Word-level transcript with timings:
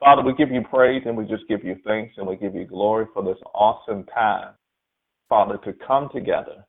Father, 0.00 0.22
we 0.22 0.32
give 0.34 0.50
you 0.50 0.62
praise 0.62 1.02
and 1.04 1.16
we 1.16 1.26
just 1.26 1.46
give 1.46 1.62
you 1.62 1.76
thanks 1.84 2.14
and 2.16 2.26
we 2.26 2.36
give 2.36 2.54
you 2.54 2.64
glory 2.64 3.04
for 3.12 3.22
this 3.22 3.36
awesome 3.54 4.04
time, 4.04 4.54
Father, 5.28 5.58
to 5.64 5.74
come 5.86 6.08
together 6.12 6.64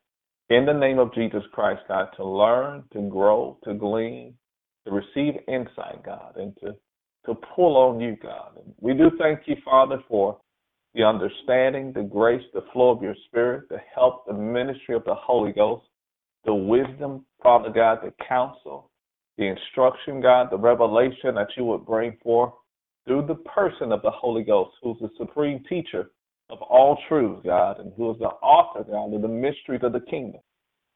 in 0.50 0.66
the 0.66 0.74
name 0.74 1.00
of 1.00 1.14
Jesus 1.14 1.44
Christ, 1.54 1.82
God, 1.88 2.10
to 2.18 2.26
learn, 2.26 2.84
to 2.92 3.02
grow, 3.10 3.58
to 3.64 3.74
glean, 3.74 4.34
to 4.86 4.92
receive 4.92 5.40
insight, 5.48 6.04
God, 6.04 6.34
and 6.36 6.54
to, 6.58 6.76
to 7.26 7.40
pull 7.56 7.78
on 7.78 8.02
you, 8.02 8.18
God. 8.22 8.58
And 8.58 8.74
we 8.82 8.94
do 8.94 9.10
thank 9.18 9.40
you, 9.46 9.56
Father, 9.64 10.04
for 10.10 10.38
the 10.94 11.04
understanding, 11.04 11.94
the 11.94 12.04
grace, 12.04 12.44
the 12.54 12.66
flow 12.74 12.90
of 12.90 13.02
your 13.02 13.16
spirit, 13.28 13.70
the 13.70 13.80
help, 13.96 14.26
the 14.28 14.34
ministry 14.34 14.94
of 14.94 15.06
the 15.06 15.16
Holy 15.16 15.54
Ghost, 15.54 15.86
the 16.44 16.54
wisdom, 16.54 17.26
Father 17.42 17.70
God, 17.70 18.00
the 18.04 18.14
counsel, 18.28 18.92
the 19.38 19.46
instruction, 19.46 20.20
God, 20.20 20.50
the 20.52 20.58
revelation 20.58 21.36
that 21.36 21.48
you 21.56 21.64
would 21.64 21.86
bring 21.86 22.18
forth 22.22 22.52
through 23.06 23.26
the 23.28 23.36
person 23.36 23.92
of 23.92 24.02
the 24.02 24.12
Holy 24.12 24.44
Ghost, 24.44 24.72
who's 24.82 24.98
the 25.00 25.10
supreme 25.18 25.64
teacher 25.68 26.12
of 26.50 26.62
all 26.62 26.98
truth, 27.08 27.44
God, 27.44 27.80
and 27.80 27.92
who 27.96 28.12
is 28.12 28.20
the 28.20 28.26
author, 28.26 28.84
God, 28.84 29.14
of 29.14 29.22
the 29.22 29.28
mysteries 29.28 29.82
of 29.84 29.94
the 29.94 30.02
kingdom. 30.02 30.42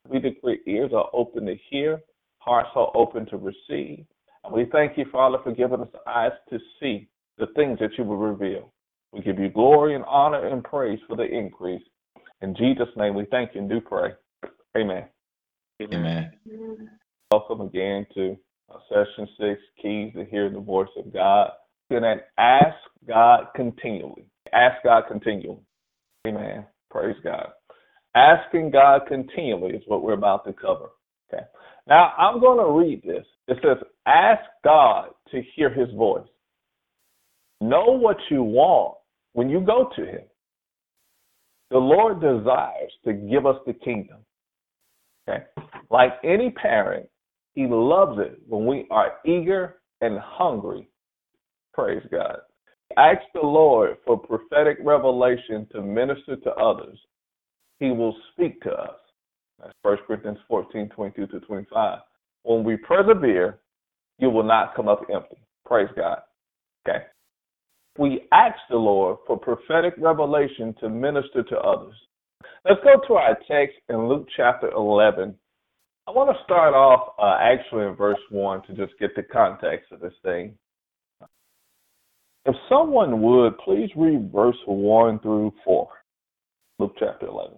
We 0.08 0.20
decree 0.20 0.60
ears 0.68 0.92
are 0.94 1.10
open 1.14 1.46
to 1.46 1.56
hear, 1.70 2.02
hearts 2.38 2.70
are 2.76 2.92
open 2.96 3.26
to 3.28 3.38
receive. 3.38 4.06
And 4.44 4.54
we 4.54 4.66
thank 4.72 4.98
you, 4.98 5.06
Father, 5.12 5.38
for 5.44 5.52
giving 5.52 5.82
us 5.82 5.88
eyes 6.06 6.32
to 6.50 6.60
see 6.80 7.08
the 7.38 7.48
things 7.56 7.80
that 7.80 7.98
you 7.98 8.04
will 8.04 8.18
reveal. 8.18 8.72
We 9.12 9.22
give 9.22 9.40
you 9.40 9.50
glory 9.50 9.96
and 9.96 10.04
honor 10.06 10.48
and 10.48 10.64
praise 10.64 11.00
for 11.08 11.16
the 11.16 11.24
increase. 11.24 11.82
In 12.42 12.56
Jesus' 12.56 12.90
name, 12.96 13.16
we 13.16 13.26
thank 13.32 13.56
you 13.56 13.62
and 13.62 13.70
do 13.70 13.82
pray. 13.82 14.12
Amen. 14.78 15.06
Amen. 15.82 16.32
Welcome 17.32 17.62
again 17.62 18.06
to 18.14 18.38
session 18.90 19.28
six, 19.40 19.62
keys 19.82 20.14
to 20.14 20.26
hear 20.26 20.50
the 20.50 20.60
voice 20.60 20.90
of 20.98 21.12
God. 21.12 21.50
And 21.90 22.22
ask 22.38 22.76
God 23.08 23.48
continually. 23.56 24.26
Ask 24.54 24.84
God 24.84 25.04
continually. 25.08 25.62
Amen. 26.28 26.66
Praise 26.90 27.16
God. 27.24 27.50
Asking 28.16 28.72
God 28.72 29.02
continually 29.08 29.74
is 29.76 29.84
what 29.88 30.02
we're 30.02 30.14
about 30.14 30.46
to 30.46 30.54
cover. 30.54 30.90
Okay. 31.32 31.44
Now 31.88 32.14
I'm 32.18 32.40
going 32.40 32.58
to 32.58 32.72
read 32.72 33.04
this. 33.04 33.26
It 33.48 33.58
says, 33.62 33.78
Ask 34.08 34.42
God 34.64 35.10
to 35.32 35.42
hear 35.56 35.70
his 35.70 35.94
voice. 35.96 36.28
Know 37.62 37.86
what 37.86 38.18
you 38.30 38.44
want 38.44 38.98
when 39.34 39.50
you 39.50 39.62
go 39.62 39.90
to 39.96 40.06
him. 40.06 40.24
The 41.72 41.78
Lord 41.78 42.22
desires 42.22 42.92
to 43.06 43.14
give 43.14 43.46
us 43.46 43.58
the 43.66 43.74
kingdom. 43.74 44.18
Okay. 45.28 45.44
Like 45.90 46.14
any 46.24 46.52
parent, 46.52 47.10
he 47.54 47.68
loves 47.68 48.20
it 48.20 48.40
when 48.48 48.66
we 48.66 48.86
are 48.92 49.14
eager 49.26 49.82
and 50.02 50.20
hungry. 50.20 50.88
Praise 51.76 52.04
God. 52.10 52.38
Ask 52.98 53.20
the 53.34 53.42
Lord 53.42 53.98
for 54.06 54.18
prophetic 54.18 54.78
revelation 54.82 55.68
to 55.74 55.82
minister 55.82 56.38
to 56.38 56.52
others. 56.52 56.98
He 57.80 57.92
will 57.92 58.16
speak 58.32 58.62
to 58.62 58.72
us. 58.72 58.98
That's 59.60 59.74
1 59.82 59.98
Corinthians 60.08 60.38
14, 60.48 60.90
22 60.96 61.28
to 61.28 61.40
25. 61.42 62.00
When 62.44 62.64
we 62.64 62.78
persevere, 62.78 63.60
you 64.20 64.30
will 64.30 64.44
not 64.44 64.76
come 64.76 64.88
up 64.88 65.02
empty. 65.14 65.38
Praise 65.66 65.90
God. 65.98 66.20
Okay. 66.88 67.04
We 67.98 68.22
ask 68.32 68.56
the 68.70 68.78
Lord 68.78 69.18
for 69.28 69.38
prophetic 69.38 69.96
revelation 69.98 70.76
to 70.80 70.90
minister 70.90 71.44
to 71.44 71.58
others. 71.58 71.96
Let's 72.64 72.82
go 72.84 73.02
to 73.08 73.14
our 73.16 73.38
text 73.50 73.76
in 73.90 74.08
Luke 74.08 74.28
chapter 74.38 74.70
11. 74.72 75.36
I 76.08 76.12
want 76.12 76.36
to 76.36 76.44
start 76.44 76.74
off 76.74 77.16
uh, 77.20 77.38
actually 77.42 77.88
in 77.88 77.96
verse 77.96 78.20
1 78.30 78.64
to 78.68 78.74
just 78.74 78.98
get 79.00 79.16
the 79.16 79.24
context 79.24 79.92
of 79.92 80.00
this 80.00 80.14
thing. 80.24 80.56
If 82.46 82.56
someone 82.70 83.22
would, 83.22 83.58
please 83.58 83.90
read 83.96 84.32
verse 84.32 84.58
1 84.68 85.20
through 85.20 85.52
4. 85.64 85.90
Luke 86.78 86.96
chapter 87.00 87.26
11. 87.26 87.58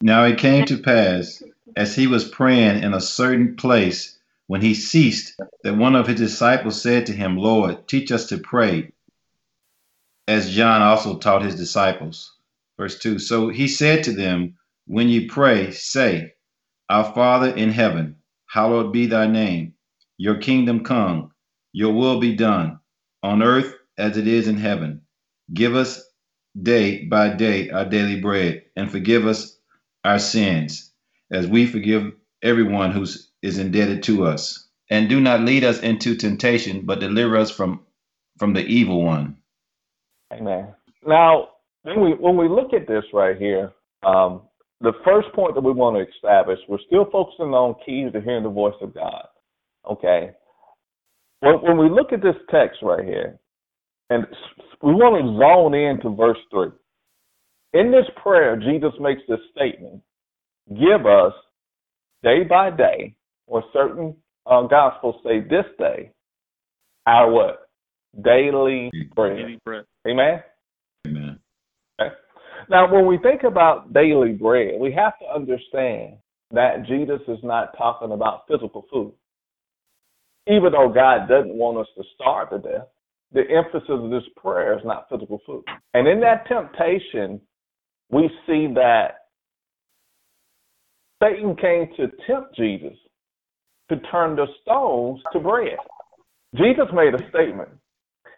Now 0.00 0.24
it 0.24 0.38
came 0.38 0.64
to 0.64 0.78
pass, 0.78 1.40
as 1.76 1.94
he 1.94 2.08
was 2.08 2.28
praying 2.28 2.82
in 2.82 2.92
a 2.92 3.00
certain 3.00 3.54
place, 3.54 4.18
when 4.48 4.60
he 4.60 4.74
ceased, 4.74 5.40
that 5.62 5.76
one 5.76 5.94
of 5.94 6.08
his 6.08 6.18
disciples 6.18 6.82
said 6.82 7.06
to 7.06 7.12
him, 7.12 7.36
Lord, 7.36 7.86
teach 7.86 8.10
us 8.10 8.26
to 8.26 8.38
pray, 8.38 8.90
as 10.26 10.50
John 10.50 10.82
also 10.82 11.16
taught 11.16 11.42
his 11.42 11.54
disciples. 11.54 12.34
Verse 12.76 12.98
2 12.98 13.20
So 13.20 13.48
he 13.48 13.68
said 13.68 14.02
to 14.04 14.12
them, 14.12 14.58
When 14.86 15.08
you 15.08 15.28
pray, 15.28 15.70
say, 15.70 16.32
Our 16.90 17.14
Father 17.14 17.50
in 17.50 17.70
heaven, 17.70 18.16
hallowed 18.46 18.92
be 18.92 19.06
thy 19.06 19.28
name. 19.28 19.74
Your 20.16 20.36
kingdom 20.38 20.82
come, 20.82 21.32
your 21.72 21.92
will 21.92 22.18
be 22.20 22.34
done, 22.34 22.80
on 23.24 23.42
earth 23.42 23.74
as 23.96 24.18
it 24.18 24.28
is 24.28 24.46
in 24.46 24.58
heaven. 24.58 25.00
Give 25.52 25.74
us 25.74 26.04
day 26.60 27.06
by 27.06 27.30
day 27.30 27.70
our 27.70 27.86
daily 27.86 28.20
bread, 28.20 28.64
and 28.76 28.90
forgive 28.90 29.26
us 29.26 29.58
our 30.04 30.18
sins, 30.18 30.92
as 31.32 31.46
we 31.46 31.66
forgive 31.66 32.12
everyone 32.42 32.92
who 32.92 33.02
is 33.42 33.58
indebted 33.58 34.02
to 34.04 34.26
us. 34.26 34.68
And 34.90 35.08
do 35.08 35.20
not 35.20 35.40
lead 35.40 35.64
us 35.64 35.80
into 35.80 36.14
temptation, 36.14 36.82
but 36.84 37.00
deliver 37.00 37.36
us 37.38 37.50
from 37.50 37.80
from 38.38 38.52
the 38.52 38.64
evil 38.64 39.02
one. 39.02 39.38
Amen. 40.32 40.74
Now, 41.06 41.48
when 41.82 42.00
we 42.00 42.10
when 42.14 42.36
we 42.36 42.48
look 42.48 42.74
at 42.74 42.86
this 42.86 43.04
right 43.14 43.38
here, 43.38 43.72
um, 44.06 44.42
the 44.82 44.92
first 45.04 45.32
point 45.34 45.54
that 45.54 45.62
we 45.64 45.72
want 45.72 45.96
to 45.96 46.14
establish, 46.14 46.58
we're 46.68 46.78
still 46.86 47.06
focusing 47.10 47.54
on 47.54 47.76
keys 47.86 48.12
to 48.12 48.20
hearing 48.20 48.42
the 48.42 48.50
voice 48.50 48.74
of 48.82 48.94
God. 48.94 49.24
Okay. 49.90 50.32
When, 51.44 51.76
when 51.76 51.78
we 51.78 51.94
look 51.94 52.12
at 52.12 52.22
this 52.22 52.36
text 52.50 52.78
right 52.82 53.04
here, 53.04 53.38
and 54.10 54.26
we 54.82 54.92
want 54.92 55.22
to 55.22 55.38
zone 55.38 55.74
into 55.74 56.16
verse 56.16 56.38
three. 56.50 56.70
In 57.72 57.90
this 57.90 58.06
prayer, 58.22 58.56
Jesus 58.56 58.92
makes 59.00 59.22
this 59.28 59.40
statement: 59.56 60.02
"Give 60.68 61.06
us 61.06 61.32
day 62.22 62.44
by 62.44 62.70
day, 62.70 63.14
or 63.46 63.64
certain 63.72 64.16
uh, 64.46 64.62
gospels 64.62 65.16
say 65.24 65.40
this 65.40 65.64
day, 65.78 66.10
our 67.06 67.30
what? 67.30 67.68
Daily 68.22 68.90
bread. 69.14 69.36
Daily 69.36 69.58
bread. 69.64 69.84
Amen. 70.06 70.42
Amen. 71.06 71.38
Okay. 72.00 72.14
Now, 72.70 72.92
when 72.92 73.06
we 73.06 73.18
think 73.18 73.42
about 73.42 73.92
daily 73.92 74.32
bread, 74.32 74.78
we 74.80 74.92
have 74.92 75.18
to 75.18 75.26
understand 75.34 76.16
that 76.52 76.86
Jesus 76.86 77.20
is 77.26 77.38
not 77.42 77.76
talking 77.76 78.12
about 78.12 78.44
physical 78.48 78.86
food. 78.92 79.12
Even 80.46 80.72
though 80.72 80.92
God 80.92 81.28
doesn't 81.28 81.54
want 81.54 81.78
us 81.78 81.86
to 81.96 82.04
starve 82.14 82.50
to 82.50 82.58
death, 82.58 82.88
the 83.32 83.42
emphasis 83.50 83.88
of 83.88 84.10
this 84.10 84.22
prayer 84.36 84.78
is 84.78 84.84
not 84.84 85.08
physical 85.10 85.40
food. 85.46 85.64
And 85.94 86.06
in 86.06 86.20
that 86.20 86.46
temptation, 86.46 87.40
we 88.10 88.28
see 88.46 88.68
that 88.74 89.24
Satan 91.22 91.56
came 91.56 91.88
to 91.96 92.08
tempt 92.26 92.54
Jesus 92.56 92.96
to 93.88 93.96
turn 94.10 94.36
the 94.36 94.46
stones 94.62 95.20
to 95.32 95.40
bread. 95.40 95.78
Jesus 96.54 96.86
made 96.92 97.14
a 97.14 97.28
statement. 97.30 97.70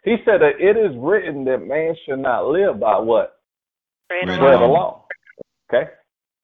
He 0.03 0.15
said 0.25 0.41
that 0.41 0.59
it 0.59 0.77
is 0.77 0.95
written 0.97 1.43
that 1.45 1.67
man 1.67 1.93
should 2.05 2.19
not 2.19 2.47
live 2.47 2.79
by 2.79 2.97
what? 2.97 3.39
Bread 4.07 4.39
Bread 4.39 4.39
alone. 4.39 4.69
alone. 4.69 5.01
Okay? 5.69 5.91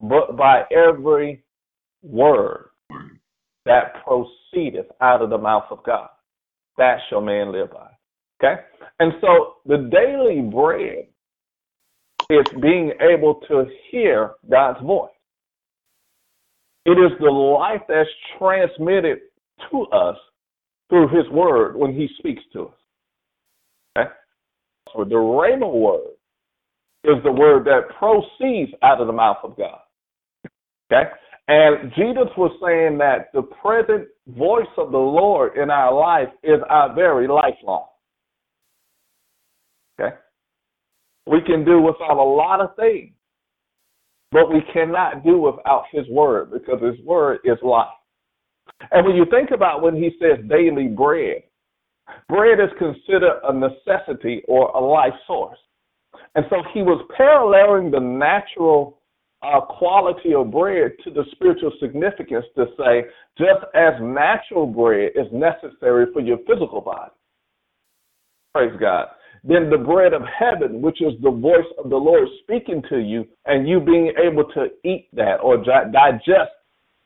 But 0.01 0.35
by 0.35 0.63
every 0.71 1.43
word 2.01 2.69
that 3.65 3.93
proceedeth 4.05 4.87
out 5.01 5.21
of 5.21 5.29
the 5.29 5.37
mouth 5.37 5.65
of 5.71 5.83
God. 5.85 6.09
That 6.77 6.97
shall 7.09 7.21
man 7.21 7.51
live 7.51 7.71
by. 7.71 7.89
Okay? 8.43 8.61
And 8.99 9.13
so 9.21 9.55
the 9.65 9.89
daily 9.91 10.41
bread 10.41 11.07
is 12.29 12.61
being 12.61 12.91
able 13.01 13.35
to 13.47 13.65
hear 13.91 14.31
God's 14.49 14.81
voice. 14.81 15.11
It 16.85 16.91
is 16.91 17.11
the 17.19 17.29
life 17.29 17.81
that's 17.87 18.09
transmitted 18.37 19.19
to 19.71 19.83
us 19.87 20.17
through 20.89 21.07
his 21.09 21.29
word 21.31 21.75
when 21.75 21.93
he 21.93 22.09
speaks 22.17 22.43
to 22.53 22.67
us. 22.67 22.73
Okay? 23.97 24.09
So 24.93 25.03
the 25.05 25.15
Rhema 25.15 25.71
word 25.71 26.11
is 27.03 27.23
the 27.23 27.31
word 27.31 27.65
that 27.65 27.95
proceeds 27.97 28.71
out 28.81 28.99
of 28.99 29.07
the 29.07 29.13
mouth 29.13 29.37
of 29.43 29.55
God. 29.57 29.79
Okay? 30.91 31.09
And 31.47 31.91
Jesus 31.95 32.29
was 32.37 32.51
saying 32.63 32.97
that 32.99 33.29
the 33.33 33.41
present 33.41 34.07
voice 34.27 34.65
of 34.77 34.91
the 34.91 34.97
Lord 34.97 35.57
in 35.57 35.69
our 35.69 35.93
life 35.93 36.29
is 36.41 36.59
our 36.69 36.93
very 36.95 37.27
lifeline. 37.27 37.83
Okay? 39.99 40.15
We 41.27 41.41
can 41.41 41.65
do 41.65 41.81
without 41.81 42.17
a 42.17 42.23
lot 42.23 42.61
of 42.61 42.75
things, 42.77 43.11
but 44.31 44.51
we 44.51 44.61
cannot 44.73 45.23
do 45.23 45.37
without 45.37 45.83
his 45.91 46.07
word 46.09 46.51
because 46.51 46.81
his 46.81 47.05
word 47.05 47.39
is 47.43 47.57
life. 47.61 47.87
And 48.91 49.05
when 49.05 49.15
you 49.15 49.25
think 49.29 49.51
about 49.51 49.81
when 49.81 49.95
he 49.95 50.11
says 50.21 50.43
daily 50.49 50.87
bread, 50.87 51.43
bread 52.29 52.59
is 52.59 52.69
considered 52.79 53.39
a 53.43 53.53
necessity 53.53 54.43
or 54.47 54.69
a 54.69 54.79
life 54.79 55.13
source. 55.27 55.57
And 56.35 56.45
so 56.49 56.63
he 56.73 56.81
was 56.81 57.05
paralleling 57.15 57.91
the 57.91 57.99
natural 57.99 58.99
uh, 59.43 59.61
quality 59.61 60.33
of 60.33 60.51
bread 60.51 60.91
to 61.03 61.11
the 61.11 61.23
spiritual 61.31 61.71
significance 61.81 62.45
to 62.55 62.65
say, 62.77 63.03
just 63.37 63.65
as 63.75 63.93
natural 64.01 64.65
bread 64.65 65.11
is 65.15 65.27
necessary 65.31 66.05
for 66.13 66.21
your 66.21 66.37
physical 66.47 66.81
body, 66.81 67.11
Praise 68.53 68.73
God. 68.79 69.07
Then 69.43 69.69
the 69.69 69.77
bread 69.77 70.13
of 70.13 70.21
heaven, 70.39 70.81
which 70.81 71.01
is 71.01 71.13
the 71.21 71.31
voice 71.31 71.65
of 71.83 71.89
the 71.89 71.97
Lord 71.97 72.27
speaking 72.43 72.81
to 72.89 72.99
you, 72.99 73.25
and 73.45 73.67
you 73.67 73.79
being 73.79 74.13
able 74.23 74.45
to 74.53 74.67
eat 74.87 75.09
that 75.13 75.37
or 75.37 75.57
digest 75.57 76.51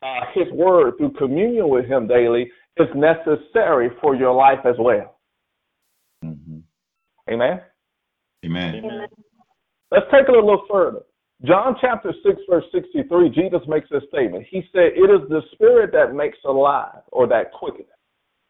uh, 0.03 0.19
His 0.35 0.51
word 0.51 0.95
through 0.97 1.13
communion 1.13 1.69
with 1.69 1.85
Him 1.85 2.07
daily, 2.07 2.51
is 2.77 2.87
necessary 2.95 3.89
for 4.01 4.15
your 4.15 4.33
life 4.35 4.59
as 4.65 4.75
well. 4.77 5.17
Mm-hmm. 6.23 6.59
Amen. 7.31 7.61
Amen. 8.45 8.83
Let's 9.89 10.05
take 10.11 10.27
it 10.27 10.35
a 10.35 10.39
little 10.39 10.65
further. 10.69 10.99
John 11.45 11.75
chapter 11.79 12.13
6, 12.25 12.41
verse 12.49 12.63
63, 12.71 13.29
Jesus 13.29 13.61
makes 13.67 13.87
this 13.91 14.03
statement. 14.09 14.45
He 14.49 14.63
said, 14.71 14.93
It 14.95 15.09
is 15.11 15.29
the 15.29 15.41
spirit 15.53 15.91
that 15.93 16.15
makes 16.15 16.37
alive 16.45 17.01
or 17.11 17.27
that 17.27 17.51
quickens. 17.51 17.87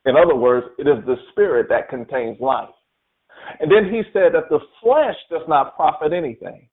In 0.05 0.15
other 0.15 0.35
words, 0.35 0.67
it 0.79 0.87
is 0.87 1.03
the 1.05 1.17
spirit 1.31 1.67
that 1.69 1.89
contains 1.89 2.39
life. 2.39 2.69
And 3.59 3.69
then 3.69 3.93
he 3.93 4.03
said 4.13 4.33
that 4.33 4.49
the 4.49 4.59
flesh 4.81 5.15
does 5.29 5.45
not 5.49 5.75
profit 5.75 6.13
anything. 6.13 6.69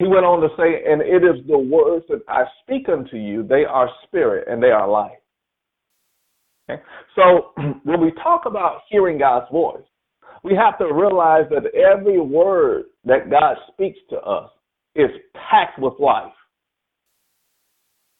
He 0.00 0.08
went 0.08 0.24
on 0.24 0.40
to 0.40 0.48
say, 0.56 0.90
And 0.90 1.00
it 1.00 1.22
is 1.22 1.46
the 1.46 1.58
words 1.58 2.04
that 2.08 2.22
I 2.28 2.44
speak 2.62 2.88
unto 2.88 3.16
you, 3.16 3.44
they 3.44 3.64
are 3.64 3.88
spirit 4.04 4.48
and 4.48 4.60
they 4.60 4.70
are 4.70 4.88
life. 4.88 5.12
Okay? 6.68 6.82
So 7.14 7.52
when 7.84 8.00
we 8.00 8.10
talk 8.22 8.46
about 8.46 8.80
hearing 8.90 9.18
God's 9.18 9.50
voice, 9.52 9.84
we 10.42 10.54
have 10.54 10.76
to 10.78 10.92
realize 10.92 11.44
that 11.50 11.72
every 11.74 12.20
word 12.20 12.84
that 13.04 13.30
God 13.30 13.56
speaks 13.72 13.98
to 14.10 14.16
us 14.18 14.50
is 14.94 15.10
packed 15.34 15.78
with 15.78 15.94
life. 15.98 16.32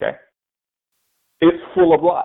Okay? 0.01 0.17
It's 1.41 1.63
full 1.75 1.95
of 1.95 2.03
life. 2.03 2.25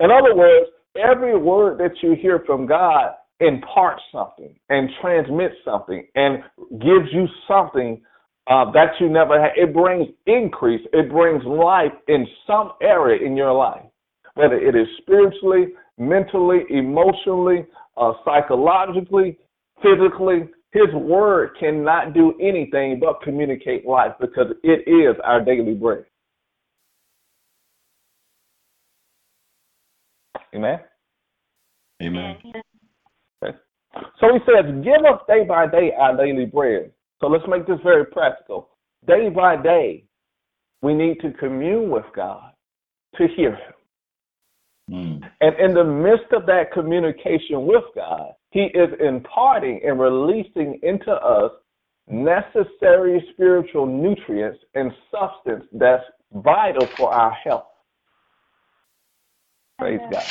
In 0.00 0.10
other 0.10 0.34
words, 0.34 0.66
every 0.96 1.36
word 1.36 1.78
that 1.78 2.02
you 2.02 2.14
hear 2.14 2.42
from 2.46 2.66
God 2.66 3.12
imparts 3.40 4.02
something 4.12 4.54
and 4.68 4.88
transmits 5.00 5.56
something 5.64 6.06
and 6.14 6.42
gives 6.80 7.12
you 7.12 7.26
something 7.48 8.00
uh, 8.48 8.70
that 8.72 8.92
you 9.00 9.08
never 9.08 9.40
had. 9.40 9.52
It 9.56 9.72
brings 9.72 10.08
increase, 10.26 10.80
it 10.92 11.10
brings 11.10 11.44
life 11.44 11.92
in 12.08 12.26
some 12.46 12.72
area 12.80 13.24
in 13.24 13.36
your 13.36 13.52
life, 13.52 13.84
whether 14.34 14.56
it 14.56 14.74
is 14.74 14.86
spiritually, 14.98 15.68
mentally, 15.98 16.60
emotionally, 16.70 17.66
uh, 17.96 18.12
psychologically, 18.24 19.38
physically. 19.82 20.48
His 20.72 20.92
word 20.94 21.50
cannot 21.60 22.14
do 22.14 22.34
anything 22.40 22.98
but 22.98 23.20
communicate 23.22 23.86
life 23.86 24.12
because 24.18 24.46
it 24.62 24.88
is 24.88 25.16
our 25.22 25.44
daily 25.44 25.74
bread. 25.74 26.06
Amen. 30.54 30.80
Amen. 32.02 32.36
Okay. 33.44 33.56
So 34.20 34.28
he 34.32 34.38
says, 34.46 34.64
Give 34.82 35.04
us 35.04 35.20
day 35.28 35.44
by 35.44 35.66
day 35.66 35.92
our 35.98 36.16
daily 36.16 36.46
bread. 36.46 36.90
So 37.20 37.28
let's 37.28 37.44
make 37.48 37.66
this 37.66 37.78
very 37.84 38.06
practical. 38.06 38.70
Day 39.06 39.28
by 39.28 39.56
day, 39.56 40.04
we 40.80 40.94
need 40.94 41.20
to 41.20 41.32
commune 41.32 41.90
with 41.90 42.04
God 42.14 42.52
to 43.16 43.28
hear 43.36 43.52
Him. 43.52 43.72
Mm. 44.90 45.30
And 45.40 45.58
in 45.60 45.74
the 45.74 45.84
midst 45.84 46.32
of 46.32 46.46
that 46.46 46.72
communication 46.72 47.66
with 47.66 47.84
God, 47.94 48.32
He 48.52 48.64
is 48.74 48.90
imparting 49.00 49.80
and 49.82 49.98
releasing 49.98 50.78
into 50.82 51.10
us 51.10 51.52
necessary 52.06 53.26
spiritual 53.32 53.86
nutrients 53.86 54.58
and 54.74 54.92
substance 55.10 55.64
that's 55.72 56.04
vital 56.34 56.86
for 56.96 57.12
our 57.12 57.32
health. 57.32 57.64
Praise 59.78 60.00
God. 60.10 60.24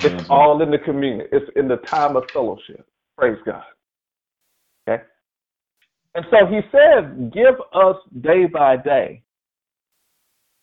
It's 0.00 0.28
all 0.28 0.60
in 0.62 0.70
the 0.72 0.78
communion. 0.78 1.28
It's 1.30 1.50
in 1.54 1.68
the 1.68 1.76
time 1.76 2.16
of 2.16 2.24
fellowship. 2.32 2.84
Praise 3.16 3.38
God. 3.46 3.62
Okay? 4.88 5.02
And 6.16 6.24
so 6.30 6.46
he 6.46 6.60
says, 6.72 7.30
give 7.32 7.54
us 7.72 7.96
day 8.20 8.46
by 8.46 8.76
day 8.76 9.22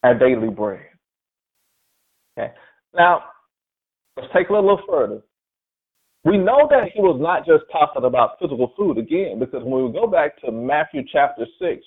our 0.04 0.14
daily 0.14 0.50
bread. 0.50 0.86
Okay? 2.38 2.54
Now, 2.94 3.24
let's 4.18 4.32
take 4.34 4.50
a 4.50 4.54
little 4.54 4.82
further. 4.88 5.22
We 6.26 6.40
know 6.40 6.68
that 6.72 6.90
he 6.92 7.02
was 7.02 7.20
not 7.22 7.46
just 7.46 7.72
talking 7.72 8.04
about 8.04 8.40
physical 8.42 8.74
food 8.76 8.98
again, 8.98 9.38
because 9.40 9.64
when 9.64 9.86
we 9.86 9.92
go 9.94 10.08
back 10.08 10.42
to 10.42 10.52
Matthew 10.52 11.04
chapter 11.12 11.46
6, 11.62 11.82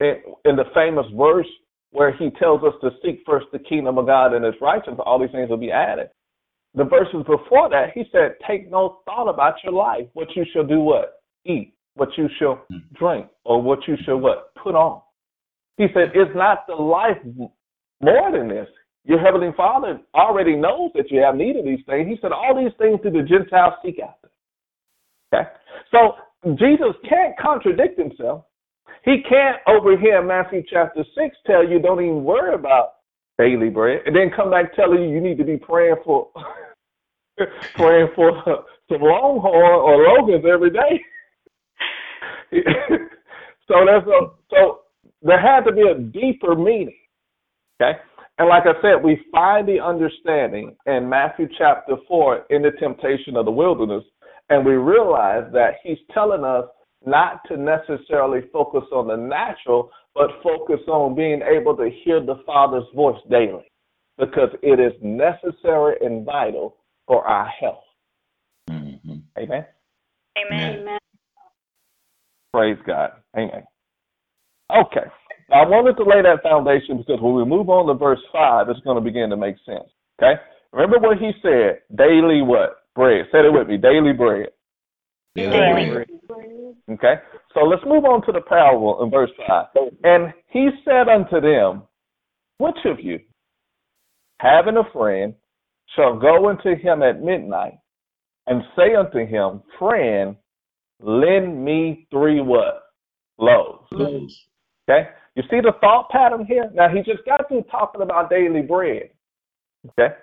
in 0.00 0.56
the 0.56 0.64
famous 0.74 1.06
verse 1.16 1.46
where 1.90 2.14
he 2.16 2.30
tells 2.38 2.62
us 2.64 2.74
to 2.82 2.90
seek 3.02 3.20
first 3.24 3.46
the 3.52 3.58
kingdom 3.58 3.96
of 3.96 4.06
God 4.06 4.34
and 4.34 4.44
his 4.44 4.54
righteousness, 4.60 4.98
all 5.06 5.18
these 5.18 5.30
things 5.30 5.48
will 5.48 5.56
be 5.56 5.70
added. 5.70 6.08
The 6.74 6.84
verses 6.84 7.24
before 7.26 7.70
that, 7.70 7.92
he 7.94 8.04
said, 8.12 8.34
Take 8.46 8.70
no 8.70 8.98
thought 9.04 9.28
about 9.28 9.54
your 9.64 9.72
life, 9.72 10.06
what 10.12 10.28
you 10.36 10.44
shall 10.52 10.66
do 10.66 10.80
what? 10.80 11.22
Eat, 11.46 11.74
what 11.94 12.10
you 12.16 12.28
shall 12.38 12.64
drink, 12.94 13.26
or 13.44 13.62
what 13.62 13.78
you 13.86 13.96
shall 14.04 14.18
what? 14.18 14.54
Put 14.62 14.74
on. 14.74 15.00
He 15.76 15.86
said, 15.94 16.10
Is 16.14 16.28
not 16.34 16.66
the 16.66 16.74
life 16.74 17.16
more 18.02 18.32
than 18.32 18.48
this? 18.48 18.68
Your 19.04 19.18
heavenly 19.18 19.52
Father 19.56 20.00
already 20.14 20.54
knows 20.56 20.90
that 20.94 21.10
you 21.10 21.20
have 21.20 21.34
need 21.34 21.56
of 21.56 21.64
these 21.64 21.84
things. 21.86 22.08
He 22.08 22.18
said, 22.20 22.32
All 22.32 22.54
these 22.54 22.72
things 22.78 23.00
do 23.02 23.10
the 23.10 23.22
Gentiles 23.22 23.74
seek 23.84 24.00
after. 24.00 24.30
Okay? 25.32 25.48
So 25.90 26.14
Jesus 26.56 26.94
can't 27.08 27.36
contradict 27.38 27.98
himself. 27.98 28.44
He 29.04 29.22
can't 29.28 29.56
over 29.66 29.96
here 29.96 30.20
in 30.20 30.26
Matthew 30.26 30.62
chapter 30.70 31.04
6 31.16 31.36
tell 31.46 31.66
you 31.66 31.80
don't 31.80 32.02
even 32.02 32.24
worry 32.24 32.54
about 32.54 32.94
daily 33.38 33.70
bread 33.70 34.02
and 34.04 34.14
then 34.14 34.30
come 34.34 34.50
back 34.50 34.74
telling 34.74 35.02
you 35.02 35.10
you 35.10 35.20
need 35.20 35.38
to 35.38 35.44
be 35.44 35.56
praying 35.56 35.96
for 36.04 36.28
praying 37.74 38.08
for 38.16 38.42
some 38.88 38.98
LongHorn 38.98 39.44
or 39.44 39.96
Logan's 40.02 40.44
every 40.44 40.70
day. 40.70 41.00
so 43.68 43.84
there's 43.86 44.06
a 44.06 44.20
so 44.50 44.80
there 45.22 45.40
had 45.40 45.60
to 45.64 45.72
be 45.72 45.82
a 45.82 45.94
deeper 45.98 46.54
meaning. 46.54 46.96
Okay? 47.80 47.98
And 48.38 48.48
like 48.48 48.64
I 48.66 48.80
said, 48.80 49.02
we 49.02 49.20
find 49.32 49.66
the 49.66 49.80
understanding 49.80 50.76
in 50.86 51.08
Matthew 51.08 51.48
chapter 51.58 51.96
4 52.06 52.46
in 52.50 52.62
the 52.62 52.70
temptation 52.78 53.36
of 53.36 53.44
the 53.44 53.50
wilderness, 53.50 54.04
and 54.48 54.64
we 54.64 54.74
realize 54.74 55.44
that 55.52 55.74
he's 55.82 55.98
telling 56.14 56.44
us 56.44 56.64
not 57.04 57.40
to 57.48 57.56
necessarily 57.56 58.40
focus 58.52 58.84
on 58.92 59.08
the 59.08 59.16
natural, 59.16 59.90
but 60.14 60.30
focus 60.42 60.80
on 60.88 61.16
being 61.16 61.42
able 61.42 61.76
to 61.76 61.90
hear 62.04 62.20
the 62.20 62.42
Father's 62.46 62.86
voice 62.94 63.20
daily 63.28 63.70
because 64.18 64.50
it 64.62 64.80
is 64.80 64.92
necessary 65.02 65.96
and 66.00 66.24
vital 66.24 66.76
for 67.06 67.24
our 67.24 67.46
health. 67.46 67.84
Mm-hmm. 68.70 69.18
Amen. 69.38 69.64
Amen. 70.36 70.80
Amen. 70.80 70.98
Praise 72.52 72.78
God. 72.86 73.10
Amen. 73.36 73.64
Okay. 74.70 75.06
Now, 75.50 75.64
I 75.64 75.66
wanted 75.66 75.96
to 75.96 76.04
lay 76.04 76.20
that 76.22 76.42
foundation 76.42 76.98
because 76.98 77.20
when 77.20 77.34
we 77.34 77.44
move 77.44 77.68
on 77.68 77.86
to 77.86 77.94
verse 77.94 78.20
5, 78.32 78.68
it's 78.68 78.80
going 78.80 78.96
to 78.96 79.04
begin 79.04 79.30
to 79.30 79.36
make 79.36 79.56
sense. 79.64 79.88
Okay? 80.20 80.40
Remember 80.72 80.98
what 80.98 81.18
he 81.18 81.32
said 81.42 81.80
daily 81.96 82.42
what? 82.42 82.84
Bread. 82.94 83.26
Say 83.32 83.38
it 83.38 83.52
with 83.52 83.68
me 83.68 83.78
daily 83.78 84.12
bread. 84.12 84.48
Daily 85.34 85.50
Daily 85.50 85.90
bread. 85.90 86.08
Okay? 86.90 87.14
So 87.54 87.60
let's 87.60 87.82
move 87.86 88.04
on 88.04 88.24
to 88.26 88.32
the 88.32 88.40
parable 88.42 89.02
in 89.02 89.10
verse 89.10 89.30
5. 89.46 89.66
And 90.04 90.32
he 90.48 90.68
said 90.84 91.08
unto 91.08 91.40
them, 91.40 91.82
Which 92.58 92.78
of 92.84 93.00
you, 93.00 93.20
having 94.40 94.76
a 94.76 94.90
friend, 94.92 95.34
shall 95.96 96.18
go 96.18 96.48
unto 96.48 96.76
him 96.76 97.02
at 97.02 97.22
midnight 97.22 97.78
and 98.46 98.62
say 98.76 98.94
unto 98.94 99.26
him, 99.26 99.62
Friend, 99.78 100.36
lend 101.00 101.64
me 101.64 102.06
three 102.10 102.40
what? 102.40 102.82
Loaves. 103.38 103.86
Loaves. 103.92 104.47
Okay? 104.88 105.08
You 105.34 105.42
see 105.50 105.60
the 105.60 105.72
thought 105.80 106.08
pattern 106.10 106.44
here? 106.46 106.70
Now, 106.74 106.88
he 106.88 106.98
just 106.98 107.24
got 107.24 107.48
through 107.48 107.64
talking 107.70 108.02
about 108.02 108.30
daily 108.30 108.62
bread. 108.62 109.10
Okay? 109.90 110.14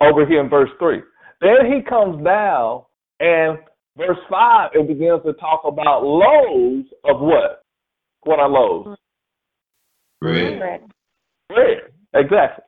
Over 0.00 0.26
here 0.26 0.40
in 0.40 0.48
verse 0.48 0.70
3. 0.78 1.00
Then 1.40 1.72
he 1.72 1.82
comes 1.88 2.22
down 2.24 2.82
and 3.20 3.58
verse 3.96 4.18
5, 4.30 4.70
it 4.74 4.86
begins 4.86 5.22
to 5.24 5.32
talk 5.34 5.62
about 5.64 6.04
loaves 6.04 6.86
of 7.04 7.20
what? 7.20 7.64
What 8.22 8.38
are 8.38 8.48
loaves? 8.48 8.98
Bread. 10.20 10.58
Bread. 10.58 10.80
Bread. 11.48 11.78
Exactly. 12.14 12.64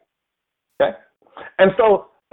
Okay? 0.80 0.96
And 1.58 1.72
so 1.76 2.06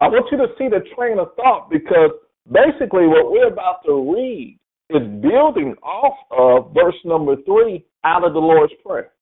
I 0.00 0.08
want 0.08 0.26
you 0.30 0.38
to 0.38 0.48
see 0.58 0.68
the 0.68 0.84
train 0.96 1.18
of 1.18 1.28
thought 1.36 1.70
because 1.70 2.10
basically 2.50 3.06
what 3.06 3.30
we're 3.30 3.48
about 3.48 3.80
to 3.86 4.12
read 4.12 4.58
is 4.90 5.02
building 5.22 5.74
off 5.82 6.16
of 6.30 6.74
verse 6.74 6.96
number 7.04 7.36
three 7.46 7.84
out 8.04 8.24
of 8.24 8.34
the 8.34 8.38
Lord's 8.38 8.72
Prayer. 8.84 9.12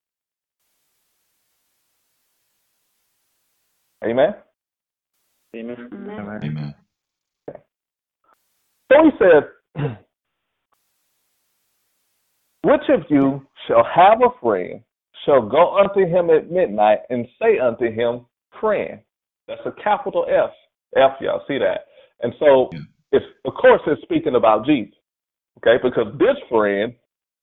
Amen. 4.04 4.34
Amen. 5.56 5.76
Amen. 5.92 6.40
Amen. 6.44 6.74
So 8.92 8.98
he 9.04 9.10
says, 9.18 9.44
Which 12.62 12.82
of 12.90 13.02
you 13.10 13.46
shall 13.68 13.84
have 13.84 14.20
a 14.22 14.30
friend, 14.40 14.82
shall 15.24 15.42
go 15.48 15.78
unto 15.78 16.06
him 16.06 16.30
at 16.30 16.50
midnight 16.50 17.00
and 17.10 17.26
say 17.40 17.58
unto 17.58 17.90
him, 17.92 18.26
Friend. 18.60 19.00
That's 19.48 19.60
a 19.66 19.72
capital 19.82 20.26
F. 20.28 20.50
F, 20.96 21.12
y'all 21.20 21.42
see 21.48 21.58
that. 21.58 21.86
And 22.22 22.32
so 22.38 22.70
Yeah. 22.72 22.80
it's 23.12 23.26
of 23.44 23.54
course 23.54 23.80
it's 23.86 24.02
speaking 24.02 24.36
about 24.36 24.66
Jesus. 24.66 24.94
Okay, 25.58 25.82
because 25.82 26.12
this 26.18 26.36
friend 26.48 26.92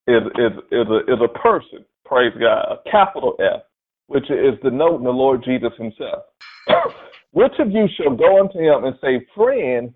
is 0.08 0.24
is 0.38 0.52
is 0.72 0.88
a 0.90 1.14
is 1.14 1.20
a 1.24 1.40
person, 1.40 1.86
praise 2.06 2.34
God, 2.40 2.66
a 2.72 2.90
capital 2.90 3.36
F, 3.40 3.62
which 4.08 4.30
is 4.30 4.56
the 4.64 4.72
note 4.72 4.98
in 4.98 5.04
the 5.04 5.10
Lord 5.10 5.44
Jesus 5.44 5.72
himself. 5.78 6.24
which 7.32 7.54
of 7.60 7.72
you 7.72 7.88
shall 7.96 8.16
go 8.16 8.40
unto 8.40 8.60
him 8.60 8.86
and 8.86 8.96
say, 9.02 9.26
Friend, 9.36 9.94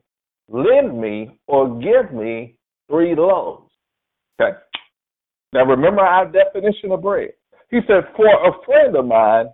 lend 0.47 0.99
me 0.99 1.37
or 1.47 1.79
give 1.79 2.13
me 2.13 2.55
three 2.89 3.15
loaves? 3.15 3.71
Okay. 4.39 4.57
Now 5.53 5.65
remember 5.65 6.01
our 6.01 6.31
definition 6.31 6.91
of 6.91 7.01
bread. 7.01 7.31
He 7.69 7.79
said, 7.87 8.03
For 8.15 8.27
a 8.27 8.51
friend 8.65 8.95
of 8.95 9.05
mine 9.05 9.47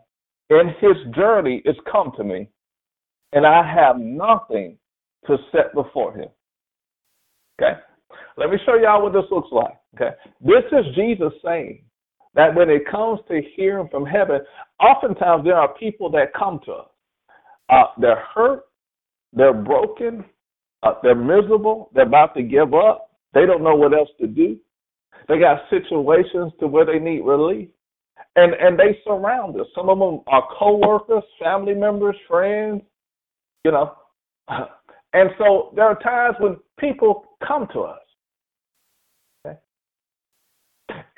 in 0.49 0.73
his 0.79 1.15
journey 1.15 1.61
is 1.65 1.75
come 1.91 2.11
to 2.17 2.23
me, 2.23 2.49
and 3.33 3.45
I 3.45 3.63
have 3.63 3.97
nothing 3.97 4.77
to 5.27 5.37
set 5.51 5.73
before 5.73 6.13
him. 6.13 6.29
Okay? 7.61 7.79
Let 8.37 8.49
me 8.49 8.57
show 8.65 8.75
y'all 8.75 9.03
what 9.03 9.13
this 9.13 9.29
looks 9.31 9.49
like. 9.51 9.75
Okay? 9.95 10.15
This 10.41 10.63
is 10.71 10.95
Jesus 10.95 11.33
saying 11.43 11.83
that 12.35 12.53
when 12.55 12.69
it 12.69 12.83
comes 12.89 13.19
to 13.27 13.41
hearing 13.55 13.87
from 13.89 14.05
heaven, 14.05 14.39
oftentimes 14.79 15.43
there 15.43 15.55
are 15.55 15.73
people 15.75 16.09
that 16.11 16.33
come 16.37 16.59
to 16.65 16.71
us. 16.73 16.87
Uh, 17.69 17.83
they're 17.99 18.23
hurt, 18.33 18.63
they're 19.33 19.53
broken, 19.53 20.25
uh, 20.83 20.93
they're 21.03 21.15
miserable, 21.15 21.91
they're 21.93 22.07
about 22.07 22.33
to 22.35 22.41
give 22.41 22.73
up, 22.73 23.11
they 23.33 23.45
don't 23.45 23.63
know 23.63 23.75
what 23.75 23.93
else 23.93 24.09
to 24.19 24.27
do. 24.27 24.57
They 25.27 25.37
got 25.37 25.61
situations 25.69 26.51
to 26.59 26.67
where 26.67 26.85
they 26.85 26.97
need 26.97 27.21
relief. 27.21 27.69
And 28.35 28.53
and 28.53 28.77
they 28.77 28.97
surround 29.03 29.59
us. 29.59 29.67
Some 29.75 29.89
of 29.89 29.99
them 29.99 30.21
are 30.27 30.43
co-workers, 30.57 31.23
family 31.41 31.73
members, 31.73 32.15
friends, 32.27 32.81
you 33.63 33.71
know. 33.71 33.93
And 35.13 35.31
so 35.39 35.71
there 35.75 35.85
are 35.85 35.97
times 35.99 36.35
when 36.39 36.57
people 36.79 37.25
come 37.45 37.67
to 37.73 37.79
us. 37.81 37.99
Okay? 39.45 39.57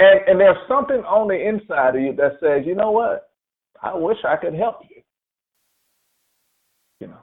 And 0.01 0.20
and 0.27 0.39
there's 0.39 0.58
something 0.67 0.98
on 1.05 1.27
the 1.27 1.38
inside 1.38 1.96
of 1.96 2.01
you 2.01 2.15
that 2.15 2.39
says, 2.39 2.65
you 2.65 2.74
know 2.74 2.89
what? 2.89 3.29
I 3.84 3.96
wish 3.96 4.17
I 4.27 4.36
could 4.36 4.55
help 4.55 4.77
you. 4.89 5.01
You 7.00 7.08
know. 7.08 7.22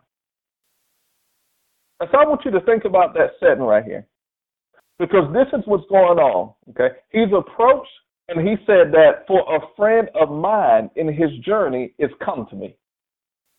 And 1.99 2.08
so 2.12 2.18
I 2.18 2.25
want 2.25 2.42
you 2.44 2.52
to 2.52 2.61
think 2.61 2.85
about 2.85 3.14
that 3.14 3.30
setting 3.40 3.64
right 3.64 3.85
here. 3.85 4.06
Because 5.00 5.32
this 5.32 5.47
is 5.58 5.66
what's 5.66 5.88
going 5.88 6.18
on. 6.18 6.54
Okay. 6.70 6.94
He's 7.11 7.32
approached 7.37 7.90
and 8.28 8.47
he 8.47 8.54
said 8.64 8.92
that 8.92 9.25
for 9.26 9.40
a 9.56 9.61
friend 9.76 10.08
of 10.20 10.30
mine 10.30 10.88
in 10.94 11.08
his 11.08 11.30
journey 11.44 11.94
is 11.99 12.11
come 12.25 12.47
to 12.50 12.56
me. 12.56 12.76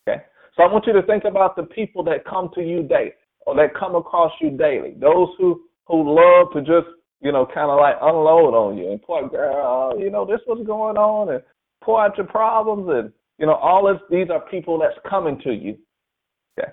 Okay. 0.07 0.21
So 0.55 0.63
I 0.63 0.71
want 0.71 0.87
you 0.87 0.93
to 0.93 1.01
think 1.03 1.25
about 1.25 1.57
the 1.57 1.63
people 1.63 2.03
that 2.05 2.23
come 2.23 2.51
to 2.55 2.61
you 2.61 2.83
daily 2.83 3.11
or 3.45 3.55
that 3.55 3.75
come 3.77 3.95
across 3.95 4.31
you 4.39 4.51
daily. 4.51 4.93
Those 4.97 5.27
who 5.37 5.61
who 5.87 6.15
love 6.15 6.53
to 6.53 6.61
just, 6.61 6.87
you 7.21 7.31
know, 7.31 7.45
kind 7.45 7.69
of 7.69 7.79
like 7.79 7.95
unload 8.01 8.53
on 8.53 8.77
you 8.77 8.91
and 8.91 9.01
point, 9.01 9.31
girl, 9.31 9.95
you 9.99 10.09
know, 10.09 10.25
this 10.25 10.39
what's 10.45 10.65
going 10.65 10.97
on 10.97 11.33
and 11.33 11.43
pour 11.83 12.03
out 12.03 12.17
your 12.17 12.27
problems 12.27 12.87
and 12.89 13.11
you 13.37 13.45
know, 13.45 13.55
all 13.55 13.87
this 13.87 14.01
these 14.09 14.29
are 14.29 14.41
people 14.49 14.77
that's 14.79 14.97
coming 15.09 15.39
to 15.43 15.51
you. 15.51 15.77
Okay. 16.59 16.71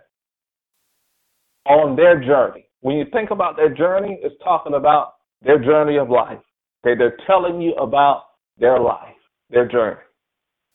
On 1.67 1.97
their 1.97 2.21
journey. 2.21 2.69
When 2.81 2.97
you 2.97 3.07
think 3.13 3.31
about 3.31 3.57
their 3.57 3.73
journey, 3.73 4.19
it's 4.23 4.35
talking 4.43 4.75
about 4.75 5.15
their 5.43 5.59
journey 5.59 5.97
of 5.97 6.11
life. 6.11 6.39
Okay, 6.85 6.99
they're 6.99 7.17
telling 7.27 7.61
you 7.61 7.75
about 7.75 8.25
their 8.59 8.79
life, 8.79 9.15
their 9.51 9.67
journey. 9.67 10.01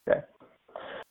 Okay. 0.10 0.22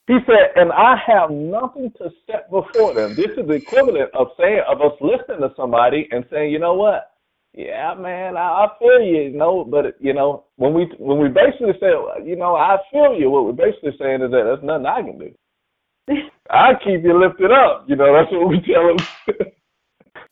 He 0.07 0.19
said, 0.27 0.51
and 0.57 0.73
I 0.73 0.97
have 1.07 1.31
nothing 1.31 1.93
to 1.99 2.11
set 2.27 2.51
before 2.51 2.95
them. 2.95 3.15
This 3.15 3.31
is 3.37 3.47
the 3.47 3.55
equivalent 3.55 4.11
of 4.15 4.29
saying 4.39 4.63
of 4.69 4.81
us 4.81 4.93
listening 5.01 5.41
to 5.41 5.55
somebody 5.57 6.09
and 6.11 6.25
saying, 6.31 6.53
you 6.53 6.59
know 6.59 6.75
what? 6.75 7.13
Yeah, 7.55 7.95
man, 7.99 8.37
I, 8.37 8.67
I 8.67 8.69
feel 8.79 9.01
you, 9.03 9.23
you 9.23 9.37
know, 9.39 9.65
but 9.65 9.97
you 10.01 10.15
know, 10.15 10.45
when 10.57 10.75
we 10.75 10.87
when 10.99 11.19
we 11.19 11.29
basically 11.29 11.75
say, 11.81 11.89
uh, 11.89 12.23
you 12.25 12.37
know, 12.37 12.57
I 12.57 12.79
feel 12.93 13.15
you, 13.19 13.31
what 13.31 13.45
we're 13.47 13.53
basically 13.53 13.93
saying 14.01 14.23
is 14.23 14.31
that 14.31 14.45
there's 14.45 14.63
nothing 14.63 14.87
I 14.87 15.03
can 15.03 15.19
do. 15.19 15.35
I 16.51 16.75
keep 16.85 17.05
you 17.05 17.19
lifted 17.21 17.53
up, 17.53 17.87
you 17.89 17.97
know. 17.97 18.13
That's 18.15 18.33
what 18.33 18.49
we 18.49 18.61
tell 18.63 18.89
them. 18.89 18.99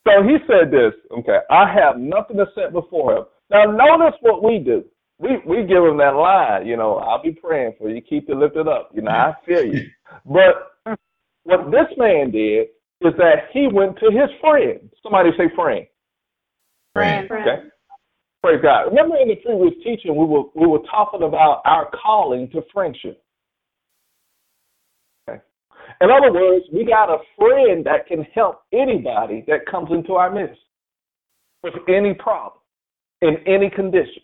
so 0.07 0.25
he 0.25 0.39
said 0.49 0.71
this, 0.73 0.95
okay. 1.19 1.41
I 1.51 1.73
have 1.73 1.99
nothing 1.99 2.39
to 2.39 2.47
set 2.55 2.73
before 2.73 3.17
him. 3.19 3.25
Now 3.51 3.65
notice 3.67 4.19
what 4.23 4.43
we 4.45 4.59
do. 4.61 4.85
We 5.19 5.39
we 5.47 5.65
give 5.67 5.85
him 5.85 5.99
that 5.99 6.17
line, 6.17 6.67
you 6.67 6.77
know, 6.77 6.97
I'll 6.99 7.23
be 7.23 7.33
praying 7.33 7.75
for 7.79 7.91
you, 7.91 8.03
keep 8.03 8.29
you 8.29 8.37
lifted 8.39 8.69
up. 8.69 8.91
You 8.95 9.03
know, 9.03 9.13
I 9.13 9.35
feel 9.47 9.65
you. 9.65 9.89
But 10.27 10.73
what 11.45 11.71
this 11.71 11.89
man 11.99 12.31
did 12.33 12.69
is 13.03 13.15
that 13.19 13.49
he 13.53 13.69
went 13.73 13.99
to 14.01 14.07
his 14.11 14.31
friend. 14.41 14.91
Somebody 15.03 15.31
say 15.39 15.51
friend. 15.57 15.87
Friend. 16.99 17.31
Okay. 17.31 17.69
Praise 18.43 18.61
God. 18.63 18.83
Remember 18.87 19.17
in 19.17 19.29
the 19.29 19.37
previous 19.37 19.75
teaching 19.83 20.17
we 20.17 20.25
were 20.25 20.45
we 20.55 20.67
were 20.67 20.83
talking 20.91 21.23
about 21.23 21.63
our 21.65 21.91
calling 22.03 22.49
to 22.51 22.63
friendship. 22.73 23.23
Okay. 25.29 25.41
In 26.01 26.11
other 26.11 26.33
words, 26.33 26.65
we 26.73 26.85
got 26.85 27.11
a 27.11 27.19
friend 27.37 27.85
that 27.87 28.07
can 28.07 28.23
help 28.35 28.63
anybody 28.73 29.45
that 29.49 29.67
comes 29.71 29.91
into 29.91 30.15
our 30.15 30.31
midst 30.31 30.61
with 31.63 31.75
any 31.89 32.15
problem 32.15 32.61
in 33.23 33.37
any 33.47 33.71
condition, 33.71 34.23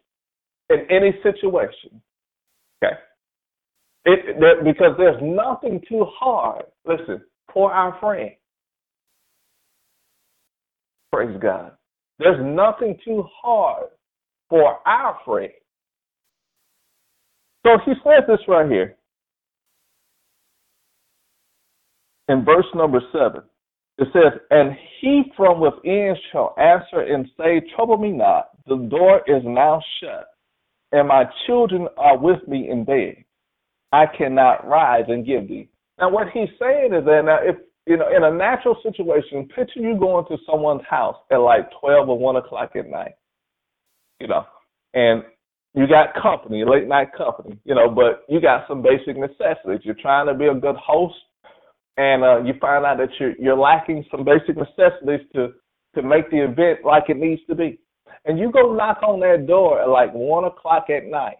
in 0.70 0.86
any 0.90 1.12
situation. 1.22 2.00
Okay? 2.82 2.94
It, 4.06 4.38
that, 4.38 4.64
because 4.64 4.94
there's 4.98 5.20
nothing 5.22 5.80
too 5.88 6.06
hard, 6.18 6.64
listen, 6.86 7.22
for 7.52 7.72
our 7.72 7.98
friend. 8.00 8.30
Praise 11.12 11.36
God. 11.40 11.72
There's 12.18 12.40
nothing 12.42 12.96
too 13.04 13.24
hard 13.42 13.88
for 14.48 14.78
our 14.86 15.18
friend. 15.24 15.50
So 17.66 17.78
he 17.84 17.92
says 18.04 18.24
this 18.28 18.40
right 18.46 18.70
here 18.70 18.96
in 22.28 22.44
verse 22.44 22.66
number 22.74 23.00
seven. 23.12 23.42
It 23.98 24.08
says, 24.12 24.40
And 24.50 24.76
he 25.00 25.22
from 25.36 25.60
within 25.60 26.16
shall 26.32 26.54
answer 26.58 27.00
and 27.00 27.26
say, 27.38 27.62
Trouble 27.76 27.96
me 27.96 28.10
not, 28.10 28.48
the 28.66 28.76
door 28.76 29.20
is 29.26 29.42
now 29.44 29.80
shut, 30.00 30.26
and 30.92 31.08
my 31.08 31.24
children 31.46 31.86
are 31.96 32.18
with 32.18 32.46
me 32.48 32.70
in 32.70 32.84
bed. 32.84 33.24
I 33.92 34.06
cannot 34.06 34.66
rise 34.66 35.04
and 35.08 35.24
give 35.24 35.48
thee. 35.48 35.68
Now, 35.98 36.10
what 36.10 36.28
he's 36.34 36.48
saying 36.58 36.92
is 36.92 37.04
that 37.04 37.22
now, 37.24 37.38
if 37.40 37.56
you 37.86 37.96
know, 37.96 38.06
in 38.14 38.24
a 38.24 38.30
natural 38.30 38.76
situation, 38.82 39.48
picture 39.54 39.80
you 39.80 39.98
going 39.98 40.24
to 40.26 40.36
someone's 40.50 40.82
house 40.88 41.16
at 41.30 41.36
like 41.36 41.68
twelve 41.80 42.08
or 42.08 42.18
one 42.18 42.36
o'clock 42.36 42.72
at 42.76 42.88
night, 42.88 43.12
you 44.20 44.28
know, 44.28 44.44
and 44.94 45.22
you 45.74 45.86
got 45.86 46.20
company, 46.20 46.64
late 46.64 46.86
night 46.86 47.08
company, 47.16 47.58
you 47.64 47.74
know, 47.74 47.90
but 47.90 48.24
you 48.28 48.40
got 48.40 48.66
some 48.68 48.82
basic 48.82 49.16
necessities. 49.16 49.80
You're 49.82 49.96
trying 50.00 50.26
to 50.26 50.34
be 50.34 50.46
a 50.46 50.54
good 50.54 50.76
host, 50.76 51.16
and 51.96 52.22
uh, 52.22 52.42
you 52.42 52.54
find 52.60 52.84
out 52.84 52.98
that 52.98 53.10
you're 53.18 53.34
you're 53.38 53.58
lacking 53.58 54.04
some 54.10 54.24
basic 54.24 54.56
necessities 54.56 55.26
to 55.34 55.52
to 55.94 56.02
make 56.02 56.30
the 56.30 56.44
event 56.44 56.80
like 56.84 57.04
it 57.08 57.16
needs 57.16 57.42
to 57.48 57.54
be 57.54 57.78
and 58.24 58.38
you 58.38 58.50
go 58.50 58.74
knock 58.74 59.02
on 59.02 59.20
that 59.20 59.46
door 59.46 59.80
at 59.80 59.88
like 59.88 60.12
one 60.12 60.44
o'clock 60.44 60.86
at 60.90 61.04
night, 61.06 61.36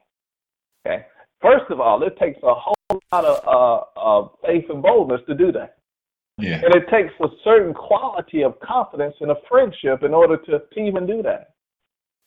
okay, 0.86 1.06
first 1.40 1.64
of 1.70 1.80
all, 1.80 2.02
it 2.02 2.16
takes 2.18 2.38
a 2.42 2.54
whole 2.54 3.00
lot 3.12 3.24
of 3.24 3.36
uh, 3.46 3.84
of 3.96 4.30
faith 4.44 4.64
and 4.68 4.82
boldness 4.82 5.20
to 5.28 5.34
do 5.34 5.50
that. 5.52 5.78
Yeah. 6.38 6.60
And 6.64 6.74
it 6.74 6.88
takes 6.90 7.12
a 7.20 7.28
certain 7.44 7.72
quality 7.72 8.42
of 8.42 8.58
confidence 8.60 9.14
and 9.20 9.30
a 9.30 9.36
friendship 9.48 10.02
in 10.02 10.12
order 10.12 10.36
to, 10.36 10.58
to 10.58 10.80
even 10.80 11.06
do 11.06 11.22
that. 11.22 11.54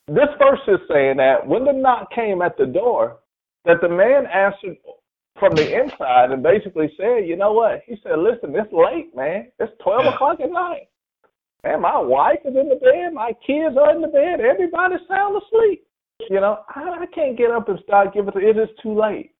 This 0.06 0.28
verse 0.38 0.60
is 0.66 0.80
saying 0.90 1.18
that 1.18 1.46
when 1.46 1.64
the 1.64 1.72
knock 1.72 2.10
came 2.14 2.40
at 2.40 2.56
the 2.56 2.64
door, 2.64 3.18
that 3.66 3.82
the 3.82 3.88
man 3.88 4.26
answered 4.26 4.78
from 5.38 5.54
the 5.54 5.82
inside 5.82 6.30
and 6.30 6.42
basically 6.42 6.90
said, 6.96 7.26
you 7.28 7.36
know 7.36 7.52
what? 7.52 7.82
He 7.86 7.96
said, 8.02 8.18
listen, 8.18 8.54
it's 8.56 8.72
late, 8.72 9.14
man. 9.14 9.48
It's 9.58 9.72
12 9.82 10.04
Yeah. 10.04 10.14
o'clock 10.14 10.40
at 10.40 10.50
night. 10.50 10.88
Man, 11.64 11.82
my 11.82 11.98
wife 11.98 12.38
is 12.44 12.56
in 12.56 12.68
the 12.68 12.76
bed. 12.76 13.12
My 13.12 13.32
kids 13.46 13.76
are 13.76 13.94
in 13.94 14.00
the 14.00 14.08
bed. 14.08 14.40
Everybody's 14.40 15.06
sound 15.06 15.40
asleep. 15.42 15.84
You 16.30 16.40
know, 16.40 16.60
I, 16.74 17.00
I 17.02 17.06
can't 17.14 17.36
get 17.36 17.50
up 17.50 17.68
and 17.68 17.78
start 17.80 18.14
giving. 18.14 18.32
It 18.36 18.56
is 18.56 18.68
too 18.82 18.98
late. 18.98 19.32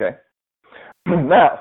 Okay. 0.00 0.16
now, 1.06 1.60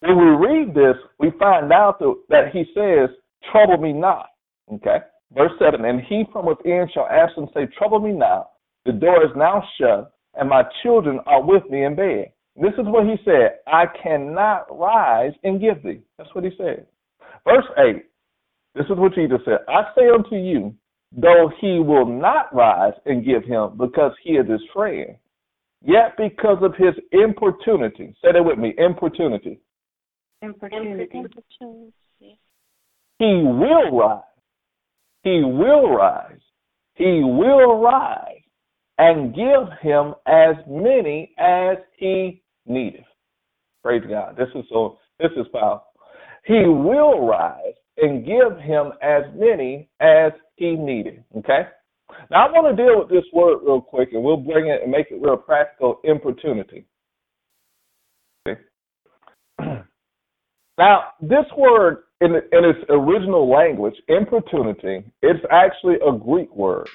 when 0.00 0.16
we 0.18 0.46
read 0.46 0.74
this, 0.74 0.96
we 1.18 1.30
find 1.38 1.72
out 1.72 1.98
that, 2.28 2.50
he 2.52 2.64
says, 2.74 3.10
"Trouble 3.50 3.78
me 3.78 3.92
not." 3.92 4.30
Okay. 4.72 5.00
Verse 5.32 5.52
seven, 5.58 5.84
and 5.84 6.00
he 6.00 6.24
from 6.32 6.46
within 6.46 6.88
shall 6.88 7.06
ask 7.06 7.36
and 7.36 7.48
say, 7.54 7.66
"Trouble 7.66 8.00
me 8.00 8.12
not. 8.12 8.50
The 8.84 8.92
door 8.92 9.24
is 9.24 9.34
now 9.36 9.62
shut, 9.78 10.12
and 10.34 10.48
my 10.48 10.64
children 10.82 11.20
are 11.26 11.42
with 11.42 11.68
me 11.70 11.84
in 11.84 11.94
bed." 11.94 12.32
This 12.56 12.74
is 12.74 12.86
what 12.86 13.06
he 13.06 13.16
said. 13.24 13.58
I 13.66 13.86
cannot 13.86 14.66
rise 14.76 15.32
and 15.44 15.60
give 15.60 15.82
thee. 15.82 16.02
That's 16.18 16.34
what 16.34 16.44
he 16.44 16.50
said. 16.56 16.86
Verse 17.44 17.64
8, 17.78 18.04
this 18.74 18.84
is 18.86 18.96
what 18.96 19.14
Jesus 19.14 19.40
said 19.44 19.60
I 19.68 19.84
say 19.96 20.08
unto 20.08 20.36
you, 20.36 20.74
though 21.12 21.50
he 21.60 21.78
will 21.78 22.06
not 22.06 22.54
rise 22.54 22.92
and 23.06 23.24
give 23.24 23.44
him 23.44 23.76
because 23.78 24.12
he 24.22 24.32
is 24.32 24.48
his 24.48 24.62
friend, 24.74 25.16
yet 25.82 26.16
because 26.16 26.58
of 26.62 26.74
his 26.76 26.94
importunity, 27.12 28.14
say 28.22 28.32
that 28.32 28.44
with 28.44 28.58
me 28.58 28.74
importunity. 28.78 29.58
Importunity. 30.42 31.22
He 33.18 33.42
will 33.44 33.98
rise. 33.98 34.22
He 35.22 35.42
will 35.44 35.90
rise. 35.90 36.40
He 36.94 37.22
will 37.22 37.80
rise 37.80 38.40
and 38.98 39.34
give 39.34 39.68
him 39.80 40.14
as 40.26 40.56
many 40.66 41.32
as 41.38 41.76
he 41.96 42.42
needeth. 42.66 43.04
Praise 43.82 44.02
God. 44.08 44.36
This 44.36 44.48
is 44.54 44.64
so 44.70 44.98
this 45.18 45.30
is 45.36 45.46
powerful. 45.52 45.86
He 46.44 46.64
will 46.66 47.26
rise 47.26 47.74
and 47.98 48.24
give 48.24 48.58
him 48.62 48.92
as 49.02 49.24
many 49.34 49.88
as 50.00 50.32
he 50.56 50.72
needed. 50.72 51.22
Okay? 51.38 51.62
Now 52.30 52.46
I 52.46 52.50
want 52.50 52.76
to 52.76 52.82
deal 52.82 52.98
with 52.98 53.08
this 53.08 53.24
word 53.32 53.58
real 53.62 53.80
quick 53.80 54.10
and 54.12 54.22
we'll 54.22 54.36
bring 54.36 54.68
it 54.68 54.82
and 54.82 54.90
make 54.90 55.10
it 55.10 55.20
real 55.20 55.36
practical 55.36 56.00
importunity. 56.04 56.86
Okay? 58.48 58.60
Now, 60.80 61.08
this 61.20 61.44
word 61.58 62.04
in, 62.22 62.36
in 62.36 62.64
its 62.64 62.78
original 62.88 63.50
language, 63.50 63.96
importunity, 64.08 65.04
it's 65.20 65.44
actually 65.50 65.96
a 65.96 66.10
Greek 66.10 66.50
word 66.56 66.88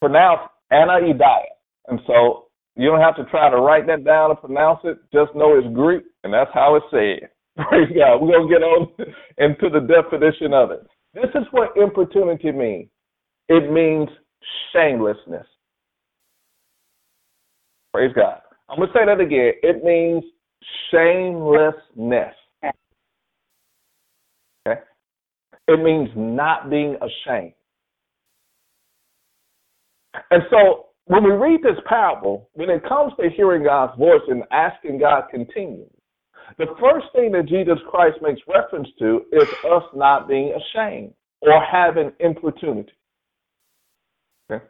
pronounced 0.00 0.50
anaidia. 0.72 1.44
And 1.86 2.00
so 2.04 2.46
you 2.74 2.88
don't 2.90 3.00
have 3.00 3.14
to 3.14 3.24
try 3.26 3.48
to 3.48 3.58
write 3.58 3.86
that 3.86 4.04
down 4.04 4.30
and 4.30 4.40
pronounce 4.40 4.80
it. 4.82 4.98
Just 5.14 5.36
know 5.36 5.56
it's 5.56 5.72
Greek, 5.72 6.02
and 6.24 6.34
that's 6.34 6.50
how 6.52 6.74
it's 6.74 6.86
said. 6.90 7.30
Praise 7.68 7.92
God. 7.96 8.18
We're 8.20 8.32
going 8.32 8.48
to 8.48 8.54
get 8.54 8.62
on 8.64 8.88
into 9.38 9.70
the 9.70 9.86
definition 9.86 10.52
of 10.52 10.72
it. 10.72 10.84
This 11.14 11.30
is 11.36 11.46
what 11.52 11.76
importunity 11.76 12.50
means 12.50 12.88
it 13.48 13.70
means 13.70 14.08
shamelessness. 14.72 15.46
Praise 17.94 18.10
God. 18.16 18.40
I'm 18.68 18.78
going 18.78 18.88
to 18.88 18.94
say 18.94 19.06
that 19.06 19.20
again. 19.20 19.52
It 19.62 19.84
means 19.84 20.24
shamelessness. 20.90 22.34
Okay? 24.66 24.80
It 25.68 25.82
means 25.82 26.08
not 26.16 26.70
being 26.70 26.96
ashamed. 26.96 27.54
And 30.30 30.42
so 30.50 30.86
when 31.06 31.22
we 31.22 31.30
read 31.30 31.62
this 31.62 31.78
parable, 31.86 32.48
when 32.54 32.70
it 32.70 32.82
comes 32.88 33.12
to 33.20 33.28
hearing 33.30 33.64
God's 33.64 33.96
voice 33.98 34.22
and 34.28 34.42
asking 34.50 34.98
God 34.98 35.24
continually, 35.30 35.86
the 36.58 36.66
first 36.80 37.06
thing 37.14 37.32
that 37.32 37.46
Jesus 37.46 37.78
Christ 37.90 38.18
makes 38.22 38.40
reference 38.48 38.88
to 38.98 39.22
is 39.32 39.48
us 39.70 39.82
not 39.94 40.28
being 40.28 40.54
ashamed 40.54 41.12
or 41.40 41.62
having 41.62 42.12
importunity. 42.20 42.92
Okay? 44.50 44.64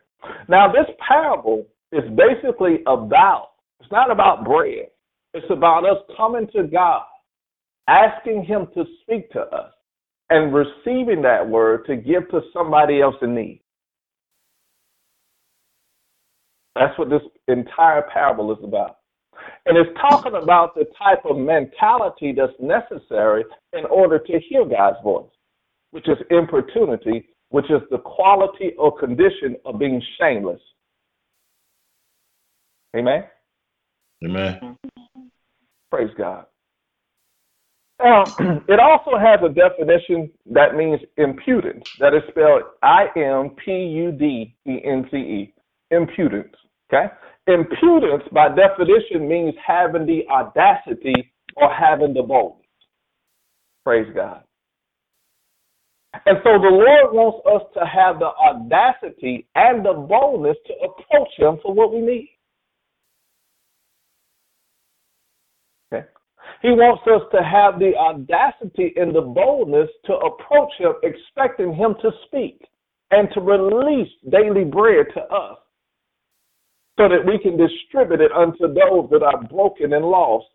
Now, 0.49 0.71
this 0.73 0.87
parable 1.07 1.67
is 1.93 2.05
basically 2.17 2.81
about, 2.87 3.51
it's 3.81 3.93
not 3.93 4.11
about 4.11 4.45
bread. 4.45 4.89
It's 5.37 5.51
about 5.51 5.85
us 5.85 5.99
coming 6.17 6.49
to 6.57 6.63
God, 6.63 7.03
asking 7.89 8.45
Him 8.45 8.69
to 8.73 8.85
speak 9.03 9.31
to 9.33 9.41
us, 9.41 9.71
and 10.31 10.55
receiving 10.55 11.21
that 11.23 11.47
word 11.47 11.85
to 11.87 11.97
give 11.97 12.31
to 12.31 12.41
somebody 12.55 13.03
else 13.03 13.17
in 13.21 13.35
need. 13.35 13.61
That's 16.75 16.99
what 16.99 17.11
this 17.11 17.21
entire 17.49 18.09
parable 18.11 18.51
is 18.51 18.65
about. 18.65 18.97
And 19.67 19.77
it's 19.77 19.91
talking 20.01 20.41
about 20.43 20.75
the 20.75 20.87
type 20.99 21.27
of 21.29 21.37
mentality 21.37 22.35
that's 22.35 22.53
necessary 22.59 23.45
in 23.75 23.85
order 23.85 24.19
to 24.19 24.41
hear 24.49 24.65
God's 24.65 24.97
voice, 25.05 25.31
which 25.91 26.09
is 26.09 26.17
importunity, 26.31 27.29
which 27.51 27.71
is 27.71 27.83
the 27.91 27.99
quality 27.99 28.73
or 28.79 28.99
condition 28.99 29.57
of 29.67 29.79
being 29.79 30.03
shameless. 30.19 30.61
Amen? 32.97 33.25
Amen. 34.25 34.59
Mm-hmm. 34.63 34.86
Praise 35.91 36.11
God. 36.19 36.47
Now, 38.03 38.25
it 38.69 38.81
also 38.81 39.19
has 39.19 39.41
a 39.45 39.49
definition 39.49 40.31
that 40.53 40.75
means 40.77 41.01
impudence, 41.17 41.89
that 42.01 42.15
is 42.15 42.23
spelled 42.31 42.63
I 42.83 43.07
M 43.17 43.51
P 43.65 43.73
U 43.73 44.13
D 44.13 44.55
E 44.67 44.79
N 44.85 45.07
C 45.11 45.17
E, 45.17 45.55
impudence. 45.91 46.55
Okay? 46.93 47.07
Impudence, 47.49 48.25
by 48.33 48.49
definition, 48.49 49.29
means 49.29 49.55
having 49.65 50.07
the 50.07 50.27
audacity 50.29 51.33
or 51.57 51.73
having 51.73 52.15
the 52.15 52.23
boldness. 52.23 52.67
Praise 53.85 54.09
God. 54.15 54.43
And 56.27 56.39
so 56.45 56.53
the 56.59 56.71
Lord 56.71 57.15
wants 57.15 57.47
us 57.47 57.63
to 57.75 57.87
have 57.87 58.19
the 58.19 58.27
audacity 58.27 59.47
and 59.55 59.85
the 59.85 59.93
boldness 59.93 60.57
to 60.67 60.75
approach 60.85 61.29
Him 61.39 61.59
for 61.63 61.75
what 61.75 61.93
we 61.93 62.01
need. 62.01 62.31
Okay? 65.93 66.07
He 66.63 66.71
wants 66.71 67.03
us 67.07 67.23
to 67.33 67.43
have 67.43 67.79
the 67.79 67.95
audacity 67.97 68.93
and 68.97 69.15
the 69.15 69.21
boldness 69.21 69.89
to 70.07 70.15
approach 70.15 70.73
Him, 70.79 70.95
expecting 71.03 71.75
Him 71.75 71.95
to 72.03 72.11
speak 72.27 72.67
and 73.11 73.29
to 73.35 73.41
release 73.41 74.11
daily 74.31 74.65
bread 74.65 75.07
to 75.15 75.21
us 75.23 75.59
so 76.99 77.09
that 77.09 77.25
we 77.27 77.39
can 77.39 77.57
distribute 77.57 78.21
it 78.21 78.33
unto 78.33 78.67
those 78.69 79.09
that 79.11 79.23
are 79.23 79.43
broken 79.45 79.93
and 79.93 80.05
lost 80.05 80.47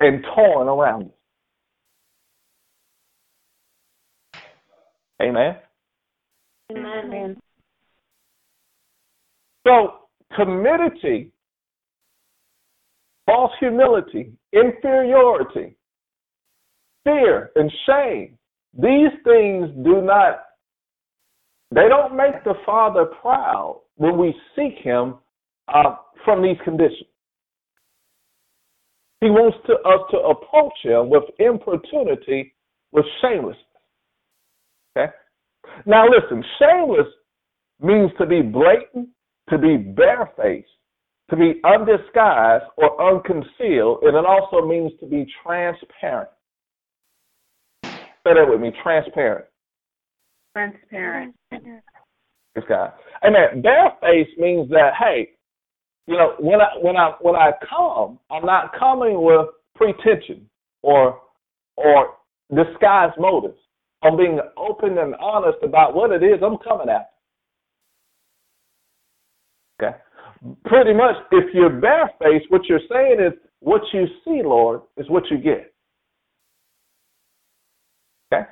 and 0.00 0.24
torn 0.34 0.68
around 0.68 1.04
us. 1.04 1.10
Amen. 5.22 5.56
Amen. 6.70 7.36
So, 9.66 10.00
timidity, 10.36 11.30
false 13.26 13.52
humility, 13.58 14.32
inferiority, 14.52 15.76
fear, 17.04 17.50
and 17.56 17.70
shame, 17.86 18.38
these 18.74 19.12
things 19.24 19.70
do 19.84 20.02
not, 20.02 20.44
they 21.70 21.88
don't 21.88 22.16
make 22.16 22.42
the 22.44 22.54
Father 22.66 23.06
proud 23.06 23.80
when 23.96 24.18
we 24.18 24.34
seek 24.56 24.78
Him 24.82 25.14
uh, 25.68 25.96
from 26.24 26.42
these 26.42 26.56
conditions. 26.64 27.08
He 29.20 29.30
wants 29.30 29.56
to, 29.66 29.74
us 29.74 30.00
to 30.10 30.18
approach 30.18 30.74
Him 30.82 31.08
with 31.08 31.24
importunity, 31.38 32.54
with 32.92 33.04
shamelessness. 33.20 33.64
Okay? 34.96 35.12
Now 35.86 36.04
listen, 36.08 36.44
shameless 36.58 37.06
means 37.80 38.10
to 38.18 38.26
be 38.26 38.42
blatant, 38.42 39.08
to 39.50 39.58
be 39.58 39.76
barefaced, 39.76 40.68
to 41.30 41.36
be 41.36 41.60
undisguised 41.64 42.64
or 42.76 43.14
unconcealed, 43.14 44.02
and 44.02 44.16
it 44.16 44.26
also 44.26 44.66
means 44.66 44.92
to 45.00 45.06
be 45.06 45.26
transparent. 45.42 46.28
Say 47.82 48.32
that 48.34 48.46
with 48.48 48.60
me, 48.60 48.72
transparent. 48.82 49.46
Transparent. 50.54 51.34
This 51.50 52.64
guy. 52.68 52.90
And 53.22 53.34
that 53.34 53.62
barefaced 53.62 54.38
means 54.38 54.68
that, 54.70 54.92
hey, 54.98 55.30
you 56.06 56.16
know, 56.16 56.34
when 56.38 56.60
I 56.60 56.68
when 56.80 56.96
I 56.96 57.12
when 57.20 57.34
I 57.34 57.52
come, 57.68 58.18
I'm 58.30 58.44
not 58.44 58.78
coming 58.78 59.22
with 59.22 59.46
pretension 59.74 60.48
or 60.82 61.20
or 61.76 62.14
disguised 62.54 63.18
motives. 63.18 63.58
I'm 64.02 64.16
being 64.16 64.38
open 64.56 64.98
and 64.98 65.14
honest 65.16 65.58
about 65.62 65.94
what 65.94 66.12
it 66.12 66.22
is 66.22 66.40
I'm 66.42 66.58
coming 66.58 66.88
at. 66.90 67.10
Okay. 69.82 69.96
Pretty 70.66 70.92
much, 70.92 71.16
if 71.32 71.54
you're 71.54 71.70
barefaced, 71.70 72.50
what 72.50 72.66
you're 72.66 72.80
saying 72.90 73.18
is, 73.20 73.32
what 73.60 73.80
you 73.94 74.06
see, 74.24 74.42
Lord, 74.44 74.82
is 74.98 75.08
what 75.08 75.24
you 75.30 75.38
get. 75.38 75.72
Okay. 78.32 78.44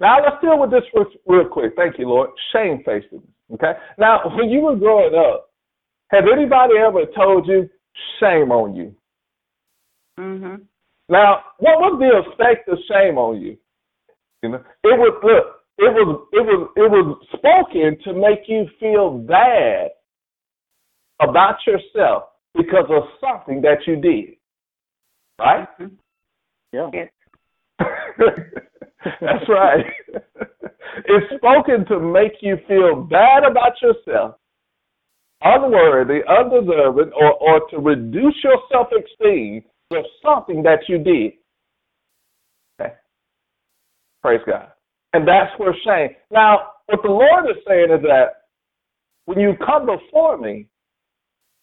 Now 0.00 0.18
let's 0.22 0.40
deal 0.40 0.60
with 0.60 0.70
this 0.70 0.84
real, 0.94 1.06
real 1.26 1.48
quick. 1.48 1.72
Thank 1.76 1.98
you, 1.98 2.08
Lord. 2.08 2.30
Shamefacedness. 2.52 3.22
Okay. 3.54 3.72
Now, 3.98 4.20
when 4.36 4.48
you 4.48 4.60
were 4.60 4.76
growing 4.76 5.14
up, 5.14 5.50
has 6.12 6.22
anybody 6.32 6.74
ever 6.78 7.04
told 7.16 7.48
you 7.48 7.68
shame 8.20 8.52
on 8.52 8.76
you? 8.76 8.94
Mm-hmm. 10.20 10.62
Now, 11.08 11.40
what 11.58 11.80
was 11.80 11.98
the 11.98 12.30
effect 12.30 12.68
of 12.68 12.78
shame 12.88 13.18
on 13.18 13.40
you? 13.40 13.56
You 14.42 14.50
know, 14.50 14.62
it 14.84 14.98
was 14.98 15.20
look, 15.24 15.56
it 15.78 15.92
was 15.92 16.28
it 16.32 16.46
was 16.46 16.70
it 16.76 16.90
was 16.90 17.26
spoken 17.32 17.98
to 18.04 18.12
make 18.12 18.48
you 18.48 18.66
feel 18.78 19.18
bad 19.18 19.90
about 21.20 21.56
yourself 21.66 22.24
because 22.54 22.86
of 22.90 23.04
something 23.20 23.60
that 23.62 23.78
you 23.86 23.96
did. 23.96 24.36
Right? 25.38 25.68
Mhm. 25.78 25.96
Yeah. 26.72 26.90
Yes. 26.92 27.10
That's 29.20 29.48
right. 29.48 29.84
it's 31.04 31.36
spoken 31.36 31.84
to 31.86 32.00
make 32.00 32.32
you 32.40 32.56
feel 32.66 33.02
bad 33.02 33.44
about 33.44 33.80
yourself, 33.82 34.36
unworthy, 35.42 36.20
undeserving, 36.28 37.12
or, 37.14 37.34
or 37.34 37.68
to 37.70 37.78
reduce 37.78 38.34
your 38.42 38.58
self 38.70 38.88
esteem 38.88 39.62
for 39.88 40.02
something 40.24 40.62
that 40.62 40.80
you 40.88 40.98
did. 40.98 41.32
Okay. 42.80 42.94
Praise 44.22 44.40
God. 44.46 44.68
And 45.12 45.26
that's 45.26 45.52
where 45.58 45.74
shame. 45.84 46.16
Now, 46.30 46.72
what 46.86 47.00
the 47.02 47.08
Lord 47.10 47.44
is 47.50 47.62
saying 47.66 47.90
is 47.90 48.02
that 48.02 48.42
when 49.26 49.38
you 49.38 49.54
come 49.64 49.86
before 49.86 50.36
me, 50.38 50.66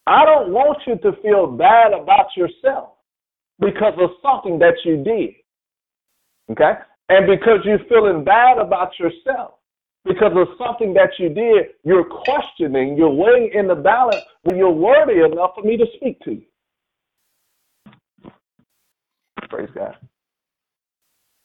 I 0.05 0.25
don't 0.25 0.51
want 0.51 0.79
you 0.85 0.97
to 0.97 1.17
feel 1.21 1.47
bad 1.47 1.93
about 1.93 2.35
yourself 2.35 2.89
because 3.59 3.93
of 3.99 4.09
something 4.21 4.59
that 4.59 4.75
you 4.83 5.03
did. 5.03 5.35
Okay? 6.51 6.73
And 7.09 7.27
because 7.27 7.59
you're 7.63 7.83
feeling 7.87 8.23
bad 8.23 8.57
about 8.57 8.97
yourself, 8.99 9.55
because 10.03 10.33
of 10.35 10.47
something 10.57 10.93
that 10.93 11.11
you 11.17 11.29
did, 11.29 11.67
you're 11.85 12.03
questioning, 12.03 12.97
you're 12.97 13.09
weighing 13.09 13.51
in 13.53 13.67
the 13.67 13.75
balance 13.75 14.23
when 14.43 14.57
you're 14.57 14.71
worthy 14.71 15.21
enough 15.21 15.51
for 15.55 15.63
me 15.63 15.77
to 15.77 15.85
speak 15.95 16.19
to 16.21 16.31
you. 16.31 16.43
Praise 19.49 19.69
God. 19.73 19.95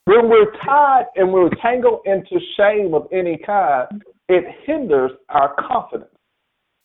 When 0.06 0.28
we're 0.28 0.50
tied 0.64 1.04
and 1.16 1.32
we're 1.32 1.50
tangled 1.62 2.00
into 2.06 2.40
shame 2.56 2.94
of 2.94 3.06
any 3.12 3.36
kind, 3.36 4.02
it 4.28 4.44
hinders 4.64 5.12
our 5.28 5.54
confidence 5.68 6.17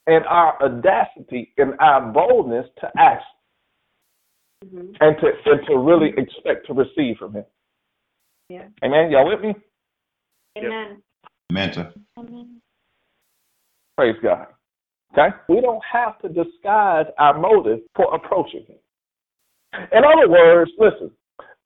and 0.07 0.25
our 0.25 0.61
audacity 0.63 1.53
and 1.57 1.73
our 1.79 2.11
boldness 2.11 2.65
to 2.79 2.89
ask 2.97 3.23
mm-hmm. 4.65 4.91
and 4.99 5.17
to 5.19 5.31
and 5.45 5.67
to 5.67 5.77
really 5.77 6.09
expect 6.17 6.67
to 6.67 6.73
receive 6.73 7.17
from 7.17 7.33
him. 7.33 7.45
Yeah. 8.49 8.65
Amen. 8.83 9.11
Y'all 9.11 9.27
with 9.27 9.41
me? 9.41 9.55
Amen. 10.57 11.01
Amen. 11.51 11.93
Amen. 12.17 12.61
Praise 13.97 14.15
God. 14.21 14.47
Okay? 15.13 15.35
We 15.47 15.61
don't 15.61 15.81
have 15.91 16.19
to 16.19 16.27
disguise 16.27 17.05
our 17.19 17.39
motive 17.39 17.79
for 17.95 18.13
approaching 18.13 18.65
him. 18.67 18.77
In 19.91 20.03
other 20.03 20.29
words, 20.29 20.71
listen, 20.77 21.11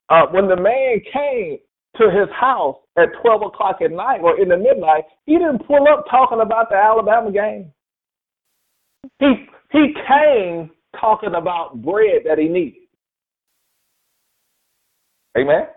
uh, 0.09 0.25
when 0.31 0.47
the 0.47 0.55
man 0.55 1.01
came 1.11 1.57
to 1.97 2.11
his 2.11 2.29
house 2.33 2.77
at 2.97 3.09
12 3.21 3.41
o'clock 3.43 3.77
at 3.83 3.91
night 3.91 4.21
or 4.21 4.39
in 4.39 4.49
the 4.49 4.57
midnight, 4.57 5.03
he 5.25 5.33
didn't 5.33 5.65
pull 5.65 5.87
up 5.87 6.05
talking 6.09 6.41
about 6.41 6.69
the 6.69 6.75
Alabama 6.75 7.31
game. 7.31 7.71
He, 9.19 9.47
he 9.71 9.93
came 10.07 10.71
talking 10.99 11.35
about 11.35 11.81
bread 11.81 12.21
that 12.25 12.37
he 12.37 12.47
needed. 12.47 12.81
Amen? 15.37 15.67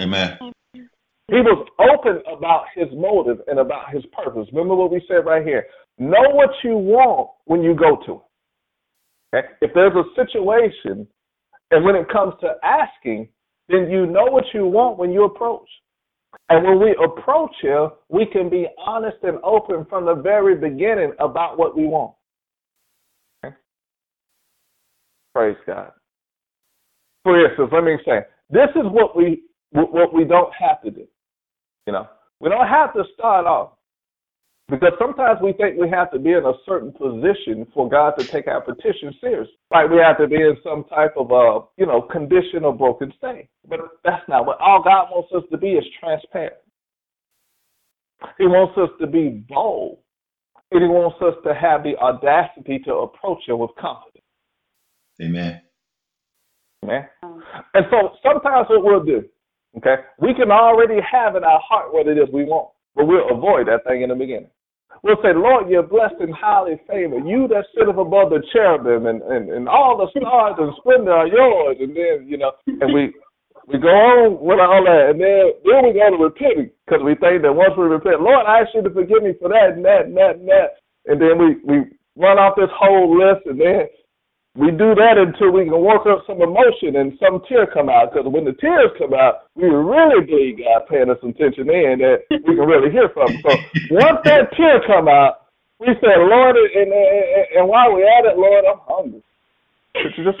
Amen. 0.00 0.38
He 0.74 1.38
was 1.40 1.66
open 1.78 2.22
about 2.30 2.64
his 2.74 2.88
motive 2.94 3.38
and 3.46 3.58
about 3.58 3.90
his 3.90 4.04
purpose. 4.12 4.48
Remember 4.52 4.74
what 4.74 4.90
we 4.90 5.02
said 5.08 5.24
right 5.24 5.44
here. 5.44 5.66
Know 5.98 6.30
what 6.30 6.50
you 6.64 6.76
want 6.76 7.30
when 7.44 7.62
you 7.62 7.74
go 7.74 7.96
to 8.06 8.12
it. 8.12 9.36
Okay? 9.36 9.48
If 9.60 9.70
there's 9.74 9.94
a 9.94 10.04
situation 10.14 11.06
and 11.70 11.84
when 11.84 11.96
it 11.96 12.08
comes 12.10 12.34
to 12.40 12.54
asking, 12.62 13.28
then 13.68 13.90
you 13.90 14.06
know 14.06 14.26
what 14.26 14.44
you 14.52 14.66
want 14.66 14.98
when 14.98 15.10
you 15.10 15.24
approach. 15.24 15.68
And 16.48 16.64
when 16.64 16.80
we 16.80 16.96
approach 17.02 17.54
Him, 17.62 17.90
we 18.08 18.26
can 18.26 18.50
be 18.50 18.66
honest 18.78 19.16
and 19.22 19.38
open 19.42 19.86
from 19.88 20.04
the 20.04 20.14
very 20.14 20.54
beginning 20.54 21.12
about 21.18 21.58
what 21.58 21.76
we 21.76 21.86
want. 21.86 22.14
Okay? 23.44 23.54
Praise 25.34 25.56
God. 25.66 25.92
For 27.22 27.44
instance, 27.44 27.70
let 27.72 27.84
me 27.84 27.96
say, 28.04 28.20
this 28.50 28.68
is 28.76 28.84
what 28.84 29.16
we 29.16 29.42
what 29.70 30.12
we 30.12 30.24
don't 30.24 30.52
have 30.54 30.82
to 30.82 30.90
do. 30.90 31.06
You 31.86 31.94
know, 31.94 32.06
we 32.40 32.50
don't 32.50 32.68
have 32.68 32.92
to 32.94 33.04
start 33.14 33.46
off 33.46 33.72
because 34.68 34.92
sometimes 34.98 35.38
we 35.42 35.52
think 35.52 35.78
we 35.78 35.88
have 35.90 36.10
to 36.12 36.18
be 36.18 36.32
in 36.32 36.44
a 36.44 36.52
certain 36.66 36.92
position 36.92 37.66
for 37.74 37.88
God 37.88 38.12
to 38.18 38.24
take 38.24 38.46
our 38.46 38.60
petition 38.60 39.14
seriously. 39.20 39.54
Like 39.70 39.90
we 39.90 39.98
have 39.98 40.18
to 40.18 40.26
be 40.26 40.36
in 40.36 40.56
some 40.62 40.84
type 40.84 41.14
of 41.16 41.30
a 41.30 41.60
you 41.76 41.86
know, 41.86 42.02
condition 42.02 42.64
or 42.64 42.74
broken 42.74 43.12
state. 43.18 43.48
But 43.68 43.80
that's 44.04 44.26
not 44.28 44.46
what 44.46 44.60
all 44.60 44.82
God 44.82 45.08
wants 45.10 45.32
us 45.34 45.44
to 45.50 45.58
be 45.58 45.72
is 45.72 45.84
transparent. 46.00 46.54
He 48.38 48.46
wants 48.46 48.78
us 48.78 48.90
to 49.00 49.06
be 49.06 49.44
bold. 49.48 49.98
And 50.70 50.82
he 50.82 50.88
wants 50.88 51.20
us 51.20 51.34
to 51.44 51.54
have 51.54 51.82
the 51.82 51.96
audacity 51.98 52.78
to 52.86 52.94
approach 52.94 53.46
him 53.46 53.58
with 53.58 53.72
confidence. 53.78 54.11
Amen. 55.22 55.60
Amen. 56.84 57.08
Um, 57.22 57.42
and 57.74 57.86
so 57.90 58.10
sometimes 58.22 58.66
what 58.68 58.84
we'll 58.84 59.04
do, 59.04 59.22
okay, 59.78 60.02
we 60.18 60.34
can 60.34 60.50
already 60.50 60.98
have 61.00 61.36
in 61.36 61.44
our 61.44 61.60
heart 61.60 61.92
what 61.92 62.08
it 62.08 62.18
is 62.18 62.28
we 62.32 62.44
want, 62.44 62.70
but 62.96 63.06
we'll 63.06 63.30
avoid 63.30 63.68
that 63.68 63.84
thing 63.86 64.02
in 64.02 64.08
the 64.08 64.14
beginning. 64.14 64.50
We'll 65.02 65.16
say, 65.22 65.32
Lord, 65.34 65.70
you're 65.70 65.82
blessed 65.82 66.20
and 66.20 66.34
highly 66.34 66.80
favored. 66.86 67.26
You 67.26 67.48
that 67.48 67.64
sitteth 67.74 67.96
above 67.96 68.30
the 68.30 68.42
cherubim 68.52 69.06
and, 69.06 69.22
and, 69.22 69.50
and 69.50 69.68
all 69.68 69.96
the 69.96 70.06
stars 70.14 70.54
and 70.58 70.72
splendor 70.78 71.12
are 71.12 71.26
yours. 71.26 71.78
And 71.80 71.96
then, 71.96 72.28
you 72.28 72.36
know, 72.36 72.52
and 72.66 72.92
we 72.92 73.10
we 73.66 73.78
go 73.78 73.88
on 73.88 74.38
with 74.42 74.60
all 74.60 74.84
that. 74.84 75.10
And 75.10 75.18
then, 75.18 75.58
then 75.64 75.80
we 75.86 75.94
go 75.94 76.06
to 76.10 76.22
repenting 76.22 76.70
because 76.84 77.02
we 77.02 77.14
think 77.14 77.42
that 77.42 77.54
once 77.54 77.72
we 77.78 77.86
repent, 77.86 78.20
Lord, 78.20 78.46
I 78.46 78.62
ask 78.62 78.74
you 78.74 78.82
to 78.82 78.90
forgive 78.90 79.22
me 79.22 79.32
for 79.40 79.48
that 79.48 79.74
and 79.74 79.84
that 79.84 80.06
and 80.06 80.16
that 80.16 80.36
and 80.36 80.48
that. 80.48 80.78
And 81.06 81.18
then 81.18 81.34
we, 81.38 81.48
we 81.64 81.76
run 82.14 82.38
off 82.38 82.54
this 82.54 82.70
whole 82.74 83.10
list 83.16 83.46
and 83.46 83.58
then 83.58 83.86
we 84.54 84.70
do 84.70 84.94
that 84.94 85.16
until 85.16 85.50
we 85.50 85.64
can 85.64 85.80
work 85.80 86.04
up 86.04 86.24
some 86.26 86.42
emotion 86.42 86.96
and 86.96 87.16
some 87.16 87.40
tear 87.48 87.66
come 87.66 87.88
out. 87.88 88.12
Because 88.12 88.28
when 88.28 88.44
the 88.44 88.52
tears 88.52 88.92
come 88.98 89.14
out, 89.14 89.48
we 89.56 89.64
really 89.64 90.26
believe 90.26 90.58
God 90.58 90.84
paying 90.90 91.08
us 91.08 91.16
attention 91.24 91.70
in 91.72 92.04
that 92.04 92.28
we 92.28 92.56
can 92.56 92.68
really 92.68 92.92
hear 92.92 93.08
from. 93.14 93.28
So 93.28 93.48
once 93.96 94.20
that 94.24 94.52
tear 94.52 94.84
come 94.86 95.08
out, 95.08 95.48
we 95.80 95.88
say, 96.04 96.14
Lord, 96.20 96.56
and, 96.56 96.92
and, 96.92 97.46
and 97.56 97.68
while 97.68 97.92
we're 97.92 98.04
at 98.04 98.26
it, 98.28 98.36
Lord, 98.36 98.64
I'm 98.68 98.80
hungry. 98.84 99.22
Could 99.96 100.12
you 100.16 100.24
just, 100.24 100.38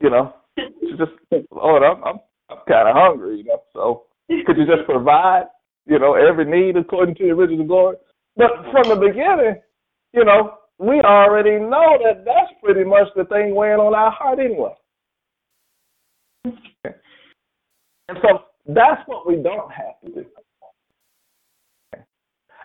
you 0.00 0.10
know, 0.10 0.34
you 0.56 0.96
just, 0.96 1.12
Lord, 1.50 1.82
I'm, 1.82 2.02
I'm, 2.04 2.18
I'm 2.48 2.58
kind 2.68 2.88
of 2.88 2.94
hungry, 2.94 3.38
you 3.38 3.44
know. 3.44 3.62
So 3.72 4.04
could 4.46 4.56
you 4.56 4.66
just 4.66 4.86
provide, 4.86 5.46
you 5.86 5.98
know, 5.98 6.14
every 6.14 6.44
need 6.44 6.76
according 6.76 7.16
to 7.16 7.24
your 7.24 7.36
original 7.36 7.66
glory? 7.66 7.96
But 8.36 8.50
from 8.70 8.88
the 8.88 8.96
beginning, 8.96 9.60
you 10.12 10.24
know, 10.24 10.54
we 10.78 11.00
already 11.00 11.58
know 11.58 11.98
that 12.02 12.24
that's 12.24 12.52
pretty 12.62 12.84
much 12.84 13.08
the 13.16 13.24
thing 13.26 13.54
weighing 13.54 13.78
on 13.78 13.94
our 13.94 14.10
heart 14.10 14.38
anyway. 14.38 14.74
And 16.44 18.18
so 18.22 18.40
that's 18.66 19.00
what 19.06 19.26
we 19.26 19.36
don't 19.36 19.70
have 19.72 20.00
to 20.04 20.22
do. 20.22 20.26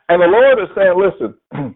And 0.09 0.21
the 0.21 0.25
Lord 0.25 0.59
is 0.59 0.69
saying, 0.75 0.95
listen, 0.97 1.35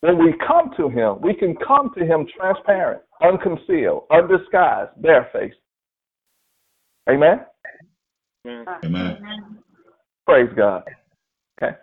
when 0.00 0.18
we 0.18 0.32
come 0.46 0.70
to 0.76 0.88
Him, 0.88 1.20
we 1.20 1.34
can 1.34 1.56
come 1.56 1.90
to 1.98 2.04
Him 2.04 2.26
transparent, 2.36 3.02
unconcealed, 3.20 4.04
undisguised, 4.12 4.90
barefaced. 5.02 5.56
Amen? 7.10 7.40
Amen. 8.46 9.58
Praise 10.24 10.50
God. 10.56 10.84
Okay. 11.60 11.76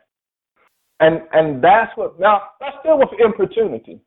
And 1.00 1.22
and 1.34 1.64
that's 1.64 1.92
what 1.96 2.20
now 2.20 2.42
that's 2.60 2.78
still 2.80 2.98
with 2.98 3.10
importunity. 3.20 4.00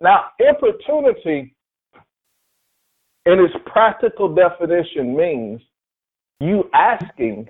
Now 0.00 0.26
importunity 0.40 1.54
in 3.26 3.40
its 3.40 3.54
practical 3.66 4.34
definition 4.34 5.16
means 5.16 5.60
you 6.40 6.64
asking 6.74 7.48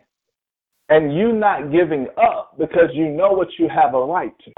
and 0.89 1.17
you 1.17 1.33
not 1.33 1.73
giving 1.73 2.07
up 2.23 2.57
because 2.59 2.91
you 2.93 3.09
know 3.09 3.33
what 3.33 3.49
you 3.59 3.69
have 3.69 3.95
a 3.95 4.05
right 4.05 4.35
to. 4.45 4.53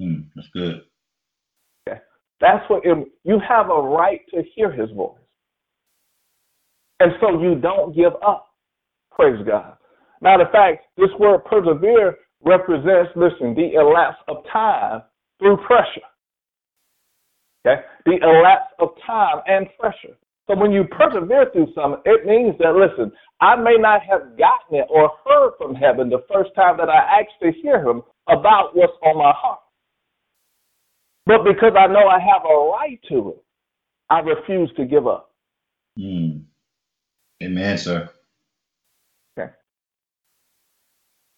Mm, 0.00 0.24
that's 0.34 0.48
good. 0.52 0.82
Okay. 1.86 2.00
That's 2.40 2.68
what 2.68 2.84
it, 2.84 3.08
you 3.24 3.38
have 3.46 3.70
a 3.70 3.80
right 3.80 4.20
to 4.32 4.42
hear 4.54 4.72
his 4.72 4.90
voice. 4.90 5.18
And 7.00 7.12
so 7.20 7.40
you 7.40 7.56
don't 7.56 7.94
give 7.94 8.12
up. 8.26 8.48
Praise 9.12 9.44
God. 9.46 9.76
Matter 10.20 10.44
of 10.44 10.52
fact, 10.52 10.84
this 10.96 11.10
word 11.18 11.44
persevere 11.44 12.16
represents, 12.44 13.10
listen, 13.16 13.54
the 13.54 13.74
elapse 13.74 14.18
of 14.28 14.38
time 14.52 15.02
through 15.38 15.56
pressure. 15.66 16.06
Okay? 17.66 17.82
The 18.06 18.18
elapse 18.22 18.72
of 18.78 18.90
time 19.06 19.40
and 19.46 19.66
pressure. 19.78 20.16
So 20.46 20.56
when 20.56 20.72
you 20.72 20.84
persevere 20.84 21.50
through 21.52 21.68
something, 21.74 22.02
it 22.04 22.26
means 22.26 22.54
that, 22.58 22.74
listen, 22.74 23.10
I 23.40 23.56
may 23.56 23.76
not 23.78 24.02
have 24.02 24.36
gotten 24.36 24.78
it 24.78 24.86
or 24.90 25.10
heard 25.24 25.52
from 25.56 25.74
heaven 25.74 26.10
the 26.10 26.22
first 26.30 26.50
time 26.54 26.76
that 26.76 26.90
I 26.90 27.20
actually 27.20 27.60
hear 27.62 27.78
him 27.78 28.02
about 28.28 28.76
what's 28.76 28.92
on 29.02 29.16
my 29.16 29.32
heart. 29.34 29.60
But 31.26 31.44
because 31.44 31.72
I 31.78 31.86
know 31.86 32.06
I 32.06 32.20
have 32.20 32.42
a 32.44 32.70
right 32.70 33.00
to 33.08 33.30
it, 33.30 33.44
I 34.10 34.20
refuse 34.20 34.70
to 34.76 34.84
give 34.84 35.06
up. 35.06 35.30
Mm. 35.98 36.42
Amen, 37.42 37.78
sir. 37.78 38.10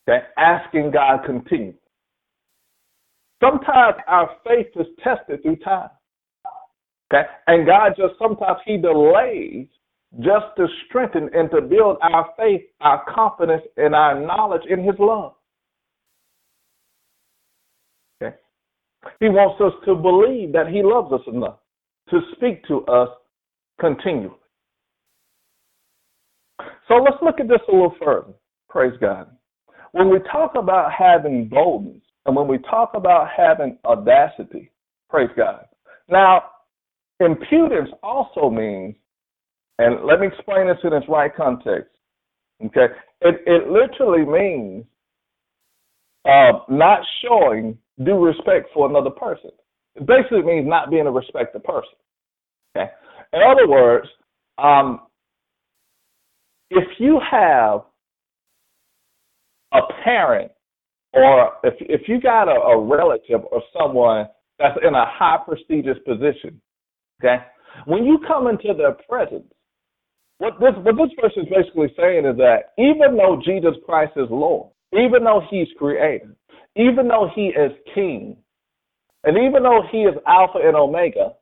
Okay, 0.08 0.24
asking 0.38 0.92
God 0.92 1.24
continue. 1.26 1.74
Sometimes 3.42 3.96
our 4.06 4.30
faith 4.46 4.68
is 4.76 4.86
tested 5.02 5.42
through 5.42 5.56
time. 5.56 5.90
Okay, 7.12 7.28
and 7.48 7.66
God 7.66 7.92
just 7.96 8.14
sometimes 8.18 8.58
He 8.64 8.76
delays 8.76 9.66
just 10.20 10.46
to 10.56 10.66
strengthen 10.88 11.28
and 11.34 11.50
to 11.50 11.60
build 11.60 11.98
our 12.02 12.30
faith, 12.36 12.62
our 12.80 13.04
confidence, 13.12 13.62
and 13.76 13.94
our 13.94 14.20
knowledge 14.20 14.62
in 14.68 14.84
His 14.84 14.94
love. 14.98 15.34
Okay, 18.22 18.36
He 19.18 19.28
wants 19.28 19.60
us 19.60 19.72
to 19.86 19.94
believe 19.96 20.52
that 20.52 20.68
He 20.68 20.82
loves 20.82 21.12
us 21.12 21.26
enough 21.26 21.58
to 22.10 22.20
speak 22.36 22.64
to 22.68 22.84
us 22.86 23.08
continually. 23.80 24.30
So 26.86 26.94
let's 26.94 27.16
look 27.22 27.40
at 27.40 27.48
this 27.48 27.58
a 27.68 27.72
little 27.72 27.94
further. 28.00 28.32
Praise 28.68 28.94
God 29.00 29.35
when 29.96 30.10
we 30.10 30.18
talk 30.30 30.52
about 30.56 30.92
having 30.92 31.48
boldness 31.48 32.02
and 32.26 32.36
when 32.36 32.46
we 32.48 32.58
talk 32.58 32.90
about 32.94 33.28
having 33.34 33.78
audacity, 33.86 34.70
praise 35.08 35.30
God. 35.36 35.64
Now, 36.10 36.42
impudence 37.20 37.88
also 38.02 38.50
means 38.50 38.94
And 39.78 40.04
let 40.06 40.20
me 40.20 40.28
explain 40.28 40.68
this 40.68 40.78
in 40.84 40.92
its 40.92 41.06
right 41.08 41.34
context. 41.34 41.90
Okay? 42.64 42.86
It, 43.22 43.40
it 43.46 43.68
literally 43.68 44.24
means 44.24 44.84
uh, 46.24 46.60
not 46.68 47.00
showing 47.22 47.78
due 48.04 48.18
respect 48.18 48.68
for 48.74 48.88
another 48.88 49.10
person. 49.10 49.50
It 49.94 50.06
basically 50.06 50.42
means 50.42 50.68
not 50.68 50.90
being 50.90 51.06
a 51.06 51.10
respected 51.10 51.62
person. 51.64 51.96
Okay? 52.76 52.90
In 53.32 53.40
other 53.42 53.68
words, 53.68 54.08
um, 54.58 55.00
if 56.70 56.88
you 56.98 57.20
have 57.30 57.82
a 59.72 59.80
parent 60.04 60.50
or 61.16 61.52
if 61.64 61.74
if 61.80 62.08
you 62.08 62.20
got 62.20 62.48
a, 62.48 62.60
a 62.60 62.84
relative 62.84 63.40
or 63.50 63.62
someone 63.76 64.26
that's 64.58 64.78
in 64.86 64.94
a 64.94 65.06
high 65.06 65.38
prestigious 65.46 65.96
position, 66.06 66.60
okay, 67.20 67.42
when 67.86 68.04
you 68.04 68.18
come 68.26 68.48
into 68.48 68.74
their 68.76 68.96
presence, 69.08 69.50
what 70.38 70.54
this 70.60 70.74
what 70.82 70.96
this 70.96 71.10
verse 71.20 71.32
is 71.36 71.48
basically 71.48 71.88
saying 71.98 72.26
is 72.26 72.36
that 72.36 72.74
even 72.76 73.16
though 73.16 73.40
Jesus 73.44 73.74
Christ 73.86 74.12
is 74.16 74.28
Lord, 74.30 74.70
even 74.92 75.24
though 75.24 75.42
He's 75.50 75.68
Creator, 75.78 76.36
even 76.76 77.08
though 77.08 77.30
He 77.34 77.46
is 77.46 77.72
King, 77.94 78.36
and 79.24 79.38
even 79.38 79.62
though 79.62 79.82
He 79.90 79.98
is 79.98 80.14
Alpha 80.26 80.58
and 80.62 80.76
Omega, 80.76 81.32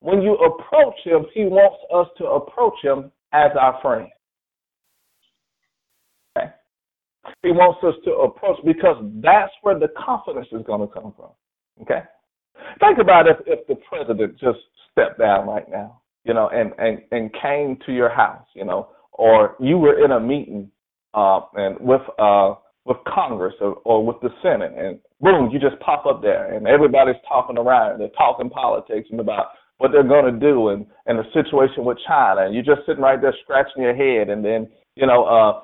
when 0.00 0.22
you 0.22 0.34
approach 0.34 0.94
Him, 1.04 1.26
He 1.34 1.44
wants 1.44 1.78
us 1.92 2.06
to 2.18 2.26
approach 2.26 2.74
Him 2.82 3.10
as 3.32 3.50
our 3.60 3.80
friend. 3.82 4.08
Okay? 6.38 6.50
He 7.44 7.52
wants 7.52 7.84
us 7.84 7.94
to 8.06 8.12
approach 8.24 8.58
because 8.64 8.96
that's 9.22 9.52
where 9.60 9.78
the 9.78 9.88
confidence 10.02 10.48
is 10.50 10.62
going 10.66 10.80
to 10.80 10.86
come 10.86 11.12
from. 11.14 11.30
Okay? 11.82 12.00
Think 12.80 12.98
about 12.98 13.28
if, 13.28 13.36
if 13.46 13.66
the 13.66 13.76
president 13.88 14.40
just 14.40 14.58
stepped 14.90 15.18
down 15.18 15.46
right 15.46 15.68
now, 15.70 16.00
you 16.24 16.32
know, 16.32 16.48
and, 16.48 16.72
and, 16.78 17.02
and 17.12 17.30
came 17.42 17.76
to 17.84 17.92
your 17.92 18.08
house, 18.08 18.46
you 18.54 18.64
know, 18.64 18.88
or 19.12 19.56
you 19.60 19.76
were 19.76 20.02
in 20.02 20.12
a 20.12 20.20
meeting 20.20 20.70
uh, 21.12 21.40
and 21.54 21.78
with 21.80 22.00
uh, 22.18 22.54
with 22.86 22.96
Congress 23.06 23.54
or, 23.60 23.74
or 23.84 24.04
with 24.04 24.16
the 24.20 24.28
Senate, 24.42 24.72
and 24.76 24.98
boom, 25.20 25.50
you 25.50 25.58
just 25.58 25.80
pop 25.80 26.04
up 26.06 26.20
there, 26.20 26.52
and 26.52 26.66
everybody's 26.66 27.14
talking 27.26 27.56
around, 27.56 27.98
they're 27.98 28.08
talking 28.10 28.50
politics 28.50 29.08
and 29.10 29.20
about 29.20 29.46
what 29.78 29.90
they're 29.92 30.02
going 30.02 30.32
to 30.32 30.40
do, 30.40 30.68
and 30.68 30.86
and 31.06 31.18
the 31.18 31.24
situation 31.32 31.84
with 31.84 31.98
China, 32.06 32.42
and 32.44 32.54
you're 32.54 32.64
just 32.64 32.86
sitting 32.86 33.02
right 33.02 33.20
there 33.20 33.34
scratching 33.42 33.82
your 33.82 33.94
head, 33.94 34.28
and 34.28 34.44
then 34.44 34.68
you 34.96 35.06
know, 35.06 35.24
uh, 35.24 35.60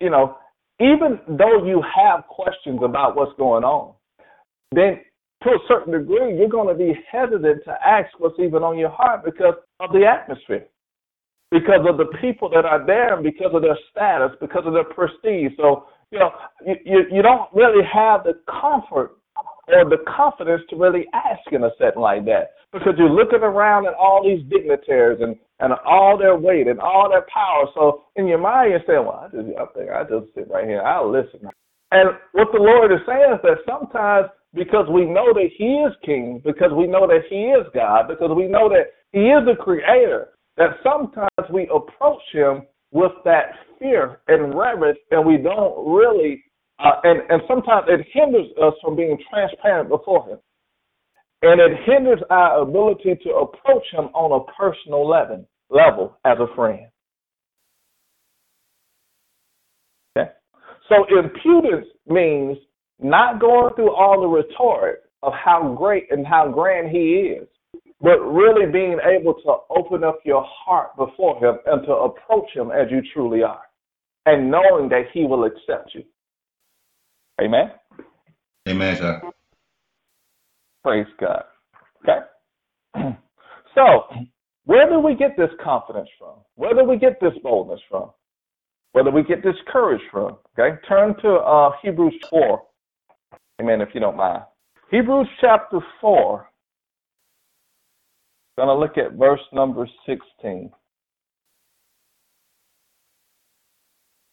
you 0.00 0.10
know, 0.10 0.36
even 0.80 1.20
though 1.28 1.64
you 1.64 1.82
have 1.82 2.26
questions 2.28 2.80
about 2.82 3.16
what's 3.16 3.36
going 3.38 3.64
on, 3.64 3.94
then 4.72 5.00
to 5.42 5.50
a 5.50 5.58
certain 5.68 5.92
degree, 5.92 6.36
you're 6.36 6.48
going 6.48 6.68
to 6.68 6.74
be 6.74 6.92
hesitant 7.10 7.62
to 7.64 7.74
ask 7.86 8.08
what's 8.18 8.38
even 8.38 8.62
on 8.62 8.78
your 8.78 8.90
heart 8.90 9.24
because 9.24 9.54
of 9.80 9.92
the 9.92 10.04
atmosphere, 10.04 10.66
because 11.50 11.86
of 11.88 11.96
the 11.96 12.06
people 12.20 12.48
that 12.50 12.64
are 12.64 12.84
there, 12.84 13.14
and 13.14 13.22
because 13.22 13.52
of 13.54 13.62
their 13.62 13.78
status, 13.90 14.36
because 14.40 14.64
of 14.66 14.72
their 14.72 14.84
prestige. 14.84 15.52
So, 15.56 15.86
you 16.10 16.18
know, 16.18 16.30
you, 16.66 16.74
you, 16.84 16.98
you 17.12 17.22
don't 17.22 17.48
really 17.54 17.84
have 17.84 18.24
the 18.24 18.40
comfort 18.48 19.18
or 19.68 19.84
the 19.84 19.98
confidence 20.06 20.62
to 20.70 20.76
really 20.76 21.06
ask 21.12 21.40
in 21.52 21.64
a 21.64 21.70
setting 21.78 22.00
like 22.00 22.24
that 22.24 22.52
because 22.72 22.94
you're 22.98 23.10
looking 23.10 23.42
around 23.42 23.86
at 23.86 23.94
all 23.94 24.22
these 24.24 24.44
dignitaries 24.48 25.20
and, 25.20 25.36
and 25.60 25.72
all 25.84 26.18
their 26.18 26.36
weight 26.36 26.66
and 26.66 26.80
all 26.80 27.08
their 27.08 27.26
power. 27.32 27.66
So 27.74 28.04
in 28.16 28.26
your 28.26 28.38
mind, 28.38 28.70
you're 28.70 28.84
saying, 28.86 29.06
well, 29.06 29.24
I 29.24 29.28
just, 29.28 29.48
I 29.56 29.64
think 29.72 29.90
I 29.90 30.02
just 30.02 30.34
sit 30.34 30.50
right 30.50 30.66
here. 30.66 30.82
I'll 30.82 31.10
listen. 31.10 31.48
And 31.92 32.10
what 32.32 32.48
the 32.52 32.60
Lord 32.60 32.92
is 32.92 33.00
saying 33.06 33.34
is 33.34 33.40
that 33.42 33.64
sometimes 33.66 34.26
because 34.54 34.86
we 34.90 35.04
know 35.04 35.32
that 35.32 35.48
He 35.56 35.84
is 35.86 35.92
King, 36.04 36.42
because 36.44 36.72
we 36.76 36.86
know 36.86 37.06
that 37.06 37.22
He 37.28 37.52
is 37.52 37.66
God, 37.74 38.08
because 38.08 38.30
we 38.36 38.48
know 38.48 38.68
that 38.68 38.92
He 39.12 39.28
is 39.28 39.44
the 39.46 39.56
Creator, 39.62 40.28
that 40.56 40.76
sometimes 40.82 41.50
we 41.52 41.68
approach 41.74 42.22
Him 42.32 42.62
with 42.90 43.12
that 43.24 43.52
fear 43.78 44.20
and 44.28 44.54
reverence, 44.54 44.98
and 45.10 45.26
we 45.26 45.36
don't 45.36 45.74
really 45.86 46.42
uh, 46.78 47.00
and, 47.04 47.22
and 47.30 47.42
sometimes 47.48 47.86
it 47.88 48.06
hinders 48.12 48.46
us 48.62 48.74
from 48.82 48.96
being 48.96 49.16
transparent 49.30 49.88
before 49.88 50.28
Him. 50.28 50.38
And 51.46 51.60
it 51.60 51.78
hinders 51.86 52.18
our 52.28 52.62
ability 52.62 53.20
to 53.22 53.30
approach 53.30 53.84
Him 53.92 54.06
on 54.06 54.40
a 54.40 54.52
personal 54.52 55.08
level, 55.08 55.48
level 55.70 56.18
as 56.24 56.38
a 56.40 56.52
friend. 56.56 56.88
Okay? 60.18 60.30
So 60.88 61.06
impudence 61.16 61.86
means 62.08 62.58
not 62.98 63.40
going 63.40 63.74
through 63.76 63.94
all 63.94 64.20
the 64.20 64.26
rhetoric 64.26 65.02
of 65.22 65.32
how 65.34 65.72
great 65.78 66.10
and 66.10 66.26
how 66.26 66.50
grand 66.50 66.90
He 66.90 67.36
is, 67.38 67.46
but 68.00 68.18
really 68.18 68.66
being 68.70 68.98
able 69.04 69.34
to 69.34 69.56
open 69.70 70.02
up 70.02 70.18
your 70.24 70.44
heart 70.44 70.96
before 70.96 71.38
Him 71.38 71.58
and 71.66 71.86
to 71.86 71.92
approach 71.92 72.50
Him 72.54 72.72
as 72.72 72.90
you 72.90 73.02
truly 73.14 73.44
are, 73.44 73.62
and 74.26 74.50
knowing 74.50 74.88
that 74.88 75.04
He 75.14 75.24
will 75.24 75.44
accept 75.44 75.94
you. 75.94 76.02
Amen. 77.40 77.70
Amen, 78.68 78.96
sir. 78.96 79.22
Praise 80.86 81.06
God. 81.18 81.42
Okay. 82.02 83.16
So, 83.74 84.04
where 84.64 84.88
do 84.88 85.00
we 85.00 85.14
get 85.14 85.36
this 85.36 85.50
confidence 85.62 86.08
from? 86.18 86.36
Where 86.54 86.72
do 86.72 86.82
we 86.82 86.96
get 86.96 87.20
this 87.20 87.34
boldness 87.42 87.80
from? 87.90 88.10
Where 88.92 89.04
do 89.04 89.10
we 89.10 89.22
get 89.22 89.42
this 89.42 89.56
courage 89.70 90.00
from? 90.10 90.38
Okay. 90.58 90.78
Turn 90.88 91.14
to 91.20 91.28
uh, 91.28 91.72
Hebrews 91.82 92.14
4. 92.30 92.62
Amen, 93.60 93.82
if 93.82 93.90
you 93.92 94.00
don't 94.00 94.16
mind. 94.16 94.44
Hebrews 94.90 95.28
chapter 95.42 95.80
4. 96.00 96.48
Going 98.56 98.68
to 98.68 98.74
look 98.74 98.96
at 98.96 99.18
verse 99.18 99.40
number 99.52 99.86
16. 100.06 100.70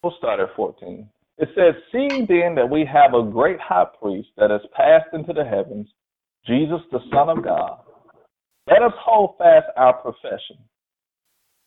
We'll 0.01 0.15
start 0.19 0.39
at 0.39 0.55
14. 0.55 1.09
It 1.39 1.49
says, 1.53 1.73
Seeing 1.91 2.27
then 2.29 2.55
that 2.55 2.69
we 2.69 2.85
have 2.85 3.13
a 3.13 3.29
great 3.29 3.59
high 3.59 3.87
priest 4.01 4.29
that 4.37 4.51
has 4.51 4.61
passed 4.73 5.09
into 5.11 5.33
the 5.33 5.43
heavens, 5.43 5.89
Jesus 6.45 6.81
the 6.91 6.99
Son 7.11 7.29
of 7.29 7.43
God, 7.43 7.79
let 8.67 8.81
us 8.81 8.93
hold 8.99 9.35
fast 9.37 9.67
our 9.77 9.93
profession. 9.93 10.57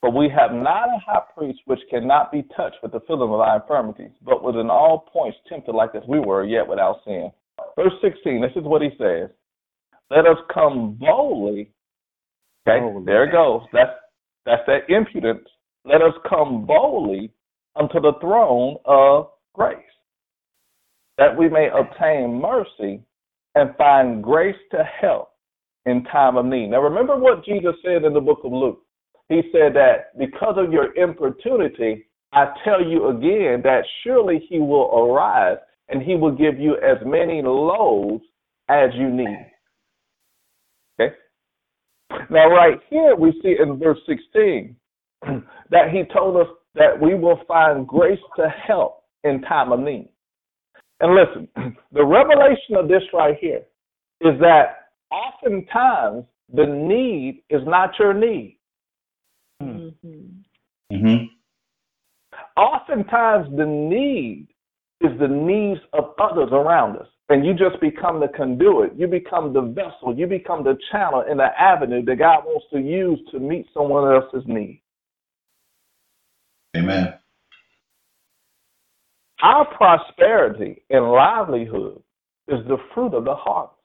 For 0.00 0.10
we 0.10 0.28
have 0.28 0.52
not 0.52 0.88
a 0.88 0.98
high 1.04 1.22
priest 1.36 1.60
which 1.64 1.80
cannot 1.90 2.30
be 2.30 2.44
touched 2.56 2.76
with 2.82 2.92
the 2.92 3.00
feeling 3.06 3.32
of 3.32 3.40
our 3.40 3.60
infirmities, 3.60 4.12
but 4.22 4.42
was 4.42 4.54
in 4.60 4.70
all 4.70 5.08
points 5.12 5.38
tempted 5.48 5.72
like 5.72 5.94
as 5.94 6.02
we 6.06 6.20
were, 6.20 6.44
yet 6.44 6.68
without 6.68 7.00
sin. 7.04 7.30
Verse 7.76 7.92
16, 8.02 8.42
this 8.42 8.52
is 8.54 8.64
what 8.64 8.82
he 8.82 8.90
says. 8.98 9.30
Let 10.10 10.26
us 10.26 10.36
come 10.52 10.96
boldly. 11.00 11.70
Okay, 12.68 12.80
boldly. 12.80 13.04
there 13.06 13.24
it 13.24 13.32
goes. 13.32 13.62
That's 13.72 13.90
that's 14.44 14.62
that 14.66 14.88
impudence. 14.88 15.48
Let 15.84 16.02
us 16.02 16.14
come 16.28 16.66
boldly 16.66 17.32
unto 17.74 18.00
the 18.00 18.12
throne 18.20 18.76
of 18.84 19.30
grace, 19.54 19.78
that 21.18 21.36
we 21.36 21.48
may 21.48 21.68
obtain 21.68 22.40
mercy 22.40 23.02
and 23.56 23.74
find 23.76 24.22
grace 24.22 24.56
to 24.70 24.84
help 25.00 25.30
in 25.86 26.04
time 26.04 26.36
of 26.36 26.44
need. 26.44 26.68
Now, 26.68 26.82
remember 26.82 27.16
what 27.16 27.44
Jesus 27.44 27.74
said 27.82 28.04
in 28.04 28.12
the 28.12 28.20
book 28.20 28.40
of 28.44 28.52
Luke. 28.52 28.82
He 29.28 29.42
said 29.50 29.74
that 29.74 30.16
because 30.18 30.54
of 30.56 30.72
your 30.72 30.94
importunity, 30.94 32.06
I 32.32 32.52
tell 32.64 32.84
you 32.84 33.08
again 33.08 33.62
that 33.64 33.82
surely 34.04 34.46
he 34.48 34.58
will 34.58 34.90
arise 34.94 35.56
and 35.88 36.02
he 36.02 36.14
will 36.16 36.32
give 36.32 36.60
you 36.60 36.76
as 36.76 36.98
many 37.04 37.40
loaves 37.42 38.22
as 38.68 38.90
you 38.94 39.08
need. 39.10 39.52
Okay? 41.00 41.14
Now, 42.30 42.48
right 42.48 42.78
here, 42.90 43.16
we 43.16 43.32
see 43.42 43.56
in 43.60 43.78
verse 43.78 43.98
16 44.06 44.76
that 45.70 45.90
he 45.90 46.02
told 46.12 46.36
us 46.36 46.48
that 46.74 47.00
we 47.00 47.14
will 47.14 47.40
find 47.48 47.86
grace 47.86 48.20
to 48.36 48.48
help 48.48 49.04
in 49.24 49.40
time 49.42 49.72
of 49.72 49.80
need. 49.80 50.10
And 51.00 51.14
listen, 51.14 51.48
the 51.92 52.04
revelation 52.04 52.76
of 52.76 52.88
this 52.88 53.02
right 53.12 53.36
here 53.40 53.62
is 54.20 54.38
that 54.40 54.88
oftentimes 55.10 56.24
the 56.52 56.66
need 56.66 57.42
is 57.50 57.62
not 57.66 57.90
your 57.98 58.14
need. 58.14 58.58
Mm-hmm. 59.62 60.18
Mm-hmm. 60.92 61.24
Oftentimes 62.56 63.48
the 63.56 63.66
need 63.66 64.48
is 65.00 65.18
the 65.20 65.28
needs 65.28 65.80
of 65.92 66.14
others 66.20 66.48
around 66.52 66.96
us. 66.96 67.08
And 67.28 67.44
you 67.44 67.54
just 67.54 67.80
become 67.80 68.20
the 68.20 68.28
conduit. 68.28 68.96
You 68.96 69.08
become 69.08 69.52
the 69.52 69.62
vessel. 69.62 70.16
You 70.16 70.26
become 70.26 70.62
the 70.62 70.78
channel 70.92 71.24
and 71.28 71.40
the 71.40 71.48
avenue 71.60 72.04
that 72.04 72.18
God 72.18 72.44
wants 72.44 72.66
to 72.72 72.78
use 72.78 73.18
to 73.32 73.40
meet 73.40 73.66
someone 73.74 74.14
else's 74.14 74.44
need. 74.46 74.80
Amen. 76.76 77.14
Our 79.46 79.64
prosperity 79.76 80.82
and 80.90 81.08
livelihood 81.08 82.02
is 82.48 82.66
the 82.66 82.78
fruit 82.92 83.14
of 83.14 83.24
the 83.24 83.36
harvest. 83.36 83.78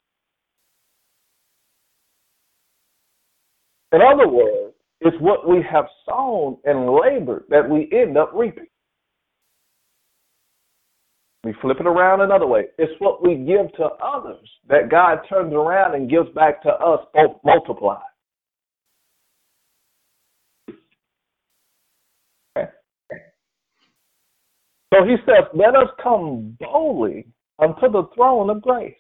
In 3.91 4.02
other 4.02 4.28
words, 4.28 4.74
it's 5.02 5.15
what 5.19 5.47
we 5.47 5.63
have 5.71 5.86
sown 6.10 6.58
and 6.65 6.89
labored 6.89 7.43
that 7.50 7.69
we 7.69 7.88
end 7.93 8.17
up 8.17 8.32
reaping. 8.34 8.65
We 11.43 11.54
flip 11.62 11.78
it 11.80 11.86
around 11.86 12.21
another 12.21 12.47
way. 12.47 12.63
It's 12.80 13.00
what 13.00 13.21
we 13.21 13.36
give 13.36 13.71
to 13.74 13.84
others 14.04 14.50
that 14.67 14.89
God 14.89 15.19
turns 15.30 15.54
around 15.54 15.93
and 15.93 16.10
gives 16.10 16.30
back 16.34 16.63
to 16.63 16.69
us 16.69 17.06
multiplied. 17.43 18.02
So 25.02 25.08
he 25.08 25.16
says, 25.26 25.46
let 25.56 25.76
us 25.76 25.88
come 26.02 26.56
boldly 26.60 27.26
unto 27.58 27.92
the 27.92 28.04
throne 28.14 28.52
of 28.52 28.62
grace. 28.62 28.94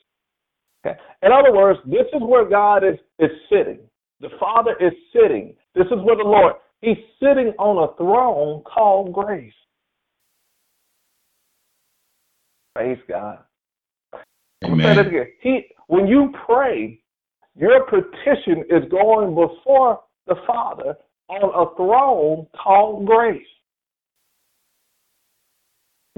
Okay. 0.83 0.97
In 1.21 1.31
other 1.31 1.53
words, 1.53 1.79
this 1.85 2.07
is 2.11 2.21
where 2.21 2.49
God 2.49 2.83
is, 2.83 2.97
is 3.19 3.29
sitting. 3.51 3.81
The 4.19 4.29
Father 4.39 4.75
is 4.79 4.93
sitting. 5.13 5.53
This 5.75 5.85
is 5.85 5.99
where 6.03 6.15
the 6.15 6.23
Lord, 6.23 6.53
he's 6.81 6.97
sitting 7.19 7.53
on 7.59 7.87
a 7.87 7.95
throne 7.97 8.63
called 8.63 9.13
grace. 9.13 9.53
Praise 12.73 12.97
God. 13.07 13.39
Amen. 14.63 14.97
He, 15.41 15.67
when 15.85 16.07
you 16.07 16.33
pray, 16.47 16.99
your 17.55 17.85
petition 17.85 18.63
is 18.71 18.89
going 18.89 19.35
before 19.35 19.99
the 20.25 20.35
Father 20.47 20.95
on 21.27 21.67
a 21.67 21.75
throne 21.75 22.47
called 22.59 23.05
grace. 23.05 23.45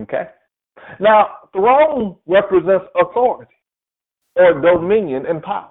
Okay? 0.01 0.25
Now, 0.99 1.27
throne 1.51 2.17
represents 2.25 2.85
authority 2.95 3.53
or 4.35 4.59
dominion 4.59 5.25
and 5.27 5.41
power. 5.41 5.69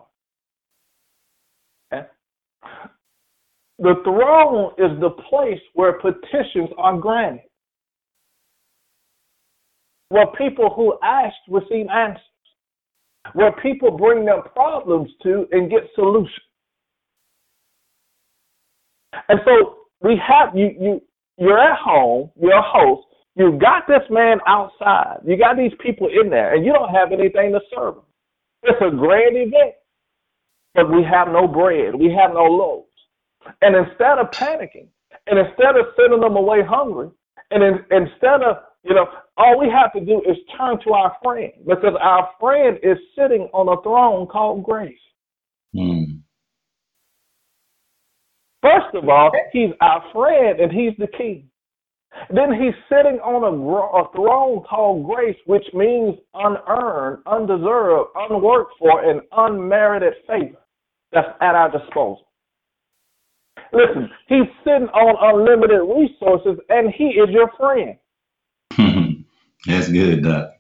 Okay? 1.93 2.07
The 3.79 3.95
throne 4.05 4.73
is 4.79 5.01
the 5.01 5.11
place 5.29 5.61
where 5.75 5.95
petitions 5.95 6.71
are 6.79 6.97
granted, 6.99 7.43
where 10.09 10.27
people 10.39 10.73
who 10.75 10.99
ask 11.03 11.35
receive 11.49 11.87
answers, 11.89 12.23
where 13.35 13.53
people 13.63 13.91
bring 13.91 14.25
their 14.25 14.43
problems 14.43 15.11
to 15.23 15.47
and 15.53 15.71
get 15.71 15.83
solutions. 15.95 16.31
And 19.29 19.41
so 19.45 19.77
we 20.01 20.21
have 20.27 20.57
you 20.57 20.71
you 20.81 21.03
you're 21.39 21.59
at 21.59 21.79
home, 21.79 22.31
you're 22.41 22.57
a 22.57 22.63
host, 22.63 23.07
you 23.35 23.59
got 23.59 23.87
this 23.89 24.03
man 24.11 24.39
outside, 24.47 25.19
you 25.25 25.39
got 25.39 25.57
these 25.57 25.73
people 25.83 26.09
in 26.09 26.31
there, 26.31 26.55
and 26.55 26.65
you 26.65 26.73
don't 26.73 26.95
have 26.95 27.13
anything 27.13 27.53
to 27.53 27.61
serve 27.75 27.95
them. 27.95 28.05
It's 28.65 28.81
a 28.81 28.95
grand 28.95 29.37
event, 29.37 29.75
but 30.75 30.91
we 30.91 31.03
have 31.03 31.29
no 31.29 31.49
bread, 31.49 31.95
we 31.95 32.13
have 32.13 32.33
no 32.35 32.45
loaves. 32.45 32.89
And 33.63 33.75
instead 33.75 34.19
of 34.19 34.31
panicking, 34.31 34.89
and 35.27 35.39
instead 35.39 35.77
of 35.77 35.87
sending 35.97 36.21
them 36.21 36.37
away 36.37 36.63
hungry, 36.63 37.11
and 37.51 37.63
in, 37.63 37.75
instead 37.91 38.43
of, 38.43 38.57
you 38.85 38.95
know, 38.95 39.07
all 39.37 39.59
we 39.59 39.69
have 39.71 39.93
to 39.93 40.01
do 40.01 40.21
is 40.29 40.37
turn 40.57 40.79
to 40.85 40.93
our 40.93 41.17
friend 41.23 41.53
because 41.67 41.95
our 42.01 42.31
friend 42.41 42.79
is 42.83 42.99
sitting 43.17 43.49
on 43.53 43.69
a 43.69 43.81
throne 43.83 44.27
called 44.27 44.63
grace. 44.63 44.95
Mm. 45.75 46.21
First 48.63 48.95
of 48.95 49.09
all, 49.09 49.31
he's 49.53 49.71
our 49.81 50.05
friend 50.13 50.61
and 50.61 50.71
he's 50.71 50.93
the 50.99 51.09
king. 51.17 51.49
Then 52.31 52.53
he's 52.53 52.75
sitting 52.89 53.19
on 53.21 53.43
a, 53.43 53.53
a, 53.53 54.13
throne 54.13 54.63
called 54.69 55.07
grace, 55.07 55.37
which 55.47 55.65
means 55.75 56.17
unearned, 56.35 57.23
undeserved, 57.27 58.11
unworked 58.15 58.75
for, 58.79 59.05
and 59.05 59.21
unmerited 59.33 60.15
favor 60.27 60.59
that's 61.13 61.29
at 61.41 61.55
our 61.55 61.71
disposal. 61.71 62.29
Listen, 63.73 64.11
he's 64.29 64.49
sitting 64.65 64.89
on 64.89 65.17
unlimited 65.21 65.81
resources 65.81 66.63
and 66.69 66.93
he 66.93 67.05
is 67.05 67.29
your 67.31 67.51
friend. 67.59 67.97
that's 69.67 69.89
good, 69.89 70.23
Doc. 70.25 70.51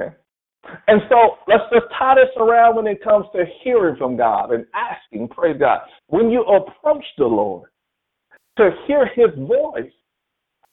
Okay. 0.00 0.14
And 0.88 1.02
so 1.08 1.36
let's 1.46 1.64
just 1.72 1.86
tie 1.98 2.16
this 2.16 2.30
around 2.36 2.76
when 2.76 2.86
it 2.86 3.02
comes 3.02 3.26
to 3.34 3.44
hearing 3.62 3.96
from 3.96 4.16
God 4.16 4.52
and 4.52 4.66
asking, 4.74 5.28
praise 5.28 5.56
God. 5.58 5.80
When 6.08 6.30
you 6.30 6.42
approach 6.42 7.04
the 7.18 7.26
Lord, 7.26 7.70
to 8.56 8.70
hear 8.86 9.06
his 9.06 9.30
voice. 9.36 9.90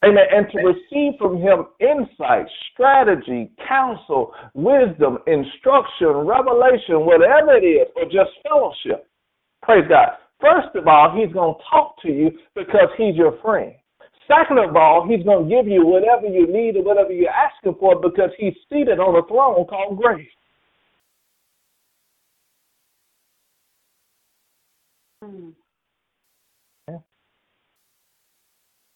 Amen. 0.04 0.24
And 0.32 0.48
to 0.52 0.58
receive 0.60 1.20
from 1.20 1.42
him 1.42 1.66
insight, 1.80 2.46
strategy, 2.72 3.52
counsel, 3.68 4.34
wisdom, 4.54 5.20
instruction, 5.28 6.08
revelation, 6.08 7.06
whatever 7.06 7.58
it 7.58 7.66
is, 7.66 7.88
or 7.96 8.06
just 8.06 8.32
fellowship. 8.48 9.08
Praise 9.62 9.84
God. 9.90 10.10
First 10.40 10.74
of 10.76 10.88
all, 10.88 11.14
he's 11.16 11.34
going 11.34 11.56
to 11.56 11.62
talk 11.70 12.02
to 12.04 12.10
you 12.10 12.32
because 12.56 12.88
he's 12.98 13.16
your 13.16 13.38
friend. 13.42 13.74
Second 14.26 14.60
of 14.60 14.76
all, 14.76 15.06
he's 15.08 15.26
going 15.26 15.50
to 15.50 15.56
give 15.56 15.68
you 15.68 15.86
whatever 15.86 16.28
you 16.28 16.48
need 16.48 16.78
or 16.78 16.84
whatever 16.84 17.12
you're 17.12 17.30
asking 17.30 17.76
for 17.80 18.00
because 18.00 18.30
he's 18.38 18.54
seated 18.70 19.00
on 19.00 19.22
a 19.22 19.28
throne 19.28 19.66
called 19.66 19.98
grace. 19.98 20.30
Mm. 25.24 25.54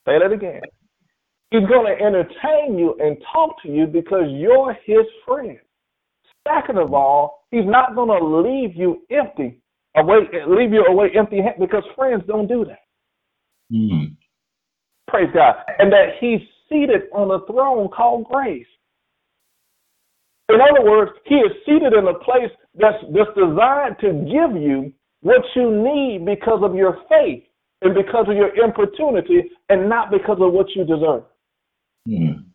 Say 0.06 0.20
that 0.20 0.32
again. 0.32 0.62
He's 1.52 1.68
going 1.68 1.86
to 1.86 2.04
entertain 2.04 2.78
you 2.78 2.96
and 3.00 3.18
talk 3.32 3.62
to 3.64 3.70
you 3.70 3.86
because 3.86 4.26
you're 4.30 4.76
his 4.86 5.06
friend. 5.26 5.60
Second 6.48 6.80
of 6.80 6.94
all, 6.94 7.46
he's 7.52 7.66
not 7.66 7.96
going 7.96 8.10
to 8.10 8.26
leave 8.26 8.76
you 8.76 9.04
empty, 9.12 9.60
away, 9.96 10.18
leave 10.48 10.74
you 10.74 10.84
away 10.86 11.10
empty 11.16 11.42
because 11.60 11.84
friends 11.96 12.24
don't 12.28 12.48
do 12.48 12.66
that. 12.66 12.80
Mm. 13.72 14.16
Praise 15.08 15.30
God. 15.34 15.56
And 15.78 15.92
that 15.92 16.16
he's 16.20 16.40
seated 16.70 17.04
on 17.14 17.30
a 17.32 17.46
throne 17.46 17.88
called 17.96 18.26
grace. 18.26 18.66
In 20.50 20.58
other 20.60 20.90
words, 20.90 21.12
he 21.26 21.36
is 21.36 21.52
seated 21.66 21.94
in 21.94 22.08
a 22.08 22.14
place 22.16 22.52
that's, 22.76 22.98
that's 23.14 23.30
designed 23.38 23.96
to 24.02 24.12
give 24.26 24.62
you 24.62 24.92
what 25.22 25.42
you 25.56 25.72
need 25.72 26.26
because 26.26 26.60
of 26.64 26.76
your 26.76 26.98
faith 27.08 27.44
and 27.84 27.94
because 27.94 28.26
of 28.28 28.36
your 28.36 28.56
importunity 28.64 29.52
and 29.70 29.90
not 29.90 30.12
because 30.12 30.38
of 30.40 30.54
what 30.54 30.68
you 30.76 30.86
deserve. 30.86 31.24
Mm. 32.08 32.46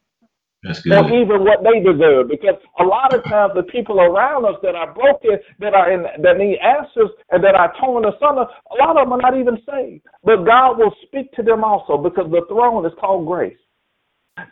That's 0.63 0.81
good. 0.83 0.93
Or 0.93 1.07
even 1.07 1.45
what 1.45 1.63
they 1.63 1.81
deserve. 1.81 2.29
Because 2.29 2.57
a 2.81 2.83
lot 2.83 3.15
of 3.15 3.23
times 3.25 3.53
the 3.55 3.63
people 3.63 4.01
around 4.01 4.45
us 4.45 4.57
that 4.63 4.75
are 4.75 4.93
broken, 4.93 5.39
that 5.61 5.73
are 5.73 5.93
in 5.93 6.03
that 6.03 6.37
need 6.37 6.59
answers 6.59 7.11
and 7.31 7.43
that 7.45 7.55
are 7.55 7.73
torn 7.81 8.05
asunder, 8.05 8.43
a 8.43 8.75
lot 8.75 8.97
of 8.97 9.07
them 9.07 9.13
are 9.13 9.23
not 9.23 9.39
even 9.39 9.57
saved. 9.71 10.05
But 10.25 10.45
God 10.45 10.79
will 10.79 10.95
speak 11.07 11.33
to 11.35 11.43
them 11.43 11.63
also 11.63 11.97
because 11.97 12.31
the 12.31 12.43
throne 12.49 12.85
is 12.85 12.93
called 12.99 13.27
grace. 13.27 13.57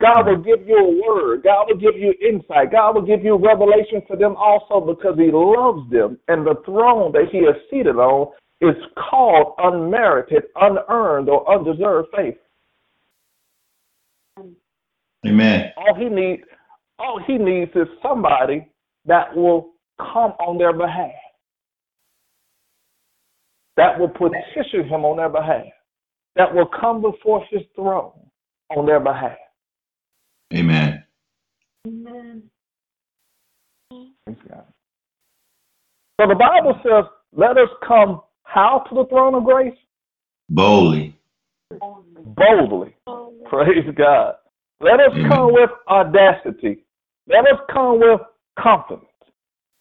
God 0.01 0.27
will 0.27 0.43
give 0.43 0.67
you 0.67 0.77
a 0.77 1.09
word. 1.09 1.43
God 1.45 1.67
will 1.69 1.79
give 1.79 1.97
you 1.97 2.15
insight. 2.21 2.73
God 2.73 2.95
will 2.95 3.07
give 3.07 3.23
you 3.25 3.37
revelation 3.37 4.03
for 4.07 4.17
them 4.17 4.37
also 4.37 4.81
because 4.81 5.17
He 5.19 5.31
loves 5.33 5.91
them. 5.91 6.19
And 6.29 6.47
the 6.47 6.57
throne 6.65 7.13
that 7.13 7.29
He 7.31 7.39
is 7.39 7.57
seated 7.71 7.97
on 7.97 8.33
is 8.61 8.75
called 8.97 9.55
unmerited, 9.59 10.45
unearned, 10.57 11.29
or 11.29 11.49
undeserved 11.53 12.09
faith. 12.17 12.37
Amen. 15.27 15.73
All 15.77 15.95
he 15.95 16.09
needs, 16.09 16.43
all 16.99 17.21
he 17.27 17.37
needs 17.37 17.71
is 17.75 17.89
somebody 18.03 18.67
that 19.05 19.35
will 19.35 19.75
come 19.99 20.33
on 20.41 20.59
their 20.59 20.73
behalf, 20.73 21.11
that 23.77 23.99
will 23.99 24.09
petition 24.09 24.89
him 24.89 25.05
on 25.05 25.17
their 25.17 25.29
behalf, 25.29 25.67
that 26.37 26.55
will 26.55 26.67
come 26.81 27.03
before 27.03 27.45
his 27.51 27.63
throne 27.75 28.13
on 28.75 28.87
their 28.87 29.01
behalf. 29.01 29.39
Amen. 30.55 31.05
Amen. 31.87 32.43
Thanks 33.91 34.41
God. 34.49 34.65
So 36.21 36.27
the 36.27 36.35
Bible 36.35 36.81
says, 36.83 37.05
"Let 37.33 37.59
us 37.59 37.69
come 37.87 38.23
how 38.47 38.85
to 38.89 38.95
the 38.95 39.05
throne 39.09 39.35
of 39.35 39.45
grace? 39.45 39.77
Boldly. 40.49 41.19
Boldly. 41.71 42.95
Praise 43.49 43.85
God. 43.97 44.35
Let 44.81 45.01
us 45.01 45.13
Amen. 45.13 45.31
come 45.31 45.53
with 45.53 45.71
audacity. 45.89 46.85
Let 47.29 47.41
us 47.41 47.61
come 47.73 48.01
with 48.01 48.21
confidence. 48.59 49.07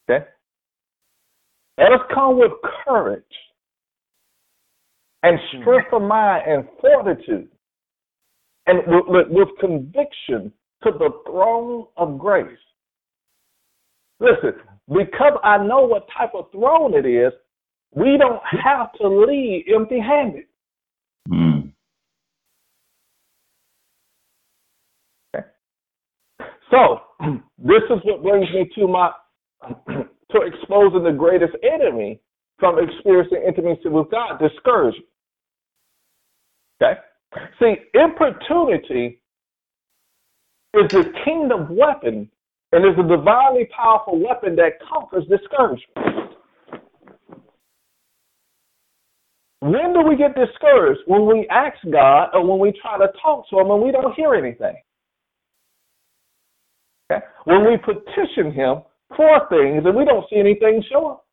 Okay? 0.10 0.25
Let 1.78 1.91
us 1.91 2.01
come 2.13 2.39
with 2.39 2.51
courage 2.86 3.24
and 5.24 5.39
strength 5.61 5.91
of 5.91 6.01
mind 6.01 6.43
and 6.47 6.68
fortitude 6.80 7.49
and 8.68 8.80
with, 8.88 9.05
with, 9.07 9.28
with 9.30 9.47
conviction 9.59 10.51
to 10.84 10.91
the 10.91 11.09
throne 11.26 11.86
of 11.97 12.18
grace. 12.18 12.57
Listen, 14.20 14.53
because 14.88 15.34
I 15.43 15.57
know 15.57 15.86
what 15.86 16.07
type 16.18 16.32
of 16.34 16.51
throne 16.51 16.93
it 16.93 17.05
is, 17.05 17.34
we 17.96 18.18
don't 18.18 18.41
have 18.64 18.91
to 18.93 19.08
leave 19.08 19.66
empty 19.74 20.00
handed. 20.00 20.46
Mm. 21.30 21.72
So, 26.70 27.00
this 27.58 27.84
is 27.89 28.00
what 28.04 28.22
brings 28.22 28.48
me 28.54 28.70
to 28.76 28.88
my 28.88 29.12
to 29.88 30.41
exposing 30.41 31.04
the 31.04 31.16
greatest 31.18 31.54
enemy 31.64 32.20
from 32.60 32.78
experiencing 32.80 33.43
intimacy 33.48 33.89
with 33.89 34.12
God, 34.12 34.39
discouragement. 34.39 35.06
Okay? 36.82 37.00
See, 37.60 37.76
importunity 37.93 39.22
is 40.74 40.91
the 40.91 41.14
kingdom 41.24 41.76
weapon 41.76 42.30
and 42.72 42.86
is 42.86 42.98
a 43.00 43.08
divinely 43.08 43.70
powerful 43.76 44.20
weapon 44.20 44.56
that 44.58 44.74
conquers 44.91 45.26
discouragement. 45.30 46.24
When 49.66 49.93
do 49.93 50.01
we 50.07 50.16
get 50.16 50.36
discouraged? 50.36 51.01
When 51.07 51.26
we 51.26 51.47
ask 51.49 51.76
God 51.91 52.30
or 52.34 52.45
when 52.45 52.59
we 52.59 52.72
try 52.80 52.99
to 52.99 53.09
talk 53.20 53.49
to 53.49 53.59
Him 53.59 53.72
and 53.72 53.82
we 53.82 53.91
don't 53.91 54.13
hear 54.13 54.36
anything. 54.36 54.78
Okay? 57.09 57.26
When 57.45 57.66
we 57.66 57.78
petition 57.78 58.53
Him 58.53 58.84
for 59.18 59.41
things 59.49 59.82
and 59.84 59.95
we 59.95 60.05
don't 60.05 60.30
see 60.30 60.38
anything 60.38 60.84
show 60.88 61.18
up. 61.18 61.26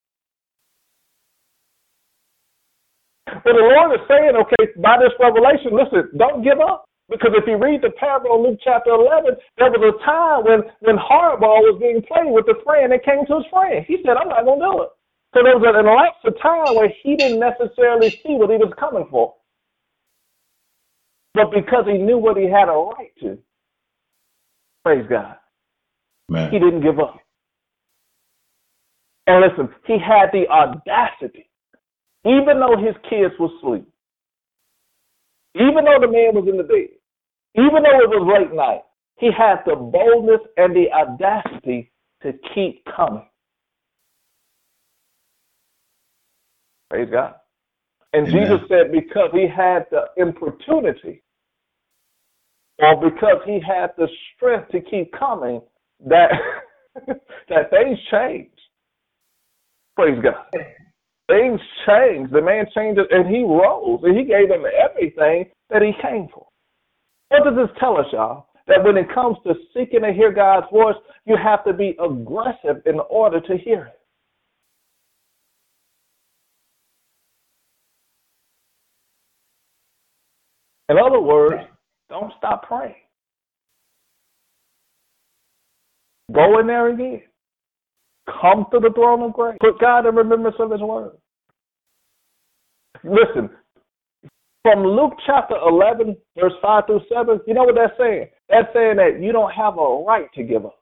But 3.27 3.53
the 3.53 3.69
Lord 3.69 4.01
is 4.01 4.07
saying, 4.09 4.33
okay, 4.33 4.81
by 4.81 4.97
this 4.97 5.13
revelation, 5.21 5.77
listen, 5.77 6.09
don't 6.17 6.43
give 6.43 6.59
up. 6.59 6.87
Because 7.11 7.33
if 7.37 7.45
you 7.47 7.61
read 7.61 7.83
the 7.83 7.91
parable 8.01 8.37
in 8.37 8.49
Luke 8.49 8.61
chapter 8.65 8.93
11, 8.93 9.37
there 9.59 9.69
was 9.69 9.93
a 9.93 10.05
time 10.09 10.49
when, 10.49 10.65
when 10.81 10.97
hardball 10.97 11.61
was 11.69 11.77
being 11.79 12.01
played 12.09 12.33
with 12.33 12.49
a 12.49 12.57
friend 12.65 12.93
that 12.93 13.05
came 13.05 13.27
to 13.29 13.45
his 13.45 13.51
friend. 13.53 13.85
He 13.87 14.01
said, 14.01 14.17
I'm 14.17 14.33
not 14.33 14.49
going 14.49 14.61
to 14.61 14.65
do 14.65 14.83
it. 14.85 14.91
So 15.35 15.43
there 15.43 15.59
was 15.59 15.75
an 15.77 15.87
elapsed 15.87 16.25
of 16.27 16.41
time 16.43 16.77
where 16.77 16.93
he 17.03 17.17
didn't 17.17 17.41
necessarily 17.41 18.11
see 18.11 18.35
what 18.35 18.51
he 18.51 18.57
was 18.57 18.73
coming 18.79 19.07
for. 19.11 19.35
But 21.35 21.51
because 21.53 21.87
he 21.87 21.99
knew 21.99 22.19
what 22.19 22.37
he 22.37 22.45
had 22.45 22.69
a 22.69 22.73
right 22.73 23.13
to, 23.23 23.39
praise 24.85 25.07
God, 25.09 25.37
Man. 26.29 26.51
he 26.51 26.59
didn't 26.59 26.83
give 26.83 26.99
up. 27.01 27.19
And 29.27 29.43
listen, 29.43 29.75
he 29.87 29.95
had 29.99 30.31
the 30.33 30.49
audacity, 30.49 31.49
even 32.27 32.61
though 32.61 32.77
his 32.77 32.97
kids 33.09 33.35
were 33.41 33.49
asleep, 33.59 33.89
even 35.55 35.85
though 35.85 36.01
the 36.01 36.09
man 36.13 36.35
was 36.35 36.47
in 36.49 36.57
the 36.59 36.65
bed, 36.65 36.89
even 37.57 37.83
though 37.83 38.01
it 38.01 38.11
was 38.11 38.39
late 38.39 38.55
night, 38.55 38.83
he 39.19 39.31
had 39.37 39.59
the 39.67 39.77
boldness 39.77 40.41
and 40.57 40.75
the 40.77 40.87
audacity 40.93 41.93
to 42.23 42.33
keep 42.55 42.85
coming. 42.97 43.27
Praise 46.93 47.09
God. 47.11 47.37
And 48.13 48.29
Amen. 48.29 48.43
Jesus 48.47 48.61
said, 48.69 48.93
because 48.93 49.31
he 49.33 49.49
had 49.49 49.87
the 49.91 50.03
importunity, 50.19 51.23
or 52.81 52.97
because 53.01 53.39
he 53.47 53.61
had 53.67 53.93
the 53.97 54.09
strength 54.37 54.71
to 54.73 54.81
keep 54.83 55.11
coming, 55.19 55.63
that 56.07 56.31
that 57.07 57.71
things 57.71 57.99
changed. 58.11 58.61
Praise 59.97 60.19
God. 60.23 60.47
Things 61.29 61.61
changed. 61.87 62.33
The 62.33 62.43
man 62.43 62.67
changed 62.77 63.01
and 63.11 63.27
he 63.27 63.43
rose, 63.43 64.01
and 64.03 64.19
he 64.19 64.25
gave 64.25 64.51
them 64.51 64.65
everything 64.67 65.47
that 65.71 65.81
he 65.81 65.93
came 66.03 66.29
for. 66.35 66.47
What 67.31 67.45
does 67.45 67.57
this 67.57 67.75
tell 67.81 67.99
us, 67.99 68.07
y'all? 68.13 68.49
That 68.67 68.85
when 68.85 68.99
it 68.99 69.07
comes 69.15 69.39
to 69.47 69.55
seeking 69.75 70.03
to 70.03 70.13
hear 70.13 70.33
God's 70.33 70.67
voice, 70.71 70.97
you 71.25 71.37
have 71.43 71.65
to 71.65 71.73
be 71.73 71.97
aggressive 72.05 72.83
in 72.85 73.01
order 73.09 73.41
to 73.41 73.57
hear 73.57 73.87
it. 73.87 74.02
In 80.89 80.99
other 80.99 81.21
words, 81.21 81.63
don't 82.09 82.33
stop 82.39 82.67
praying. 82.67 82.95
Go 86.33 86.59
in 86.61 86.67
there 86.67 86.89
again. 86.89 87.23
Come 88.41 88.67
to 88.73 88.79
the 88.79 88.91
throne 88.95 89.23
of 89.23 89.33
grace. 89.33 89.59
Put 89.61 89.81
God 89.81 90.07
in 90.07 90.15
remembrance 90.15 90.57
of 90.59 90.71
His 90.71 90.81
word. 90.81 91.13
Listen, 93.05 93.51
from 94.63 94.85
Luke 94.85 95.15
chapter 95.27 95.57
11, 95.57 96.17
verse 96.39 96.53
5 96.63 96.87
through 96.87 97.01
7, 97.13 97.41
you 97.47 97.55
know 97.55 97.65
what 97.65 97.75
that's 97.75 97.99
saying? 97.99 98.29
That's 98.49 98.69
saying 98.73 98.97
that 98.97 99.19
you 99.21 99.33
don't 99.33 99.53
have 99.53 99.77
a 99.77 100.05
right 100.07 100.29
to 100.35 100.43
give 100.45 100.65
up. 100.65 100.79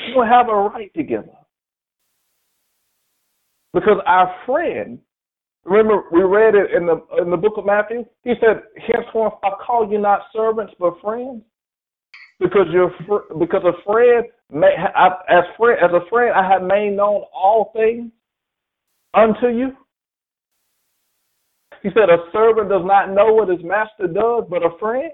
You 0.00 0.14
don't 0.14 0.26
have 0.26 0.48
a 0.48 0.54
right 0.54 0.92
to 0.94 1.02
give 1.04 1.20
up. 1.20 1.46
Because 3.72 4.02
our 4.06 4.34
friend, 4.44 4.98
remember 5.64 6.04
we 6.12 6.22
read 6.22 6.54
it 6.54 6.72
in 6.72 6.86
the 6.86 7.00
in 7.20 7.30
the 7.30 7.36
book 7.36 7.54
of 7.56 7.66
Matthew. 7.66 8.04
He 8.24 8.34
said, 8.40 8.62
"Henceforth 8.76 9.34
I 9.42 9.50
call 9.64 9.90
you 9.90 9.98
not 9.98 10.22
servants 10.32 10.74
but 10.78 11.00
friends." 11.00 11.42
because 12.40 12.66
you're 12.72 12.92
fr- 13.06 13.34
because 13.38 13.62
a 13.64 13.82
friend 13.84 14.24
may 14.50 14.74
I, 14.74 15.08
as 15.28 15.44
friend 15.56 15.78
as 15.82 15.90
a 15.92 16.08
friend 16.08 16.34
I 16.34 16.50
have 16.50 16.62
made 16.62 16.96
known 16.96 17.22
all 17.32 17.70
things 17.76 18.10
unto 19.14 19.48
you. 19.48 19.76
He 21.82 21.90
said, 21.90 22.10
"A 22.10 22.24
servant 22.32 22.68
does 22.68 22.84
not 22.84 23.10
know 23.10 23.34
what 23.34 23.48
his 23.48 23.62
master 23.62 24.06
does, 24.06 24.44
but 24.48 24.64
a 24.64 24.76
friend." 24.78 25.12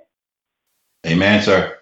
Amen, 1.06 1.42
sir. 1.42 1.78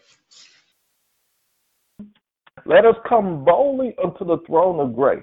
Let 2.67 2.87
us 2.87 2.97
come 3.07 3.45
boldly 3.45 3.95
unto 4.03 4.25
the 4.25 4.39
throne 4.47 4.81
of 4.81 4.97
grace, 4.97 5.23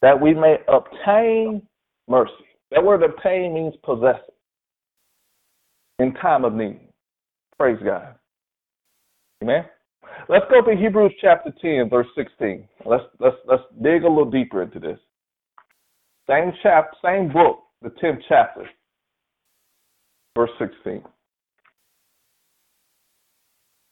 that 0.00 0.18
we 0.18 0.34
may 0.34 0.58
obtain 0.68 1.66
mercy. 2.08 2.32
That 2.70 2.84
word 2.84 3.02
obtain 3.02 3.54
means 3.54 3.74
possess 3.84 4.20
in 5.98 6.14
time 6.14 6.44
of 6.44 6.54
need. 6.54 6.80
Praise 7.58 7.78
God. 7.84 8.14
Amen. 9.42 9.64
Let's 10.28 10.46
go 10.50 10.62
to 10.62 10.76
Hebrews 10.76 11.12
chapter 11.20 11.52
10, 11.60 11.88
verse 11.90 12.06
16. 12.16 12.66
Let's 12.84 13.04
let's 13.20 13.36
let's 13.46 13.62
dig 13.82 14.04
a 14.04 14.08
little 14.08 14.30
deeper 14.30 14.62
into 14.62 14.78
this. 14.78 14.98
Same 16.28 16.52
chap, 16.62 16.90
same 17.04 17.32
book, 17.32 17.58
the 17.82 17.90
10th 17.90 18.20
chapter, 18.28 18.66
verse 20.34 20.50
16. 20.58 21.02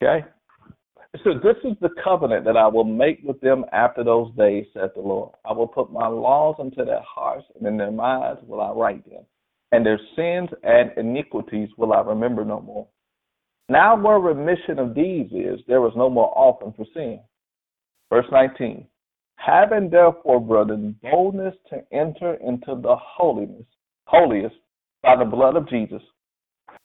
Okay? 0.02 0.26
Says, 1.16 1.34
This 1.42 1.56
is 1.64 1.76
the 1.80 1.90
covenant 2.02 2.44
that 2.46 2.56
I 2.56 2.66
will 2.66 2.84
make 2.84 3.20
with 3.22 3.40
them 3.40 3.64
after 3.72 4.02
those 4.02 4.32
days, 4.34 4.66
said 4.72 4.90
the 4.94 5.02
Lord. 5.02 5.32
I 5.44 5.52
will 5.52 5.66
put 5.66 5.92
my 5.92 6.06
laws 6.06 6.56
into 6.58 6.84
their 6.84 7.02
hearts, 7.02 7.44
and 7.54 7.66
in 7.66 7.76
their 7.76 7.90
minds 7.90 8.40
will 8.46 8.62
I 8.62 8.70
write 8.70 9.04
them. 9.08 9.24
And 9.72 9.84
their 9.84 10.00
sins 10.16 10.48
and 10.62 10.90
iniquities 10.96 11.68
will 11.76 11.92
I 11.92 12.00
remember 12.00 12.44
no 12.44 12.60
more. 12.60 12.88
Now, 13.68 13.94
where 13.96 14.18
remission 14.18 14.78
of 14.78 14.94
deeds 14.94 15.32
is, 15.32 15.60
there 15.68 15.86
is 15.86 15.92
no 15.96 16.08
more 16.08 16.32
offering 16.36 16.72
for 16.76 16.86
sin. 16.94 17.20
Verse 18.10 18.26
19. 18.32 18.86
Having 19.36 19.90
therefore, 19.90 20.40
brethren, 20.40 20.96
boldness 21.02 21.54
to 21.70 21.82
enter 21.92 22.34
into 22.34 22.80
the 22.80 22.96
holiness, 22.98 23.66
holiest 24.04 24.54
by 25.02 25.16
the 25.16 25.24
blood 25.24 25.56
of 25.56 25.68
Jesus. 25.68 26.02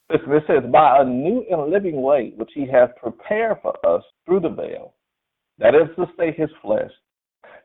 Listen, 0.10 0.32
it 0.32 0.43
says, 0.47 0.72
by 0.72 1.01
a 1.01 1.05
new 1.05 1.45
and 1.49 1.70
living 1.70 2.01
way 2.01 2.32
which 2.38 2.51
he 2.53 2.66
has 2.72 2.89
prepared 3.01 3.58
for 3.62 3.74
us 3.86 4.03
through 4.26 4.39
the 4.39 4.49
veil, 4.49 4.93
that 5.60 5.76
is 5.76 5.93
to 5.97 6.05
say, 6.18 6.32
his 6.32 6.49
flesh, 6.62 6.91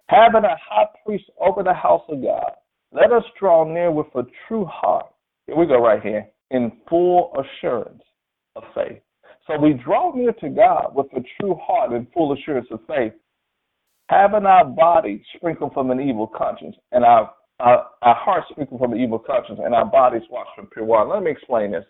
having 0.08 0.44
a 0.44 0.56
high 0.68 0.86
priest 1.04 1.24
over 1.40 1.62
the 1.62 1.72
house 1.72 2.02
of 2.08 2.22
God, 2.22 2.52
let 2.90 3.12
us 3.12 3.22
draw 3.38 3.64
near 3.64 3.92
with 3.92 4.08
a 4.16 4.22
true 4.48 4.64
heart. 4.64 5.06
Here 5.46 5.56
we 5.56 5.66
go, 5.66 5.80
right 5.80 6.02
here, 6.02 6.26
in 6.50 6.72
full 6.88 7.32
assurance 7.38 8.02
of 8.56 8.64
faith. 8.74 9.00
So 9.46 9.58
we 9.58 9.74
draw 9.74 10.14
near 10.14 10.32
to 10.32 10.48
God 10.48 10.94
with 10.94 11.06
a 11.16 11.20
true 11.40 11.58
heart 11.62 11.92
and 11.92 12.06
full 12.12 12.32
assurance 12.32 12.68
of 12.70 12.80
faith, 12.86 13.12
having 14.08 14.46
our 14.46 14.64
bodies 14.64 15.20
sprinkled 15.36 15.74
from 15.74 15.90
an 15.90 16.00
evil 16.00 16.26
conscience 16.26 16.76
and 16.92 17.04
our, 17.04 17.32
our, 17.60 17.86
our 18.02 18.14
hearts 18.14 18.46
sprinkled 18.50 18.80
from 18.80 18.92
an 18.92 19.00
evil 19.00 19.18
conscience 19.18 19.60
and 19.64 19.74
our 19.74 19.86
bodies 19.86 20.22
washed 20.30 20.50
from 20.54 20.66
pure 20.66 20.84
water. 20.84 21.10
Let 21.10 21.22
me 21.22 21.30
explain 21.30 21.72
this. 21.72 21.84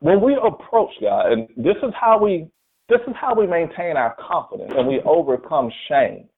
When 0.00 0.20
we 0.20 0.36
approach 0.36 0.90
God, 1.00 1.32
and 1.32 1.48
this 1.56 1.76
is 1.82 1.92
how 1.98 2.18
we 2.22 2.48
this 2.88 3.00
is 3.08 3.14
how 3.18 3.34
we 3.34 3.46
maintain 3.46 3.96
our 3.96 4.14
confidence 4.20 4.72
and 4.76 4.86
we 4.86 5.00
overcome 5.06 5.70
shame. 5.88 6.28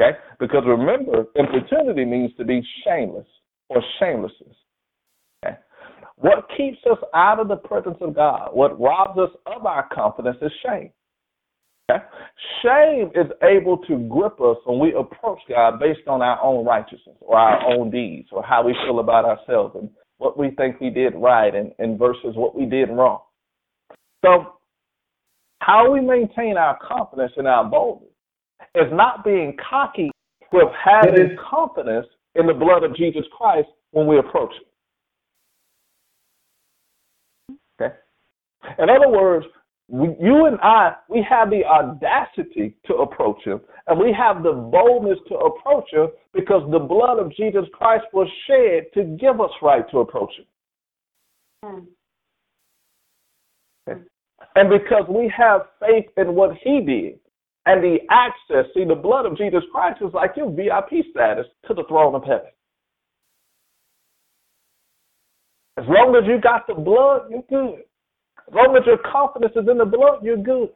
Okay? 0.00 0.16
Because 0.40 0.62
remember, 0.66 1.26
importunity 1.36 2.04
means 2.04 2.32
to 2.38 2.44
be 2.44 2.62
shameless 2.84 3.26
or 3.68 3.82
shamelessness. 4.00 4.56
Okay? 5.44 5.56
What 6.16 6.48
keeps 6.56 6.78
us 6.90 6.98
out 7.14 7.40
of 7.40 7.48
the 7.48 7.56
presence 7.56 7.98
of 8.00 8.14
God, 8.14 8.50
what 8.52 8.80
robs 8.80 9.18
us 9.18 9.30
of 9.46 9.66
our 9.66 9.86
confidence 9.92 10.38
is 10.40 10.52
shame. 10.64 10.90
Okay? 11.90 12.02
Shame 12.62 13.10
is 13.14 13.30
able 13.42 13.76
to 13.86 13.98
grip 14.08 14.40
us 14.40 14.56
when 14.64 14.78
we 14.78 14.94
approach 14.94 15.40
God 15.48 15.78
based 15.78 16.08
on 16.08 16.22
our 16.22 16.42
own 16.42 16.64
righteousness 16.64 17.16
or 17.20 17.36
our 17.36 17.70
own 17.70 17.90
deeds 17.90 18.28
or 18.32 18.42
how 18.42 18.64
we 18.64 18.74
feel 18.86 18.98
about 19.00 19.26
ourselves 19.26 19.76
and 19.78 19.90
what 20.18 20.38
we 20.38 20.50
think 20.52 20.80
we 20.80 20.90
did 20.90 21.14
right 21.16 21.54
and, 21.54 21.72
and 21.78 21.98
versus 21.98 22.34
what 22.34 22.54
we 22.54 22.66
did 22.66 22.88
wrong. 22.90 23.20
So, 24.24 24.54
how 25.60 25.90
we 25.90 26.00
maintain 26.00 26.56
our 26.56 26.78
confidence 26.86 27.32
and 27.36 27.46
our 27.46 27.64
boldness 27.64 28.10
is 28.74 28.86
not 28.92 29.24
being 29.24 29.56
cocky 29.70 30.10
with 30.52 30.68
having 30.84 31.36
confidence 31.50 32.06
in 32.34 32.46
the 32.46 32.54
blood 32.54 32.82
of 32.84 32.94
Jesus 32.96 33.24
Christ 33.36 33.68
when 33.92 34.06
we 34.06 34.18
approach 34.18 34.52
it. 34.60 34.66
Okay? 37.80 37.94
In 38.78 38.90
other 38.90 39.08
words, 39.08 39.46
we, 39.88 40.08
you 40.20 40.46
and 40.46 40.58
I, 40.62 40.94
we 41.08 41.24
have 41.28 41.50
the 41.50 41.64
audacity 41.64 42.74
to 42.86 42.94
approach 42.94 43.42
him, 43.44 43.60
and 43.86 43.98
we 43.98 44.12
have 44.16 44.42
the 44.42 44.52
boldness 44.52 45.18
to 45.28 45.34
approach 45.34 45.92
him 45.92 46.08
because 46.32 46.68
the 46.70 46.78
blood 46.78 47.18
of 47.18 47.34
Jesus 47.34 47.64
Christ 47.72 48.04
was 48.12 48.28
shed 48.46 48.84
to 48.94 49.04
give 49.20 49.40
us 49.40 49.50
right 49.60 49.88
to 49.90 49.98
approach 49.98 50.32
him. 50.38 50.46
Hmm. 51.64 51.84
Okay? 53.88 54.00
And 54.56 54.70
because 54.70 55.04
we 55.08 55.32
have 55.36 55.62
faith 55.80 56.06
in 56.16 56.34
what 56.34 56.56
he 56.62 56.80
did 56.80 57.18
and 57.66 57.82
the 57.82 57.98
access, 58.10 58.70
see, 58.74 58.84
the 58.84 58.94
blood 58.94 59.26
of 59.26 59.36
Jesus 59.36 59.62
Christ 59.72 60.00
is 60.00 60.14
like 60.14 60.32
your 60.36 60.50
VIP 60.50 61.04
status 61.10 61.46
to 61.66 61.74
the 61.74 61.84
throne 61.88 62.14
of 62.14 62.22
heaven. 62.22 62.50
As 65.76 65.84
long 65.88 66.14
as 66.16 66.26
you 66.26 66.40
got 66.40 66.66
the 66.66 66.74
blood, 66.74 67.22
you're 67.30 67.42
good. 67.50 67.82
As 68.48 68.54
long 68.54 68.76
as 68.76 68.86
your 68.86 68.98
confidence 68.98 69.52
is 69.56 69.68
in 69.68 69.78
the 69.78 69.84
blood, 69.84 70.22
you're 70.22 70.36
good. 70.36 70.70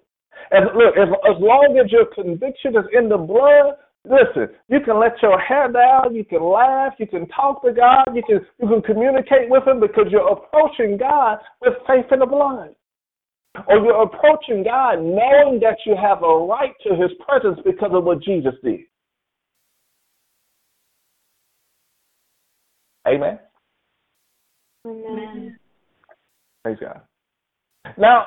And 0.51 0.67
look, 0.77 0.97
as, 0.97 1.09
as 1.29 1.37
long 1.41 1.79
as 1.85 1.91
your 1.93 2.07
conviction 2.07 2.77
is 2.77 2.85
in 2.93 3.09
the 3.09 3.19
blood, 3.19 3.77
listen, 4.05 4.55
you 4.69 4.81
can 4.81 4.99
let 4.99 5.21
your 5.23 5.39
hair 5.39 5.71
down, 5.71 6.15
you 6.15 6.25
can 6.25 6.43
laugh, 6.43 6.95
you 6.99 7.07
can 7.07 7.29
talk 7.29 7.63
to 7.65 7.73
God, 7.73 8.05
you 8.15 8.23
can 8.27 8.41
you 8.61 8.69
can 8.69 8.83
communicate 8.83 9.51
with 9.51 9.67
him 9.67 9.81
because 9.81 10.07
you're 10.11 10.33
approaching 10.33 10.97
God 10.97 11.39
with 11.61 11.75
faith 11.87 12.07
in 12.11 12.21
the 12.21 12.27
blood. 12.27 12.75
Or 13.67 13.77
you're 13.77 14.03
approaching 14.03 14.63
God 14.63 15.03
knowing 15.03 15.59
that 15.61 15.79
you 15.85 15.97
have 15.97 16.23
a 16.23 16.47
right 16.47 16.75
to 16.87 16.95
his 16.95 17.11
presence 17.27 17.59
because 17.65 17.91
of 17.93 18.05
what 18.05 18.23
Jesus 18.23 18.55
did. 18.63 18.81
Amen. 23.07 23.39
Amen. 24.87 25.59
Praise 26.63 26.79
God. 26.81 27.01
Now, 27.97 28.27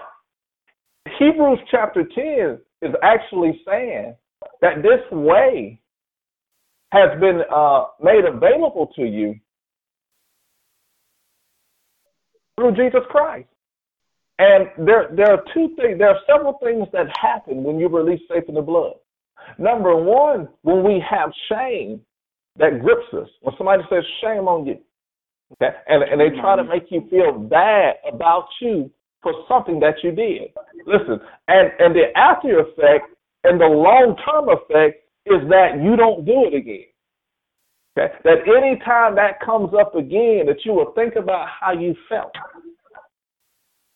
Hebrews 1.20 1.60
chapter 1.70 2.04
10 2.04 2.60
is 2.82 2.96
actually 3.04 3.62
saying 3.66 4.16
that 4.62 4.82
this 4.82 5.02
way 5.12 5.80
has 6.92 7.20
been 7.20 7.42
uh, 7.54 7.86
made 8.02 8.26
available 8.26 8.92
to 8.96 9.04
you 9.04 9.36
through 12.58 12.76
Jesus 12.76 13.02
Christ. 13.10 13.48
And 14.40 14.88
there, 14.88 15.10
there 15.16 15.32
are 15.34 15.44
two 15.54 15.70
things, 15.76 16.00
there 16.00 16.10
are 16.10 16.20
several 16.28 16.58
things 16.64 16.88
that 16.94 17.06
happen 17.20 17.64
when 17.64 17.80
you 17.80 17.88
release 17.88 18.22
faith 18.28 18.46
in 18.48 18.56
the 18.56 18.62
blood. 18.62 18.94
Number 19.58 19.96
one, 19.96 20.48
when 20.64 20.84
we 20.84 21.04
have 21.08 21.32
shame 21.50 22.02
that 22.58 22.82
grips 22.82 23.06
us, 23.14 23.30
when 23.42 23.56
somebody 23.58 23.84
says 23.90 24.04
shame 24.22 24.48
on 24.48 24.66
you, 24.66 24.80
okay, 25.54 25.76
and, 25.88 26.04
and 26.04 26.20
they 26.20 26.36
try 26.40 26.56
to 26.56 26.64
make 26.64 26.86
you 26.90 27.08
feel 27.10 27.38
bad 27.38 27.96
about 28.12 28.48
you 28.62 28.90
for 29.22 29.34
something 29.48 29.80
that 29.80 29.96
you 30.04 30.12
did. 30.12 30.52
Listen, 30.86 31.20
and, 31.48 31.72
and 31.80 31.96
the 31.96 32.18
after 32.18 32.60
effect 32.60 33.06
and 33.44 33.60
the 33.60 33.66
long 33.66 34.16
term 34.26 34.50
effect 34.50 35.04
is 35.26 35.48
that 35.50 35.82
you 35.82 35.96
don't 35.96 36.26
do 36.26 36.46
it 36.46 36.56
again. 36.56 36.86
Okay? 37.98 38.14
That 38.24 38.48
anytime 38.48 39.16
that 39.16 39.40
comes 39.44 39.72
up 39.80 39.96
again, 39.96 40.46
that 40.48 40.66
you 40.66 40.74
will 40.74 40.94
think 40.94 41.16
about 41.16 41.48
how 41.48 41.74
you 41.74 41.96
felt, 42.10 42.32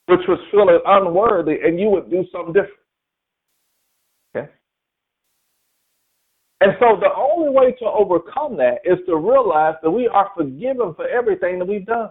which 0.08 0.22
was 0.28 0.40
feeling 0.52 0.80
unworthy, 0.86 1.58
and 1.64 1.80
you 1.80 1.90
would 1.90 2.10
do 2.10 2.26
something 2.32 2.54
different. 2.54 2.74
Okay? 4.36 4.52
And 6.62 6.74
so 6.80 6.98
the 7.00 7.14
only 7.16 7.50
way 7.50 7.72
to 7.80 7.86
overcome 7.86 8.58
that 8.58 8.80
is 8.84 9.00
to 9.08 9.16
realize 9.16 9.76
that 9.82 9.92
we 9.92 10.08
are 10.08 10.30
forgiven 10.36 10.94
for 10.96 11.08
everything 11.08 11.60
that 11.60 11.68
we've 11.68 11.86
done. 11.86 12.10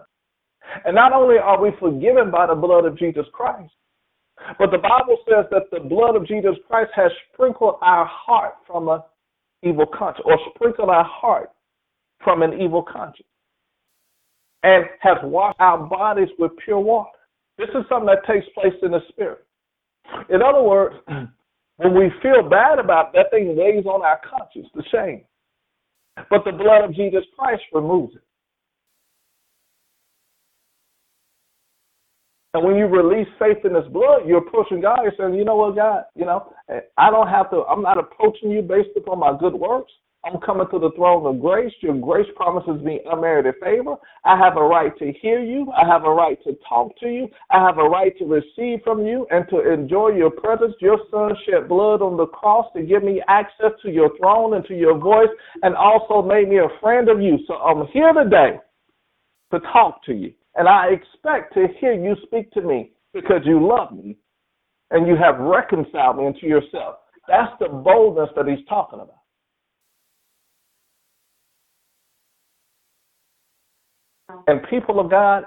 And 0.85 0.95
not 0.95 1.13
only 1.13 1.37
are 1.37 1.61
we 1.61 1.71
forgiven 1.79 2.31
by 2.31 2.47
the 2.47 2.55
blood 2.55 2.85
of 2.85 2.97
Jesus 2.97 3.25
Christ, 3.33 3.71
but 4.59 4.71
the 4.71 4.77
Bible 4.77 5.17
says 5.27 5.45
that 5.51 5.71
the 5.71 5.79
blood 5.79 6.15
of 6.15 6.27
Jesus 6.27 6.55
Christ 6.67 6.91
has 6.95 7.11
sprinkled 7.33 7.75
our 7.81 8.05
heart 8.05 8.55
from 8.67 8.89
an 8.89 9.01
evil 9.63 9.85
conscience, 9.85 10.25
or 10.25 10.37
sprinkled 10.53 10.89
our 10.89 11.05
heart 11.05 11.51
from 12.23 12.41
an 12.41 12.53
evil 12.61 12.83
conscience, 12.83 13.27
and 14.63 14.85
has 14.99 15.17
washed 15.23 15.59
our 15.59 15.77
bodies 15.77 16.29
with 16.37 16.51
pure 16.63 16.79
water. 16.79 17.09
This 17.57 17.69
is 17.69 17.85
something 17.87 18.07
that 18.07 18.25
takes 18.27 18.45
place 18.53 18.73
in 18.81 18.91
the 18.91 18.99
spirit. 19.09 19.45
In 20.29 20.41
other 20.41 20.61
words, 20.61 20.95
when 21.77 21.97
we 21.97 22.11
feel 22.21 22.47
bad 22.47 22.79
about 22.79 23.13
that 23.13 23.31
thing 23.31 23.55
weighs 23.55 23.85
on 23.85 24.03
our 24.03 24.19
conscience, 24.29 24.67
the 24.75 24.83
shame. 24.91 25.23
But 26.29 26.45
the 26.45 26.51
blood 26.51 26.83
of 26.83 26.95
Jesus 26.95 27.23
Christ 27.37 27.63
removes 27.73 28.15
it. 28.15 28.21
And 32.55 32.63
when 32.63 32.77
you 32.77 32.85
release 32.85 33.27
faith 33.37 33.57
in 33.65 33.75
His 33.75 33.85
blood, 33.91 34.21
you're 34.25 34.37
approaching 34.37 34.79
God. 34.79 34.99
You're 35.03 35.11
saying, 35.17 35.37
you 35.37 35.43
know 35.43 35.57
what, 35.57 35.75
God, 35.75 36.03
you 36.15 36.23
know, 36.23 36.53
I 36.97 37.11
don't 37.11 37.27
have 37.27 37.49
to, 37.49 37.63
I'm 37.63 37.81
not 37.81 37.97
approaching 37.97 38.49
you 38.49 38.61
based 38.61 38.95
upon 38.95 39.19
my 39.19 39.37
good 39.37 39.53
works. 39.53 39.91
I'm 40.23 40.39
coming 40.39 40.65
to 40.71 40.79
the 40.79 40.91
throne 40.95 41.25
of 41.25 41.41
grace. 41.41 41.73
Your 41.81 41.95
grace 41.95 42.29
promises 42.33 42.81
me 42.81 43.01
unmerited 43.11 43.55
favor. 43.61 43.95
I 44.23 44.37
have 44.37 44.55
a 44.55 44.63
right 44.63 44.97
to 44.99 45.11
hear 45.21 45.43
you. 45.43 45.69
I 45.75 45.85
have 45.85 46.05
a 46.05 46.09
right 46.09 46.41
to 46.45 46.57
talk 46.67 46.97
to 47.01 47.07
you. 47.07 47.27
I 47.51 47.59
have 47.61 47.77
a 47.77 47.83
right 47.83 48.17
to 48.19 48.25
receive 48.25 48.79
from 48.85 49.05
you 49.05 49.27
and 49.31 49.45
to 49.49 49.73
enjoy 49.73 50.11
your 50.11 50.31
presence. 50.31 50.75
Your 50.79 50.99
son 51.11 51.33
shed 51.45 51.67
blood 51.67 52.01
on 52.01 52.15
the 52.15 52.25
cross 52.25 52.67
to 52.77 52.83
give 52.83 53.03
me 53.03 53.21
access 53.27 53.71
to 53.83 53.91
your 53.91 54.17
throne 54.17 54.53
and 54.53 54.63
to 54.67 54.75
your 54.75 54.97
voice 54.97 55.27
and 55.61 55.75
also 55.75 56.25
made 56.25 56.47
me 56.47 56.59
a 56.59 56.79
friend 56.79 57.09
of 57.09 57.21
you. 57.21 57.37
So 57.47 57.55
I'm 57.55 57.85
here 57.87 58.13
today 58.13 58.59
to 59.51 59.59
talk 59.73 60.01
to 60.05 60.13
you. 60.13 60.31
And 60.55 60.67
I 60.67 60.87
expect 60.87 61.53
to 61.55 61.67
hear 61.79 61.93
you 61.93 62.15
speak 62.23 62.51
to 62.51 62.61
me 62.61 62.91
because 63.13 63.41
you 63.45 63.65
love 63.65 63.91
me 63.91 64.17
and 64.91 65.07
you 65.07 65.15
have 65.15 65.39
reconciled 65.39 66.17
me 66.17 66.25
into 66.25 66.47
yourself. 66.47 66.95
That's 67.27 67.51
the 67.59 67.69
boldness 67.69 68.29
that 68.35 68.47
he's 68.47 68.65
talking 68.69 68.99
about. 68.99 69.15
And 74.47 74.61
people 74.69 74.99
of 74.99 75.09
God, 75.09 75.45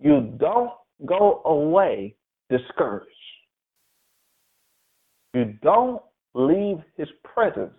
you 0.00 0.34
don't 0.38 0.70
go 1.06 1.42
away 1.44 2.14
discouraged. 2.50 3.06
You 5.34 5.56
don't 5.62 6.02
leave 6.34 6.78
his 6.96 7.08
presence 7.24 7.72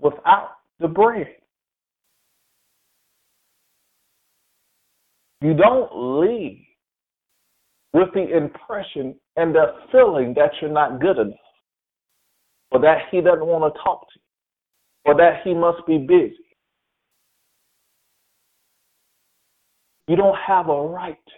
without 0.00 0.50
the 0.80 0.88
bread. 0.88 1.28
You 5.40 5.54
don't 5.54 6.20
leave 6.20 6.62
with 7.92 8.08
the 8.14 8.36
impression 8.36 9.14
and 9.36 9.54
the 9.54 9.74
feeling 9.92 10.34
that 10.36 10.50
you're 10.60 10.70
not 10.70 11.00
good 11.00 11.18
enough, 11.18 11.38
or 12.70 12.80
that 12.80 12.98
he 13.10 13.20
doesn't 13.20 13.46
want 13.46 13.72
to 13.72 13.80
talk 13.82 14.00
to 14.00 14.14
you, 14.16 15.12
or 15.12 15.16
that 15.16 15.42
he 15.44 15.54
must 15.54 15.86
be 15.86 15.98
busy. 15.98 16.36
You 20.08 20.16
don't 20.16 20.36
have 20.46 20.68
a 20.68 20.82
right 20.82 21.18
to 21.26 21.32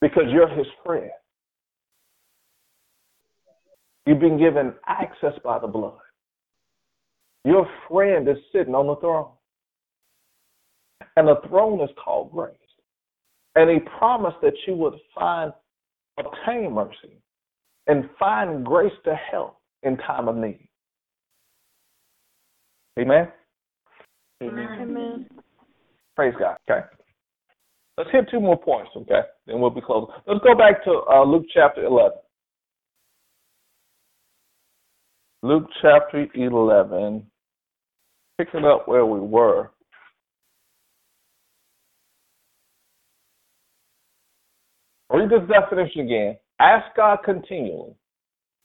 because 0.00 0.24
you're 0.30 0.48
his 0.48 0.66
friend. 0.84 1.10
You've 4.06 4.20
been 4.20 4.38
given 4.38 4.74
access 4.86 5.34
by 5.44 5.58
the 5.58 5.66
blood. 5.66 5.98
Your 7.44 7.68
friend 7.88 8.28
is 8.28 8.36
sitting 8.52 8.74
on 8.74 8.86
the 8.86 8.96
throne. 8.96 9.32
And 11.16 11.28
the 11.28 11.40
throne 11.48 11.80
is 11.80 11.90
called 12.02 12.32
grace. 12.32 12.54
And 13.56 13.70
he 13.70 13.78
promised 13.98 14.36
that 14.42 14.54
you 14.66 14.74
would 14.76 14.94
find, 15.14 15.52
obtain 16.18 16.72
mercy 16.72 17.20
and 17.86 18.08
find 18.18 18.64
grace 18.64 18.92
to 19.04 19.14
help 19.14 19.58
in 19.82 19.96
time 19.98 20.28
of 20.28 20.36
need. 20.36 20.68
Amen? 22.98 23.28
Amen. 24.42 24.68
Amen. 24.80 25.28
Praise 26.16 26.34
God. 26.38 26.56
Okay. 26.70 26.86
Let's 27.96 28.10
hit 28.12 28.26
two 28.30 28.40
more 28.40 28.58
points, 28.58 28.90
okay? 28.96 29.20
Then 29.46 29.60
we'll 29.60 29.70
be 29.70 29.80
closing. 29.80 30.14
Let's 30.26 30.40
go 30.44 30.54
back 30.54 30.84
to 30.84 31.02
uh, 31.12 31.24
Luke 31.24 31.44
chapter 31.52 31.84
11. 31.84 32.12
Luke 35.42 35.66
chapter 35.80 36.26
11, 36.34 37.26
picking 38.38 38.64
up 38.64 38.86
where 38.86 39.06
we 39.06 39.20
were. 39.20 39.70
Read 45.12 45.28
this 45.28 45.48
definition 45.48 46.02
again. 46.02 46.36
Ask 46.60 46.94
God 46.96 47.18
continually. 47.24 47.94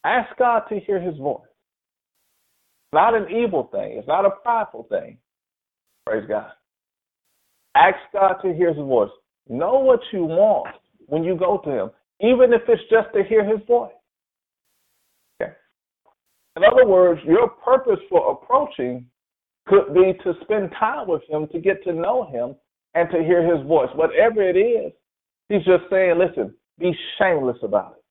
Ask 0.03 0.37
God 0.37 0.63
to 0.69 0.79
hear 0.79 1.01
his 1.01 1.17
voice. 1.17 1.41
It's 1.43 2.93
not 2.93 3.15
an 3.15 3.25
evil 3.29 3.69
thing. 3.71 3.97
It's 3.97 4.07
not 4.07 4.25
a 4.25 4.29
prideful 4.29 4.87
thing. 4.89 5.17
Praise 6.05 6.25
God. 6.27 6.51
Ask 7.75 7.97
God 8.13 8.35
to 8.43 8.53
hear 8.53 8.69
his 8.69 8.77
voice. 8.77 9.09
Know 9.49 9.79
what 9.79 9.99
you 10.11 10.25
want 10.25 10.75
when 11.07 11.23
you 11.23 11.35
go 11.35 11.59
to 11.63 11.69
him, 11.69 11.91
even 12.21 12.53
if 12.53 12.61
it's 12.67 12.81
just 12.89 13.13
to 13.15 13.23
hear 13.23 13.43
his 13.43 13.65
voice. 13.67 13.91
Okay. 15.41 15.51
In 16.57 16.63
other 16.63 16.85
words, 16.87 17.21
your 17.25 17.49
purpose 17.49 17.99
for 18.09 18.31
approaching 18.31 19.07
could 19.67 19.93
be 19.93 20.13
to 20.23 20.33
spend 20.41 20.69
time 20.79 21.07
with 21.07 21.23
him, 21.27 21.47
to 21.51 21.59
get 21.59 21.83
to 21.83 21.93
know 21.93 22.29
him, 22.31 22.55
and 22.93 23.09
to 23.09 23.23
hear 23.23 23.43
his 23.43 23.65
voice. 23.67 23.89
Whatever 23.95 24.47
it 24.47 24.55
is, 24.55 24.91
He's 25.49 25.63
just 25.63 25.83
saying, 25.89 26.17
listen, 26.17 26.55
be 26.79 26.93
shameless 27.19 27.57
about 27.63 27.97
it. 27.97 28.03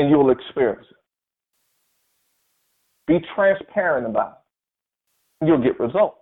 And 0.00 0.10
you 0.10 0.18
will 0.18 0.30
experience 0.30 0.86
it. 0.90 0.96
Be 3.06 3.18
transparent 3.34 4.06
about 4.06 4.38
it. 5.40 5.46
You'll 5.46 5.62
get 5.62 5.78
results. 5.80 6.18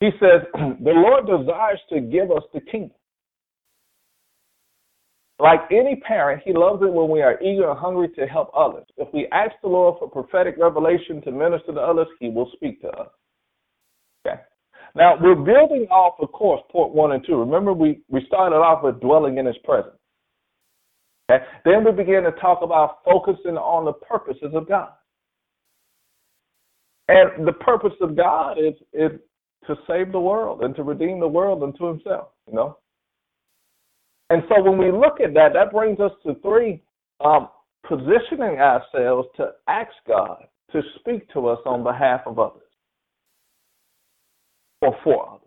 He 0.00 0.10
says, 0.20 0.42
the 0.54 0.92
Lord 0.92 1.26
desires 1.26 1.80
to 1.90 2.00
give 2.00 2.30
us 2.30 2.42
the 2.52 2.60
kingdom. 2.60 2.96
Like 5.38 5.60
any 5.70 5.96
parent, 5.96 6.42
he 6.44 6.52
loves 6.52 6.82
it 6.82 6.92
when 6.92 7.08
we 7.08 7.20
are 7.22 7.40
eager 7.42 7.68
and 7.68 7.78
hungry 7.78 8.08
to 8.10 8.26
help 8.26 8.50
others. 8.56 8.84
If 8.98 9.08
we 9.12 9.26
ask 9.32 9.52
the 9.62 9.68
Lord 9.68 9.96
for 9.98 10.08
prophetic 10.08 10.56
revelation 10.58 11.20
to 11.22 11.32
minister 11.32 11.72
to 11.72 11.80
others, 11.80 12.06
he 12.20 12.28
will 12.28 12.50
speak 12.54 12.80
to 12.82 12.88
us. 12.88 13.08
Okay. 14.26 14.40
Now 14.94 15.16
we're 15.20 15.34
building 15.34 15.86
off, 15.90 16.14
of 16.20 16.30
course, 16.32 16.62
point 16.70 16.94
one 16.94 17.12
and 17.12 17.24
two. 17.26 17.38
Remember, 17.38 17.72
we, 17.72 18.00
we 18.08 18.24
started 18.26 18.56
off 18.56 18.84
with 18.84 19.00
dwelling 19.00 19.38
in 19.38 19.46
his 19.46 19.56
presence. 19.64 19.96
Okay? 21.30 21.44
Then 21.64 21.84
we 21.84 21.92
began 21.92 22.22
to 22.24 22.32
talk 22.32 22.60
about 22.62 22.98
focusing 23.04 23.56
on 23.56 23.84
the 23.84 23.92
purposes 23.92 24.52
of 24.54 24.68
God. 24.68 24.90
And 27.08 27.46
the 27.46 27.52
purpose 27.52 27.92
of 28.00 28.16
God 28.16 28.56
is, 28.58 28.74
is 28.92 29.10
to 29.66 29.74
save 29.86 30.12
the 30.12 30.20
world 30.20 30.62
and 30.62 30.74
to 30.76 30.82
redeem 30.82 31.20
the 31.20 31.28
world 31.28 31.62
unto 31.62 31.86
himself, 31.86 32.28
you 32.46 32.54
know? 32.54 32.78
And 34.30 34.42
so 34.48 34.62
when 34.62 34.78
we 34.78 34.90
look 34.90 35.20
at 35.20 35.34
that, 35.34 35.52
that 35.52 35.70
brings 35.70 36.00
us 36.00 36.12
to 36.26 36.34
three 36.40 36.82
um, 37.22 37.48
positioning 37.86 38.58
ourselves 38.58 39.28
to 39.36 39.50
ask 39.68 39.92
God 40.08 40.44
to 40.72 40.80
speak 40.98 41.30
to 41.34 41.46
us 41.48 41.58
on 41.66 41.82
behalf 41.84 42.22
of 42.26 42.38
others 42.38 42.63
or 44.84 44.96
for 45.02 45.28
others. 45.28 45.40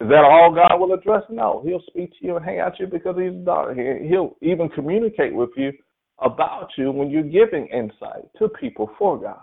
Is 0.00 0.08
that 0.08 0.24
all 0.24 0.54
God 0.54 0.78
will 0.78 0.92
address? 0.92 1.22
No. 1.30 1.62
He'll 1.64 1.82
speak 1.86 2.10
to 2.10 2.26
you 2.26 2.36
and 2.36 2.44
hang 2.44 2.60
out 2.60 2.78
you 2.78 2.86
because 2.86 3.16
he's 3.18 3.32
daughter. 3.44 3.74
He'll 4.06 4.36
even 4.42 4.68
communicate 4.68 5.34
with 5.34 5.50
you 5.56 5.72
about 6.18 6.68
you 6.76 6.90
when 6.90 7.10
you're 7.10 7.22
giving 7.22 7.66
insight 7.68 8.24
to 8.38 8.48
people 8.48 8.90
for 8.98 9.18
God. 9.18 9.40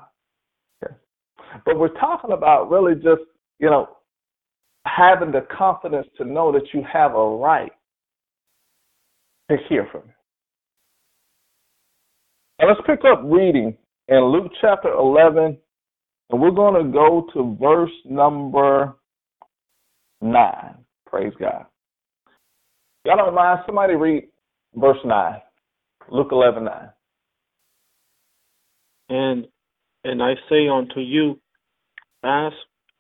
Okay. 0.84 0.94
But 1.66 1.80
we're 1.80 2.00
talking 2.00 2.32
about 2.32 2.70
really 2.70 2.96
just, 2.96 3.22
you 3.60 3.70
know, 3.70 3.90
having 4.86 5.32
the 5.32 5.46
confidence 5.56 6.08
to 6.18 6.26
know 6.26 6.52
that 6.52 6.74
you 6.74 6.84
have 6.92 7.16
a 7.16 7.38
right 7.38 7.72
to 9.50 9.58
hear 9.68 9.88
from 9.92 10.02
Him. 10.02 10.14
And 12.60 12.70
let's 12.70 12.82
pick 12.86 13.00
up 13.06 13.22
reading 13.24 13.76
in 14.08 14.26
Luke 14.26 14.52
chapter 14.62 14.92
11, 14.92 15.58
and 16.32 16.42
we're 16.42 16.52
going 16.52 16.84
to 16.84 16.92
go 16.92 17.28
to 17.34 17.58
verse 17.60 17.92
number 18.06 18.96
9. 20.22 20.76
Praise 21.06 21.34
God. 21.40 21.66
Y'all 23.06 23.18
don't 23.18 23.36
mind? 23.36 23.60
Somebody 23.66 23.96
read 23.96 24.28
verse 24.76 24.98
9. 25.04 25.36
Luke 26.10 26.30
11, 26.32 26.64
9. 26.64 26.90
And, 29.10 29.48
and 30.04 30.24
I 30.24 30.36
say 30.50 30.70
unto 30.70 31.02
you, 31.02 31.40
ask, 32.24 32.56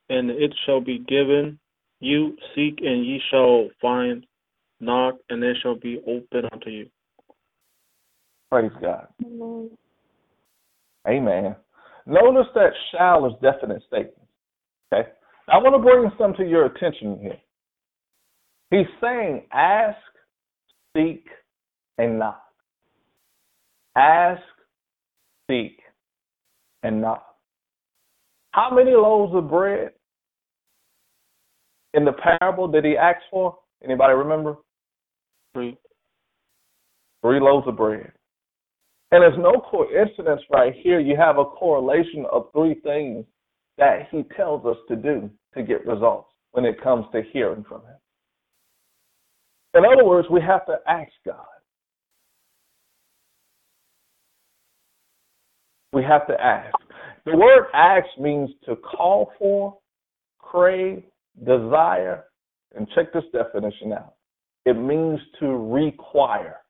and 0.09 0.29
it 0.29 0.53
shall 0.65 0.81
be 0.81 0.99
given 0.99 1.57
you 2.01 2.35
seek 2.55 2.79
and 2.81 3.05
ye 3.05 3.21
shall 3.29 3.69
find, 3.81 4.25
knock 4.79 5.15
and 5.29 5.43
it 5.43 5.55
shall 5.61 5.75
be 5.75 5.99
open 5.99 6.49
unto 6.51 6.69
you. 6.69 6.89
Praise 8.49 8.71
God. 8.81 9.07
Amen. 9.23 9.69
Amen. 11.07 11.55
Notice 12.05 12.47
that 12.55 12.71
shall 12.91 13.25
is 13.25 13.33
definite 13.41 13.83
statement. 13.87 14.27
Okay? 14.93 15.09
I 15.47 15.57
want 15.57 15.75
to 15.75 15.81
bring 15.81 16.11
some 16.17 16.33
to 16.35 16.49
your 16.49 16.65
attention 16.65 17.19
here. 17.21 17.37
He's 18.69 18.87
saying 19.01 19.43
ask, 19.51 19.97
seek, 20.95 21.25
and 21.97 22.17
knock. 22.17 22.41
Ask, 23.97 24.41
seek, 25.49 25.79
and 26.83 27.01
knock. 27.01 27.25
How 28.51 28.73
many 28.73 28.91
loaves 28.91 29.35
of 29.35 29.49
bread 29.49 29.91
in 31.93 32.05
the 32.05 32.13
parable 32.13 32.67
did 32.67 32.85
he 32.85 32.95
ask 32.97 33.19
for? 33.29 33.57
Anybody 33.83 34.13
remember? 34.13 34.55
Three. 35.53 35.77
Three 37.21 37.39
loaves 37.39 37.67
of 37.67 37.77
bread. 37.77 38.11
And 39.11 39.21
there's 39.21 39.37
no 39.37 39.61
coincidence 39.69 40.41
right 40.49 40.73
here. 40.81 40.99
You 40.99 41.17
have 41.17 41.37
a 41.37 41.45
correlation 41.45 42.25
of 42.31 42.49
three 42.53 42.75
things 42.75 43.25
that 43.77 44.07
he 44.09 44.23
tells 44.37 44.65
us 44.65 44.77
to 44.87 44.95
do 44.95 45.29
to 45.55 45.63
get 45.63 45.85
results 45.85 46.29
when 46.51 46.63
it 46.65 46.81
comes 46.81 47.05
to 47.11 47.21
hearing 47.33 47.65
from 47.67 47.81
him. 47.81 47.97
In 49.73 49.83
other 49.85 50.05
words, 50.05 50.27
we 50.29 50.41
have 50.41 50.65
to 50.65 50.77
ask 50.87 51.11
God. 51.25 51.45
We 55.93 56.03
have 56.03 56.25
to 56.27 56.41
ask. 56.41 56.73
The 57.25 57.35
word 57.35 57.65
ask 57.73 58.07
means 58.19 58.49
to 58.65 58.75
call 58.77 59.31
for, 59.37 59.77
crave, 60.39 61.03
desire, 61.45 62.25
and 62.75 62.87
check 62.95 63.11
this 63.13 63.23
definition 63.33 63.91
out. 63.93 64.13
It 64.65 64.73
means 64.73 65.19
to 65.39 65.47
require. 65.47 66.60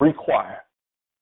Require. 0.00 0.58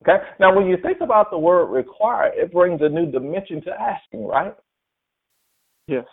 Okay? 0.02 0.22
Now, 0.38 0.54
when 0.54 0.66
you 0.66 0.76
think 0.82 0.98
about 1.00 1.30
the 1.30 1.38
word 1.38 1.66
require, 1.66 2.30
it 2.34 2.52
brings 2.52 2.80
a 2.82 2.88
new 2.88 3.10
dimension 3.10 3.62
to 3.62 3.70
asking, 3.70 4.26
right? 4.26 4.54
Yes. 5.88 6.04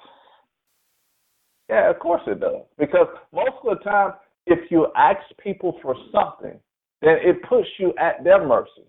Yeah, 1.70 1.90
of 1.90 2.00
course 2.00 2.22
it 2.28 2.40
does. 2.40 2.64
Because 2.78 3.08
most 3.34 3.56
of 3.64 3.78
the 3.78 3.84
time, 3.84 4.14
if 4.46 4.72
you 4.72 4.88
ask 4.96 5.20
people 5.42 5.78
for 5.82 5.96
something, 6.12 6.60
then 7.02 7.16
it 7.22 7.42
puts 7.48 7.68
you 7.80 7.94
at 8.00 8.24
their 8.24 8.46
mercy 8.46 8.84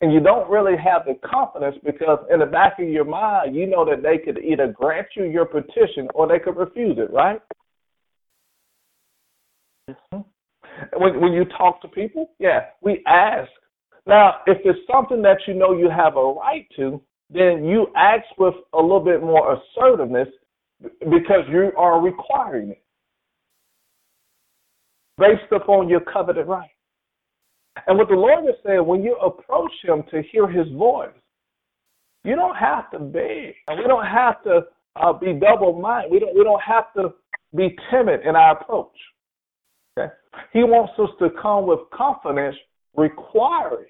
and 0.00 0.12
you 0.12 0.20
don't 0.20 0.48
really 0.50 0.76
have 0.76 1.02
the 1.04 1.14
confidence 1.28 1.76
because 1.84 2.18
in 2.32 2.40
the 2.40 2.46
back 2.46 2.78
of 2.78 2.88
your 2.88 3.04
mind 3.04 3.54
you 3.54 3.66
know 3.66 3.84
that 3.84 4.02
they 4.02 4.18
could 4.18 4.42
either 4.42 4.68
grant 4.68 5.06
you 5.16 5.24
your 5.24 5.44
petition 5.44 6.08
or 6.14 6.26
they 6.26 6.38
could 6.38 6.56
refuse 6.56 6.96
it 6.98 7.12
right 7.12 7.40
mm-hmm. 9.88 10.20
When 10.96 11.20
when 11.20 11.32
you 11.32 11.44
talk 11.56 11.80
to 11.82 11.88
people 11.88 12.30
yeah 12.38 12.66
we 12.82 13.02
ask 13.06 13.50
now 14.06 14.36
if 14.46 14.58
it's 14.64 14.78
something 14.90 15.22
that 15.22 15.38
you 15.46 15.54
know 15.54 15.76
you 15.76 15.88
have 15.90 16.16
a 16.16 16.32
right 16.34 16.66
to 16.76 17.00
then 17.28 17.64
you 17.64 17.86
ask 17.96 18.24
with 18.38 18.54
a 18.74 18.80
little 18.80 19.00
bit 19.00 19.22
more 19.22 19.56
assertiveness 19.56 20.28
because 20.82 21.44
you 21.48 21.70
are 21.76 22.00
requiring 22.00 22.70
it 22.70 22.82
based 25.18 25.52
upon 25.52 25.88
your 25.88 26.00
coveted 26.00 26.46
right 26.46 26.70
and 27.86 27.98
what 27.98 28.08
the 28.08 28.14
Lord 28.14 28.44
is 28.44 28.56
saying, 28.64 28.84
when 28.86 29.02
you 29.02 29.16
approach 29.16 29.72
Him 29.82 30.02
to 30.10 30.22
hear 30.30 30.48
His 30.48 30.68
voice, 30.72 31.10
you 32.24 32.36
don't 32.36 32.56
have 32.56 32.90
to 32.90 32.98
beg. 32.98 33.54
And 33.68 33.78
we 33.78 33.86
don't 33.86 34.06
have 34.06 34.42
to 34.44 34.62
uh, 34.96 35.12
be 35.12 35.32
double-minded. 35.34 36.10
We 36.10 36.18
don't. 36.18 36.34
We 36.36 36.44
don't 36.44 36.62
have 36.62 36.92
to 36.94 37.14
be 37.56 37.76
timid 37.90 38.20
in 38.26 38.36
our 38.36 38.60
approach. 38.60 38.96
Okay. 40.00 40.12
He 40.52 40.60
wants 40.60 40.92
us 40.98 41.10
to 41.18 41.28
come 41.40 41.66
with 41.66 41.80
confidence, 41.92 42.56
requiring 42.96 43.86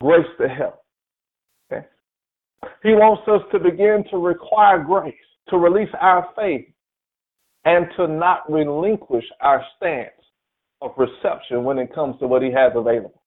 grace 0.00 0.26
to 0.40 0.48
help. 0.48 0.84
Okay. 1.72 1.86
He 2.82 2.90
wants 2.90 3.22
us 3.28 3.42
to 3.52 3.58
begin 3.58 4.04
to 4.10 4.18
require 4.18 4.82
grace, 4.82 5.14
to 5.48 5.58
release 5.58 5.90
our 6.00 6.28
faith, 6.36 6.66
and 7.64 7.86
to 7.96 8.06
not 8.08 8.50
relinquish 8.50 9.24
our 9.40 9.64
stance 9.76 10.10
of 10.80 10.92
reception 10.96 11.64
when 11.64 11.78
it 11.78 11.94
comes 11.94 12.18
to 12.18 12.26
what 12.26 12.42
he 12.42 12.50
has 12.50 12.72
available. 12.74 13.22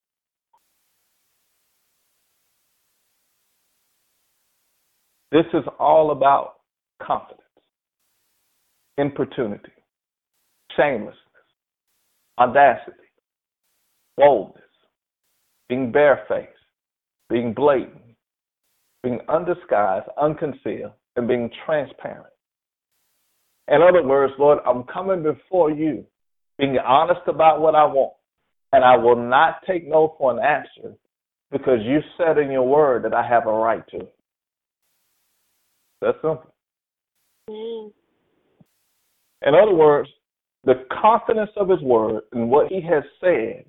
This 5.32 5.45
is 5.53 5.63
all 5.80 6.11
about 6.11 6.55
confidence, 7.01 7.41
importunity, 8.97 9.71
shamelessness, 10.78 11.24
audacity, 12.38 12.92
boldness, 14.18 14.64
being 15.70 15.92
barefaced, 15.92 16.52
being 17.30 17.54
blatant, 17.54 18.02
being 19.04 19.20
undisguised, 19.30 20.08
unconcealed, 20.22 20.94
and 21.16 21.28
being 21.28 21.50
transparent. 21.66 22.28
In 23.68 23.82
other 23.82 24.04
words, 24.04 24.34
Lord, 24.38 24.60
I'm 24.66 24.84
coming 24.84 25.24
before 25.24 25.72
you 25.72 26.06
being 26.58 26.78
honest 26.78 27.22
about 27.28 27.62
what 27.62 27.76
I 27.76 27.86
want. 27.86 28.14
And 28.74 28.84
I 28.84 28.98
will 28.98 29.16
not 29.16 29.62
take 29.66 29.88
no 29.88 30.16
for 30.18 30.38
an 30.38 30.44
answer 30.44 30.96
because 31.52 31.80
you 31.84 32.00
said 32.18 32.38
in 32.38 32.52
your 32.52 32.68
word 32.68 33.06
that 33.06 33.14
I 33.14 33.26
have 33.26 33.48
a 33.48 33.52
right 33.52 33.88
to 33.90 33.98
it. 33.98 34.16
That's 36.02 36.18
simple. 36.18 36.54
Mm. 37.50 37.92
In 39.44 39.54
other 39.56 39.74
words, 39.74 40.10
the 40.66 40.86
confidence 41.01 41.51
of 41.57 41.70
his 41.70 41.82
word 41.82 42.24
and 42.34 42.49
what 42.49 42.68
he 42.68 42.82
has 42.82 43.03
said 43.22 43.66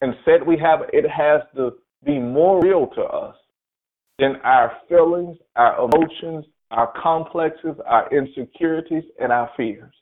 and 0.00 0.14
said 0.24 0.46
we 0.46 0.58
have 0.58 0.80
it 0.92 1.08
has 1.08 1.42
to 1.56 1.72
be 2.04 2.18
more 2.18 2.62
real 2.62 2.86
to 2.88 3.02
us 3.02 3.36
than 4.18 4.36
our 4.44 4.72
feelings, 4.88 5.36
our 5.56 5.76
emotions, 5.84 6.46
our 6.70 6.92
complexes, 7.00 7.76
our 7.86 8.08
insecurities, 8.10 9.04
and 9.20 9.30
our 9.30 9.50
fears. 9.56 9.92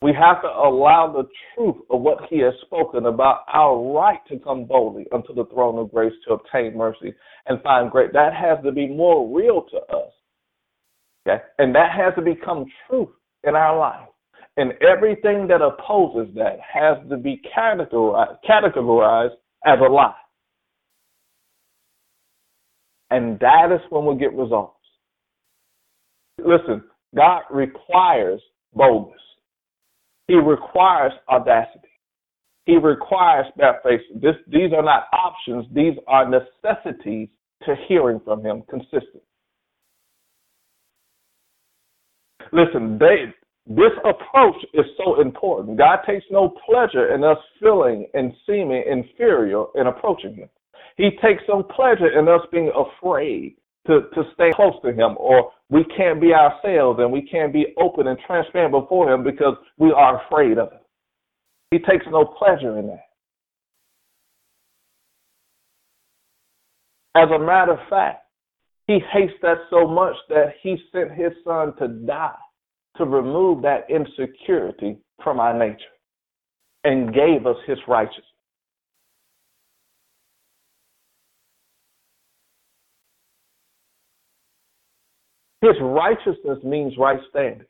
We 0.00 0.12
have 0.14 0.42
to 0.42 0.48
allow 0.48 1.12
the 1.12 1.28
truth 1.54 1.76
of 1.90 2.00
what 2.00 2.24
he 2.28 2.40
has 2.40 2.54
spoken 2.62 3.06
about 3.06 3.44
our 3.52 3.78
right 3.78 4.18
to 4.28 4.38
come 4.40 4.64
boldly 4.64 5.06
unto 5.12 5.32
the 5.32 5.44
throne 5.46 5.78
of 5.78 5.92
grace 5.92 6.12
to 6.26 6.34
obtain 6.34 6.76
mercy 6.76 7.14
and 7.46 7.62
find 7.62 7.90
grace. 7.90 8.10
That 8.12 8.34
has 8.34 8.58
to 8.64 8.72
be 8.72 8.88
more 8.88 9.28
real 9.32 9.62
to 9.62 9.76
us. 9.96 10.12
Okay? 11.26 11.40
And 11.58 11.72
that 11.76 11.92
has 11.96 12.14
to 12.16 12.22
become 12.22 12.64
truth 12.88 13.10
in 13.44 13.54
our 13.54 13.78
life. 13.78 14.08
And 14.56 14.72
everything 14.82 15.46
that 15.48 15.62
opposes 15.62 16.34
that 16.34 16.58
has 16.60 16.98
to 17.08 17.16
be 17.16 17.40
categorized, 17.56 18.36
categorized 18.48 19.34
as 19.64 19.78
a 19.80 19.90
lie. 19.90 20.14
And 23.10 23.38
that 23.40 23.72
is 23.72 23.80
when 23.90 24.04
we'll 24.04 24.16
get 24.16 24.32
results. 24.34 24.76
Listen, 26.38 26.82
God 27.14 27.42
requires 27.50 28.40
boldness. 28.74 29.20
He 30.28 30.34
requires 30.34 31.12
audacity. 31.28 31.88
He 32.64 32.76
requires 32.76 33.46
faith. 33.82 34.00
This, 34.14 34.36
these 34.46 34.72
are 34.72 34.82
not 34.82 35.08
options. 35.12 35.66
These 35.74 35.94
are 36.06 36.28
necessities 36.28 37.28
to 37.64 37.74
hearing 37.88 38.20
from 38.24 38.44
him 38.44 38.62
consistently. 38.70 39.20
Listen, 42.52 42.98
they, 42.98 43.32
this 43.66 43.92
approach 44.04 44.56
is 44.74 44.84
so 44.96 45.20
important. 45.20 45.78
God 45.78 46.00
takes 46.06 46.24
no 46.30 46.52
pleasure 46.66 47.14
in 47.14 47.22
us 47.22 47.38
feeling 47.60 48.06
and 48.12 48.32
seeming 48.44 48.82
inferior 48.90 49.64
in 49.76 49.86
approaching 49.86 50.34
him. 50.34 50.48
He 50.96 51.10
takes 51.22 51.42
no 51.48 51.62
pleasure 51.62 52.18
in 52.18 52.28
us 52.28 52.40
being 52.50 52.72
afraid 52.74 53.56
to, 53.86 54.02
to 54.14 54.22
stay 54.34 54.50
close 54.54 54.74
to 54.84 54.92
him 54.92 55.16
or 55.16 55.52
we 55.70 55.84
can't 55.96 56.20
be 56.20 56.34
ourselves 56.34 56.98
and 57.00 57.10
we 57.10 57.22
can't 57.22 57.52
be 57.52 57.74
open 57.80 58.08
and 58.08 58.18
transparent 58.26 58.72
before 58.72 59.12
him 59.12 59.22
because 59.22 59.54
we 59.78 59.92
are 59.92 60.24
afraid 60.26 60.58
of 60.58 60.72
him. 60.72 60.80
He 61.70 61.78
takes 61.78 62.04
no 62.10 62.24
pleasure 62.24 62.78
in 62.78 62.88
that. 62.88 63.06
As 67.14 67.28
a 67.30 67.38
matter 67.38 67.72
of 67.72 67.88
fact, 67.88 68.26
he 68.86 68.98
hates 69.12 69.32
that 69.42 69.58
so 69.70 69.86
much 69.86 70.14
that 70.28 70.54
he 70.62 70.76
sent 70.90 71.12
his 71.12 71.32
son 71.44 71.74
to 71.76 71.88
die 71.88 72.34
to 72.96 73.04
remove 73.04 73.62
that 73.62 73.86
insecurity 73.88 74.98
from 75.22 75.40
our 75.40 75.56
nature 75.56 75.78
and 76.84 77.14
gave 77.14 77.46
us 77.46 77.56
his 77.66 77.78
righteousness. 77.88 78.26
His 85.62 85.76
righteousness 85.80 86.58
means 86.64 86.94
right 86.98 87.20
standing. 87.30 87.66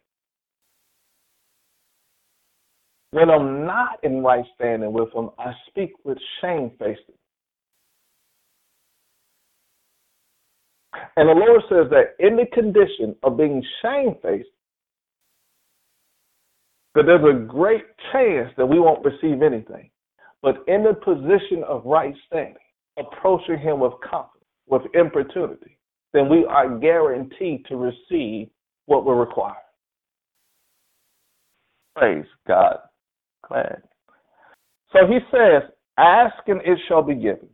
When 3.11 3.29
I'm 3.29 3.66
not 3.66 4.03
in 4.03 4.23
right 4.23 4.45
standing 4.55 4.95
with 4.95 5.12
him, 5.14 5.29
I 5.39 5.53
speak 5.68 5.93
with 6.03 6.16
shamefacedness. 6.41 7.18
And 11.16 11.29
the 11.29 11.35
Lord 11.35 11.61
says 11.68 11.91
that 11.91 12.14
in 12.18 12.37
the 12.37 12.47
condition 12.55 13.14
of 13.23 13.37
being 13.37 13.62
shamefaced, 13.83 14.49
that 16.95 17.05
there's 17.07 17.24
a 17.24 17.47
great 17.47 17.84
chance 18.12 18.51
that 18.57 18.66
we 18.66 18.78
won't 18.78 19.05
receive 19.05 19.43
anything. 19.43 19.90
But 20.43 20.64
in 20.66 20.82
the 20.82 20.95
position 20.95 21.62
of 21.66 21.84
right 21.84 22.14
standing, 22.26 22.57
approaching 22.99 23.59
Him 23.59 23.80
with 23.80 23.93
confidence, 24.03 24.45
with 24.66 24.82
importunity, 24.95 25.78
then 26.12 26.28
we 26.28 26.45
are 26.45 26.78
guaranteed 26.78 27.64
to 27.66 27.76
receive 27.76 28.49
what 28.86 29.07
we 29.07 29.12
require. 29.12 29.55
Praise 31.97 32.26
God. 32.47 32.78
Glad. 33.47 33.82
So 34.93 35.07
he 35.07 35.18
says, 35.30 35.62
Ask 35.99 36.34
and 36.47 36.61
it 36.62 36.78
shall 36.88 37.03
be 37.03 37.14
given. 37.14 37.49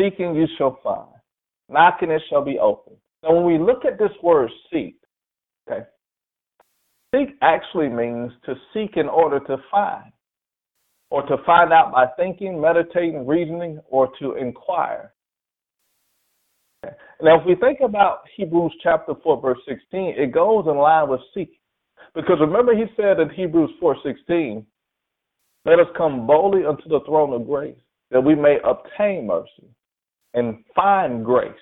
Seeking 0.00 0.34
you 0.34 0.46
shall 0.58 0.78
find. 0.82 1.08
Knocking 1.68 2.10
it 2.10 2.22
shall 2.28 2.44
be 2.44 2.58
opened. 2.58 2.96
So 3.24 3.32
when 3.32 3.44
we 3.44 3.58
look 3.58 3.84
at 3.84 3.98
this 3.98 4.10
word 4.22 4.50
seek, 4.72 4.96
okay, 5.70 5.84
seek 7.14 7.36
actually 7.42 7.88
means 7.88 8.32
to 8.44 8.54
seek 8.72 8.96
in 8.96 9.08
order 9.08 9.40
to 9.40 9.56
find, 9.70 10.12
or 11.10 11.22
to 11.26 11.36
find 11.46 11.72
out 11.72 11.92
by 11.92 12.06
thinking, 12.16 12.60
meditating, 12.60 13.26
reasoning, 13.26 13.80
or 13.88 14.10
to 14.18 14.34
inquire. 14.34 15.12
Now, 17.22 17.40
if 17.40 17.46
we 17.46 17.54
think 17.54 17.80
about 17.80 18.24
Hebrews 18.36 18.74
chapter 18.82 19.14
4, 19.22 19.40
verse 19.40 19.58
16, 19.66 20.14
it 20.18 20.32
goes 20.32 20.66
in 20.66 20.76
line 20.76 21.08
with 21.08 21.20
seeking. 21.32 21.54
Because 22.14 22.36
remember, 22.40 22.74
he 22.76 22.84
said 22.96 23.18
in 23.20 23.30
Hebrews 23.30 23.70
4:16, 23.80 24.66
"Let 25.64 25.80
us 25.80 25.88
come 25.96 26.26
boldly 26.26 26.66
unto 26.66 26.88
the 26.88 27.00
throne 27.00 27.32
of 27.32 27.46
grace, 27.46 27.80
that 28.10 28.22
we 28.22 28.34
may 28.34 28.60
obtain 28.60 29.26
mercy 29.26 29.68
and 30.34 30.64
find 30.74 31.24
grace 31.24 31.54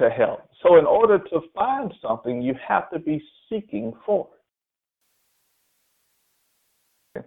to 0.00 0.10
help." 0.10 0.40
So, 0.62 0.76
in 0.76 0.86
order 0.86 1.18
to 1.18 1.40
find 1.54 1.94
something, 2.02 2.42
you 2.42 2.54
have 2.54 2.90
to 2.90 2.98
be 2.98 3.22
seeking 3.48 3.92
for 4.04 4.28
it. 7.14 7.24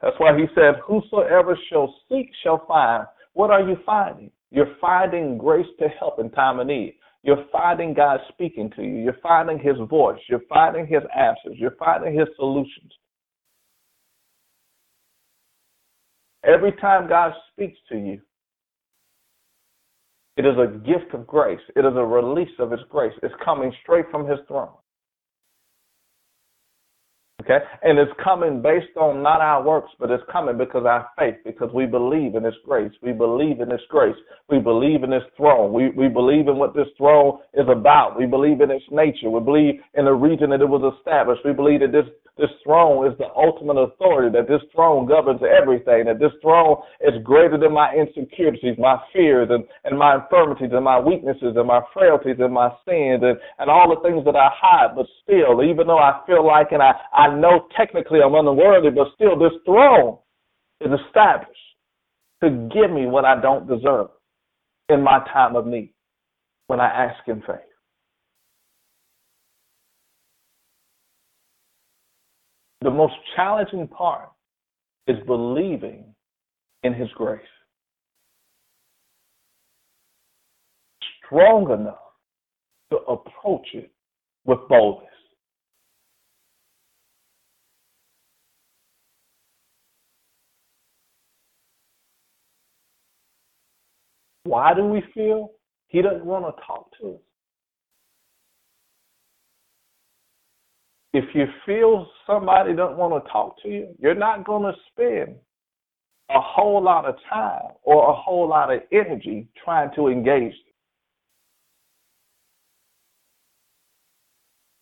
That's 0.00 0.18
why 0.18 0.36
he 0.38 0.46
said, 0.54 0.76
"Whosoever 0.76 1.56
shall 1.68 1.94
seek 2.08 2.34
shall 2.42 2.64
find." 2.66 3.06
What 3.34 3.50
are 3.50 3.62
you 3.62 3.76
finding? 3.84 4.30
You're 4.50 4.76
finding 4.80 5.36
grace 5.38 5.66
to 5.78 5.88
help 5.88 6.18
in 6.20 6.30
time 6.30 6.60
of 6.60 6.66
need. 6.68 6.98
You're 7.22 7.44
finding 7.50 7.94
God 7.94 8.20
speaking 8.28 8.70
to 8.76 8.82
you. 8.82 8.96
You're 9.02 9.20
finding 9.22 9.58
His 9.58 9.78
voice. 9.88 10.20
You're 10.28 10.46
finding 10.48 10.86
His 10.86 11.02
answers. 11.16 11.58
You're 11.58 11.76
finding 11.76 12.14
His 12.14 12.28
solutions. 12.36 12.92
Every 16.44 16.72
time 16.72 17.08
God 17.08 17.32
speaks 17.50 17.78
to 17.88 17.96
you, 17.96 18.20
it 20.36 20.44
is 20.44 20.56
a 20.58 20.78
gift 20.78 21.14
of 21.14 21.26
grace. 21.26 21.60
It 21.76 21.84
is 21.84 21.92
a 21.96 22.04
release 22.04 22.54
of 22.58 22.70
His 22.70 22.80
grace. 22.88 23.12
It's 23.22 23.34
coming 23.44 23.72
straight 23.82 24.06
from 24.10 24.28
His 24.28 24.38
throne. 24.48 24.72
Okay? 27.44 27.58
And 27.82 27.98
it's 27.98 28.12
coming 28.22 28.62
based 28.62 28.96
on 28.96 29.22
not 29.22 29.40
our 29.40 29.62
works, 29.62 29.90
but 29.98 30.10
it's 30.10 30.22
coming 30.32 30.56
because 30.56 30.84
our 30.86 31.08
faith, 31.18 31.36
because 31.44 31.70
we 31.74 31.86
believe 31.86 32.34
in 32.34 32.44
His 32.44 32.54
grace. 32.64 32.92
We 33.02 33.12
believe 33.12 33.60
in 33.60 33.70
His 33.70 33.80
grace. 33.88 34.16
We 34.48 34.58
believe 34.58 35.04
in 35.04 35.12
His 35.12 35.22
throne. 35.36 35.72
We, 35.72 35.90
we 35.90 36.08
believe 36.08 36.48
in 36.48 36.56
what 36.56 36.74
this 36.74 36.88
throne 36.96 37.40
is 37.52 37.66
about. 37.68 38.18
We 38.18 38.26
believe 38.26 38.60
in 38.60 38.70
its 38.70 38.84
nature. 38.90 39.30
We 39.30 39.40
believe 39.40 39.80
in 39.94 40.06
the 40.06 40.14
region 40.14 40.50
that 40.50 40.60
it 40.60 40.68
was 40.68 40.94
established. 40.98 41.42
We 41.44 41.52
believe 41.52 41.80
that 41.80 41.92
this 41.92 42.06
this 42.36 42.50
throne 42.64 43.06
is 43.06 43.16
the 43.18 43.30
ultimate 43.36 43.78
authority, 43.78 44.36
that 44.36 44.48
this 44.48 44.62
throne 44.74 45.06
governs 45.06 45.40
everything, 45.46 46.06
that 46.06 46.18
this 46.18 46.32
throne 46.42 46.82
is 47.00 47.14
greater 47.22 47.56
than 47.56 47.72
my 47.72 47.94
insecurities, 47.94 48.74
my 48.76 48.98
fears, 49.12 49.48
and, 49.50 49.62
and 49.84 49.96
my 49.96 50.16
infirmities, 50.16 50.70
and 50.72 50.84
my 50.84 50.98
weaknesses, 50.98 51.54
and 51.54 51.66
my 51.66 51.80
frailties, 51.92 52.36
and 52.40 52.52
my 52.52 52.70
sins, 52.84 53.22
and, 53.22 53.38
and 53.60 53.70
all 53.70 53.86
the 53.86 54.02
things 54.02 54.24
that 54.24 54.34
I 54.34 54.50
hide. 54.50 54.96
But 54.96 55.06
still, 55.22 55.62
even 55.62 55.86
though 55.86 55.98
I 55.98 56.22
feel 56.26 56.44
like 56.44 56.72
and 56.72 56.82
I, 56.82 56.94
I 57.14 57.33
know 57.34 57.66
technically 57.76 58.20
I'm 58.24 58.34
unworthy, 58.34 58.90
but 58.90 59.08
still, 59.14 59.38
this 59.38 59.52
throne 59.64 60.18
is 60.80 60.90
established 61.06 61.50
to 62.42 62.50
give 62.72 62.90
me 62.90 63.06
what 63.06 63.24
I 63.24 63.40
don't 63.40 63.68
deserve 63.68 64.08
in 64.88 65.02
my 65.02 65.24
time 65.32 65.56
of 65.56 65.66
need 65.66 65.94
when 66.66 66.80
I 66.80 66.86
ask 66.86 67.26
in 67.28 67.40
faith. 67.40 67.58
The 72.82 72.90
most 72.90 73.14
challenging 73.34 73.88
part 73.88 74.28
is 75.06 75.16
believing 75.26 76.14
in 76.82 76.92
His 76.92 77.08
grace. 77.14 77.40
Strong 81.24 81.70
enough 81.70 81.96
to 82.90 82.98
approach 83.10 83.66
it 83.72 83.90
with 84.44 84.58
boldness. 84.68 85.13
Why 94.54 94.72
do 94.72 94.84
we 94.84 95.02
feel 95.12 95.50
He 95.88 96.00
doesn't 96.00 96.24
want 96.24 96.44
to 96.44 96.62
talk 96.64 96.88
to 97.00 97.14
us? 97.14 97.20
if 101.12 101.24
you 101.32 101.44
feel 101.64 102.08
somebody 102.26 102.74
doesn't 102.74 102.96
want 102.96 103.24
to 103.24 103.30
talk 103.30 103.60
to 103.62 103.68
you, 103.68 103.88
you're 104.00 104.16
not 104.16 104.44
going 104.44 104.62
to 104.62 104.72
spend 104.90 105.36
a 106.30 106.40
whole 106.40 106.82
lot 106.82 107.04
of 107.04 107.14
time 107.32 107.72
or 107.82 108.10
a 108.10 108.14
whole 108.14 108.48
lot 108.48 108.72
of 108.72 108.80
energy 108.92 109.46
trying 109.64 109.90
to 109.96 110.08
engage 110.08 110.52
them. 110.52 110.60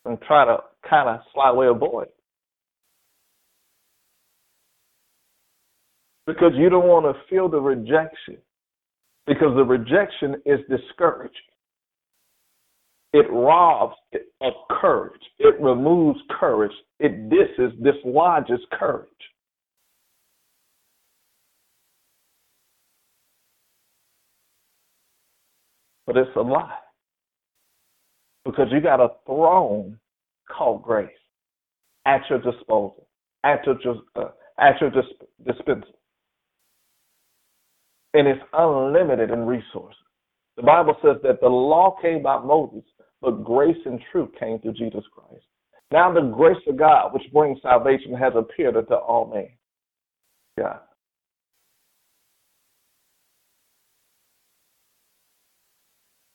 and 0.05 0.21
try 0.23 0.45
to 0.45 0.59
kind 0.89 1.09
of 1.09 1.21
slightly 1.33 1.67
avoid 1.69 2.09
it. 2.09 2.15
Because 6.27 6.53
you 6.57 6.69
don't 6.69 6.89
want 6.89 7.05
to 7.05 7.23
feel 7.31 7.49
the 7.49 7.61
rejection. 7.61 8.39
Because 9.27 9.55
the 9.55 9.65
rejection 9.65 10.37
is 10.45 10.59
discouraging. 10.69 11.37
It 13.13 13.27
robs 13.31 13.95
it 14.13 14.33
of 14.41 14.55
courage. 14.71 15.21
It 15.39 15.61
removes 15.61 16.19
courage. 16.31 16.73
It 16.99 17.29
disses, 17.29 17.73
dislodges 17.83 18.61
courage. 18.73 19.09
But 26.07 26.17
it's 26.17 26.31
a 26.37 26.41
lie. 26.41 26.79
Because 28.45 28.69
you 28.73 28.81
got 28.81 29.01
a 29.01 29.11
throne 29.27 29.99
called 30.51 30.83
grace 30.83 31.11
at 32.07 32.23
your 32.29 32.41
disposal, 32.41 33.07
at 33.45 33.65
your, 33.65 33.77
uh, 34.17 34.31
at 34.59 34.81
your 34.81 34.91
disp- 34.91 35.23
dispensal. 35.47 36.02
And 38.15 38.29
it's 38.29 38.43
unlimited 38.53 39.31
in 39.31 39.47
resources. 39.47 39.97
The 40.57 40.63
Bible 40.63 40.97
says 41.03 41.17
that 41.23 41.41
the 41.41 41.49
law 41.49 41.97
came 42.03 42.23
by 42.23 42.39
Moses, 42.39 42.85
but 43.21 43.43
grace 43.43 43.77
and 43.87 44.01
truth 44.11 44.31
came 44.39 44.59
through 44.59 44.75
Jesus 44.75 45.05
Christ. 45.15 45.45
Now 45.91 46.13
the 46.13 46.21
grace 46.21 46.63
of 46.67 46.77
God, 46.77 47.13
which 47.15 47.33
brings 47.33 47.61
salvation, 47.63 48.15
has 48.15 48.33
appeared 48.37 48.77
unto 48.77 48.95
all 48.95 49.33
men. 49.33 49.49
Yeah. 50.59 50.79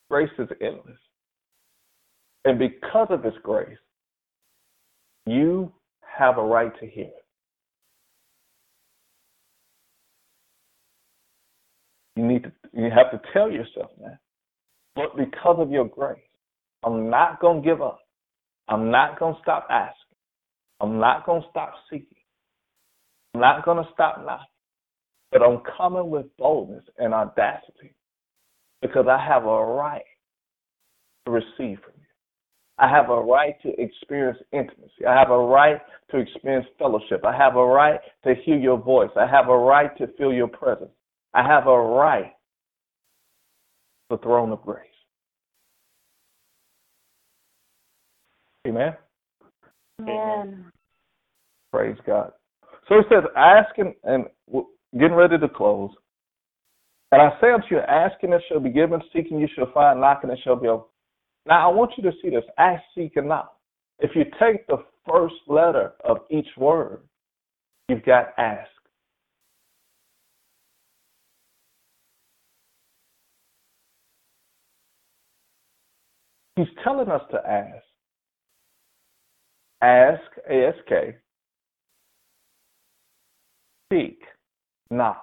Grace 0.09 0.29
is 0.39 0.47
endless. 0.61 0.97
And 2.45 2.57
because 2.57 3.07
of 3.09 3.23
His 3.23 3.33
grace, 3.43 3.77
you 5.25 5.71
have 6.01 6.37
a 6.37 6.43
right 6.43 6.71
to 6.79 6.87
hear 6.87 7.05
it. 7.05 7.26
You 12.17 12.25
need 12.25 12.43
to 12.43 12.51
you 12.73 12.89
have 12.89 13.11
to 13.11 13.21
tell 13.31 13.51
yourself 13.51 13.91
that. 14.01 14.17
But 14.95 15.15
because 15.15 15.57
of 15.59 15.69
your 15.69 15.85
grace, 15.85 16.17
I'm 16.83 17.11
not 17.11 17.39
gonna 17.39 17.61
give 17.61 17.79
up. 17.79 17.99
I'm 18.67 18.89
not 18.89 19.19
gonna 19.19 19.37
stop 19.43 19.67
asking. 19.69 20.17
I'm 20.81 20.99
not 20.99 21.27
gonna 21.27 21.45
stop 21.51 21.73
seeking. 21.91 22.17
I'm 23.35 23.41
not 23.41 23.63
gonna 23.63 23.87
stop 23.93 24.25
knocking. 24.25 24.47
But 25.31 25.43
I'm 25.43 25.61
coming 25.77 26.09
with 26.09 26.25
boldness 26.37 26.83
and 26.97 27.13
audacity 27.13 27.93
because 28.81 29.05
I 29.07 29.23
have 29.23 29.43
a 29.43 29.65
right 29.65 30.05
to 31.25 31.31
receive 31.31 31.79
from 31.83 31.93
you. 31.97 32.07
I 32.79 32.89
have 32.89 33.11
a 33.11 33.21
right 33.21 33.55
to 33.61 33.79
experience 33.79 34.39
intimacy. 34.51 35.05
I 35.07 35.13
have 35.13 35.29
a 35.29 35.37
right 35.37 35.79
to 36.09 36.17
experience 36.17 36.65
fellowship. 36.79 37.23
I 37.23 37.37
have 37.37 37.57
a 37.57 37.65
right 37.65 37.99
to 38.23 38.33
hear 38.43 38.57
your 38.57 38.77
voice. 38.77 39.11
I 39.15 39.27
have 39.27 39.49
a 39.49 39.57
right 39.57 39.95
to 39.99 40.07
feel 40.17 40.33
your 40.33 40.47
presence. 40.47 40.89
I 41.33 41.43
have 41.43 41.67
a 41.67 41.77
right 41.77 42.33
to 44.09 44.17
the 44.17 44.17
throne 44.17 44.51
of 44.51 44.61
grace. 44.61 44.83
Amen. 48.67 48.93
Amen. 50.01 50.71
Praise 51.71 51.97
God. 52.05 52.31
So 52.87 52.99
it 52.99 53.05
says, 53.09 53.23
asking 53.35 53.93
and 54.03 54.25
getting 54.93 55.15
ready 55.15 55.37
to 55.37 55.49
close. 55.49 55.91
And 57.11 57.21
I 57.21 57.29
say 57.39 57.51
unto 57.51 57.67
you, 57.71 57.79
asking 57.79 58.33
it 58.33 58.41
shall 58.49 58.59
be 58.59 58.69
given, 58.69 59.01
seeking 59.13 59.39
you 59.39 59.47
shall 59.55 59.71
find, 59.73 60.01
knocking 60.01 60.29
it 60.29 60.39
shall 60.43 60.55
be 60.57 60.67
opened. 60.67 60.91
Now 61.45 61.69
I 61.69 61.73
want 61.73 61.91
you 61.97 62.03
to 62.03 62.11
see 62.21 62.29
this 62.29 62.43
ask, 62.57 62.83
seek, 62.95 63.15
and 63.15 63.29
knock. 63.29 63.57
If 63.99 64.11
you 64.15 64.25
take 64.39 64.67
the 64.67 64.83
first 65.09 65.35
letter 65.47 65.93
of 66.03 66.17
each 66.29 66.47
word, 66.57 66.99
you've 67.87 68.03
got 68.03 68.33
ask. 68.37 68.69
He's 76.57 76.65
telling 76.83 77.07
us 77.07 77.21
to 77.29 77.37
ask. 77.47 77.85
Ask, 79.81 80.23
A-S-K. 80.49 81.15
Seek, 83.93 84.19
knock. 84.89 85.21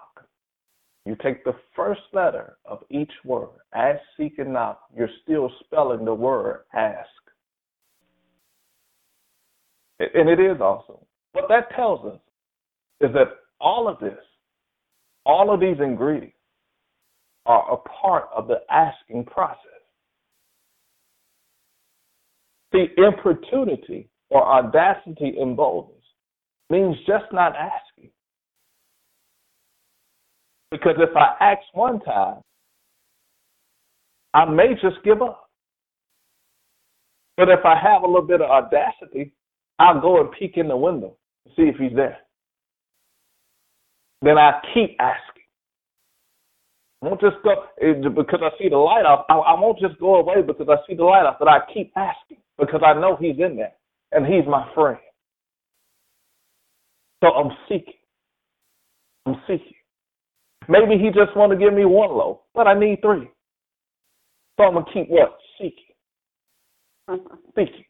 You 1.04 1.16
take 1.22 1.44
the 1.44 1.56
first 1.74 2.02
letter 2.12 2.56
of 2.64 2.84
each 2.88 3.10
word, 3.24 3.48
ask, 3.74 4.00
seek, 4.16 4.38
and 4.38 4.52
knock. 4.52 4.80
You're 4.96 5.10
still 5.24 5.50
spelling 5.64 6.04
the 6.04 6.14
word 6.14 6.62
ask. 6.72 7.08
And 9.98 10.28
it 10.28 10.38
is 10.38 10.60
awesome. 10.60 11.04
What 11.32 11.48
that 11.48 11.74
tells 11.74 12.06
us 12.06 12.20
is 13.00 13.12
that 13.12 13.28
all 13.60 13.88
of 13.88 13.98
this, 13.98 14.18
all 15.26 15.52
of 15.52 15.58
these 15.58 15.80
ingredients, 15.80 16.36
are 17.44 17.72
a 17.72 17.76
part 17.76 18.28
of 18.34 18.46
the 18.46 18.60
asking 18.70 19.24
process. 19.24 19.73
See, 22.74 22.88
importunity 22.96 24.08
or 24.30 24.44
audacity 24.44 25.34
and 25.38 25.56
boldness 25.56 26.02
means 26.70 26.96
just 27.06 27.26
not 27.32 27.54
asking. 27.54 28.10
Because 30.70 30.96
if 30.98 31.16
I 31.16 31.36
ask 31.40 31.60
one 31.72 32.00
time, 32.00 32.40
I 34.32 34.44
may 34.46 34.74
just 34.82 34.96
give 35.04 35.22
up. 35.22 35.48
But 37.36 37.48
if 37.48 37.64
I 37.64 37.78
have 37.80 38.02
a 38.02 38.06
little 38.06 38.26
bit 38.26 38.40
of 38.40 38.50
audacity, 38.50 39.32
I'll 39.78 40.00
go 40.00 40.20
and 40.20 40.30
peek 40.32 40.56
in 40.56 40.68
the 40.68 40.76
window 40.76 41.16
and 41.46 41.54
see 41.56 41.62
if 41.62 41.76
he's 41.76 41.94
there. 41.94 42.18
Then 44.22 44.38
I 44.38 44.60
keep 44.72 44.96
asking. 44.98 45.33
I 47.04 47.08
won't 47.08 47.20
just 47.20 47.36
go 47.44 47.64
because 48.14 48.40
I 48.42 48.48
see 48.58 48.70
the 48.70 48.78
light 48.78 49.04
off. 49.04 49.26
I, 49.28 49.34
I 49.34 49.60
won't 49.60 49.78
just 49.78 49.98
go 50.00 50.16
away 50.16 50.40
because 50.40 50.68
I 50.70 50.76
see 50.88 50.96
the 50.96 51.04
light 51.04 51.26
off, 51.26 51.36
but 51.38 51.48
I 51.48 51.58
keep 51.72 51.92
asking 51.96 52.38
because 52.58 52.80
I 52.84 52.94
know 52.94 53.16
he's 53.20 53.36
in 53.38 53.56
there 53.56 53.72
and 54.12 54.24
he's 54.26 54.46
my 54.48 54.66
friend. 54.74 54.98
So 57.22 57.30
I'm 57.30 57.50
seeking. 57.68 57.94
I'm 59.26 59.36
seeking. 59.46 59.74
Maybe 60.68 60.96
he 60.98 61.08
just 61.08 61.36
want 61.36 61.52
to 61.52 61.58
give 61.58 61.74
me 61.74 61.84
one 61.84 62.10
loaf, 62.10 62.38
but 62.54 62.66
I 62.66 62.78
need 62.78 63.00
three. 63.02 63.28
So 64.56 64.64
I'm 64.64 64.74
gonna 64.74 64.86
keep 64.92 65.08
what? 65.08 65.36
Seeking. 65.58 66.06
Seeking. 67.54 67.84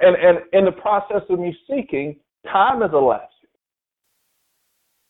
And 0.00 0.16
and 0.16 0.38
in 0.52 0.66
the 0.66 0.72
process 0.72 1.22
of 1.30 1.38
me 1.38 1.56
seeking, 1.68 2.16
time 2.46 2.82
is 2.82 2.90
elapsing. 2.92 3.28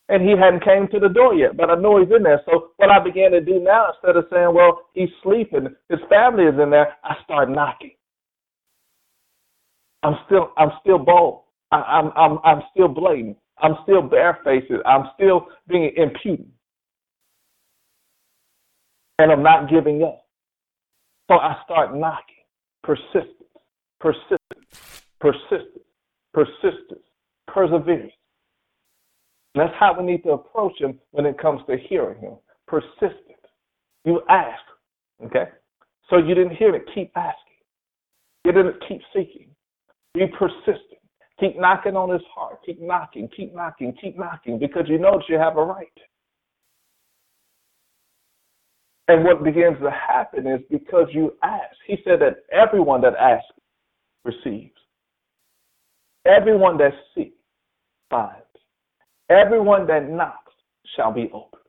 And 0.09 0.21
he 0.21 0.31
hadn't 0.31 0.63
came 0.63 0.87
to 0.89 0.99
the 0.99 1.13
door 1.13 1.33
yet, 1.33 1.55
but 1.55 1.69
I 1.69 1.75
know 1.75 1.99
he's 1.99 2.13
in 2.13 2.23
there. 2.23 2.41
So 2.45 2.71
what 2.77 2.89
I 2.89 2.99
began 2.99 3.31
to 3.31 3.39
do 3.39 3.59
now, 3.59 3.93
instead 3.93 4.17
of 4.17 4.25
saying, 4.29 4.53
"Well, 4.53 4.89
he's 4.93 5.09
sleeping, 5.23 5.73
his 5.89 5.99
family 6.09 6.43
is 6.43 6.59
in 6.59 6.69
there," 6.69 6.97
I 7.03 7.15
start 7.23 7.49
knocking. 7.49 7.95
I'm 10.03 10.15
still 10.25 10.51
I'm 10.57 10.71
still 10.81 10.97
bold. 10.97 11.43
I, 11.71 11.99
am 11.99 12.11
I'm 12.15 12.39
I'm 12.43 12.63
still 12.71 12.87
blatant. 12.87 13.37
I'm 13.59 13.77
still 13.83 14.01
barefaced. 14.01 14.71
I'm 14.85 15.09
still 15.15 15.47
being 15.67 15.91
impudent. 15.95 16.49
And 19.19 19.31
I'm 19.31 19.43
not 19.43 19.69
giving 19.69 20.03
up. 20.03 20.25
So 21.29 21.35
I 21.35 21.55
start 21.63 21.95
knocking. 21.95 22.25
Persistence, 22.83 23.27
persistence, 23.99 25.03
persistence, 25.19 25.85
persistence, 26.33 27.05
perseverance. 27.47 28.13
That's 29.55 29.73
how 29.79 29.95
we 29.97 30.05
need 30.05 30.23
to 30.23 30.31
approach 30.31 30.79
him 30.79 30.99
when 31.11 31.25
it 31.25 31.37
comes 31.37 31.61
to 31.67 31.77
hearing 31.77 32.19
him. 32.19 32.35
Persistent. 32.67 33.19
You 34.05 34.21
ask, 34.29 34.61
okay? 35.25 35.49
So 36.09 36.17
you 36.17 36.33
didn't 36.33 36.55
hear 36.55 36.75
it, 36.75 36.83
keep 36.93 37.11
asking. 37.15 37.35
You 38.45 38.51
didn't 38.53 38.77
keep 38.87 39.01
seeking. 39.13 39.47
Be 40.13 40.25
persistent. 40.27 40.99
Keep 41.39 41.59
knocking 41.59 41.95
on 41.95 42.09
his 42.09 42.21
heart. 42.33 42.59
Keep 42.65 42.81
knocking, 42.81 43.29
keep 43.35 43.53
knocking, 43.53 43.93
keep 43.99 44.17
knocking 44.17 44.59
because 44.59 44.83
you 44.87 44.97
know 44.97 45.17
that 45.17 45.29
you 45.29 45.37
have 45.37 45.57
a 45.57 45.63
right. 45.63 45.87
And 49.07 49.25
what 49.25 49.43
begins 49.43 49.77
to 49.81 49.91
happen 49.91 50.47
is 50.47 50.61
because 50.69 51.07
you 51.11 51.33
ask. 51.43 51.75
He 51.85 51.97
said 52.05 52.21
that 52.21 52.43
everyone 52.51 53.01
that 53.01 53.15
asks 53.15 53.45
receives. 54.23 54.70
Everyone 56.25 56.77
that 56.77 56.93
seeks 57.15 57.35
finds. 58.09 58.35
Everyone 59.29 59.87
that 59.87 60.09
knocks 60.09 60.53
shall 60.95 61.11
be 61.11 61.29
opened. 61.33 61.61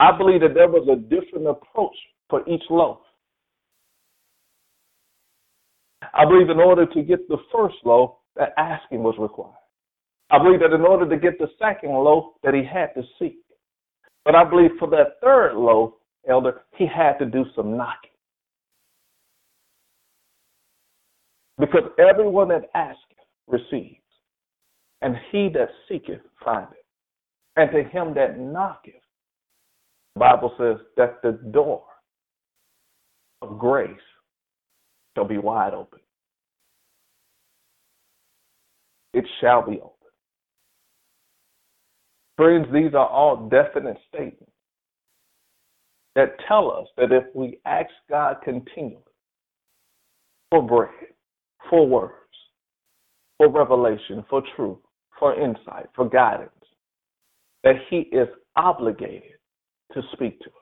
I 0.00 0.16
believe 0.16 0.40
that 0.42 0.54
there 0.54 0.68
was 0.68 0.86
a 0.88 0.96
different 0.96 1.46
approach 1.46 1.96
for 2.28 2.46
each 2.48 2.62
loaf. 2.68 2.98
I 6.12 6.24
believe 6.24 6.50
in 6.50 6.58
order 6.58 6.86
to 6.86 7.02
get 7.02 7.26
the 7.28 7.38
first 7.52 7.76
loaf, 7.84 8.16
that 8.36 8.52
asking 8.58 9.02
was 9.02 9.14
required. 9.18 9.54
I 10.30 10.38
believe 10.38 10.60
that 10.60 10.72
in 10.72 10.82
order 10.82 11.08
to 11.08 11.16
get 11.16 11.38
the 11.38 11.48
second 11.58 11.90
loaf, 11.90 12.34
that 12.42 12.54
he 12.54 12.64
had 12.64 12.88
to 12.94 13.02
seek. 13.18 13.38
But 14.24 14.34
I 14.34 14.44
believe 14.44 14.70
for 14.78 14.88
that 14.90 15.20
third 15.22 15.54
loaf, 15.54 15.92
elder, 16.28 16.62
he 16.76 16.86
had 16.86 17.18
to 17.18 17.26
do 17.26 17.44
some 17.54 17.76
knocking. 17.76 18.10
Because 21.58 21.84
everyone 21.98 22.48
that 22.48 22.70
asketh 22.74 22.98
receives, 23.46 24.00
and 25.02 25.16
he 25.30 25.48
that 25.54 25.68
seeketh 25.88 26.20
findeth. 26.44 26.78
And 27.56 27.70
to 27.70 27.84
him 27.84 28.14
that 28.14 28.38
knocketh, 28.38 28.94
the 30.14 30.20
Bible 30.20 30.52
says 30.58 30.76
that 30.96 31.22
the 31.22 31.32
door 31.52 31.84
of 33.42 33.58
grace 33.58 33.90
shall 35.16 35.26
be 35.26 35.38
wide 35.38 35.74
open. 35.74 36.00
It 39.12 39.24
shall 39.40 39.64
be 39.64 39.76
open. 39.76 39.90
Friends, 42.36 42.66
these 42.72 42.94
are 42.94 43.08
all 43.08 43.48
definite 43.48 43.98
statements 44.08 44.50
that 46.16 46.36
tell 46.48 46.72
us 46.72 46.88
that 46.96 47.12
if 47.12 47.24
we 47.34 47.58
ask 47.64 47.90
God 48.10 48.38
continually 48.42 49.02
for 50.50 50.62
bread, 50.62 51.13
for 51.70 51.86
words, 51.86 52.12
for 53.38 53.48
revelation, 53.48 54.24
for 54.28 54.42
truth, 54.56 54.78
for 55.18 55.38
insight, 55.40 55.86
for 55.94 56.08
guidance, 56.08 56.50
that 57.62 57.76
he 57.90 57.98
is 58.12 58.28
obligated 58.56 59.32
to 59.92 60.02
speak 60.12 60.38
to 60.40 60.46
us. 60.46 60.52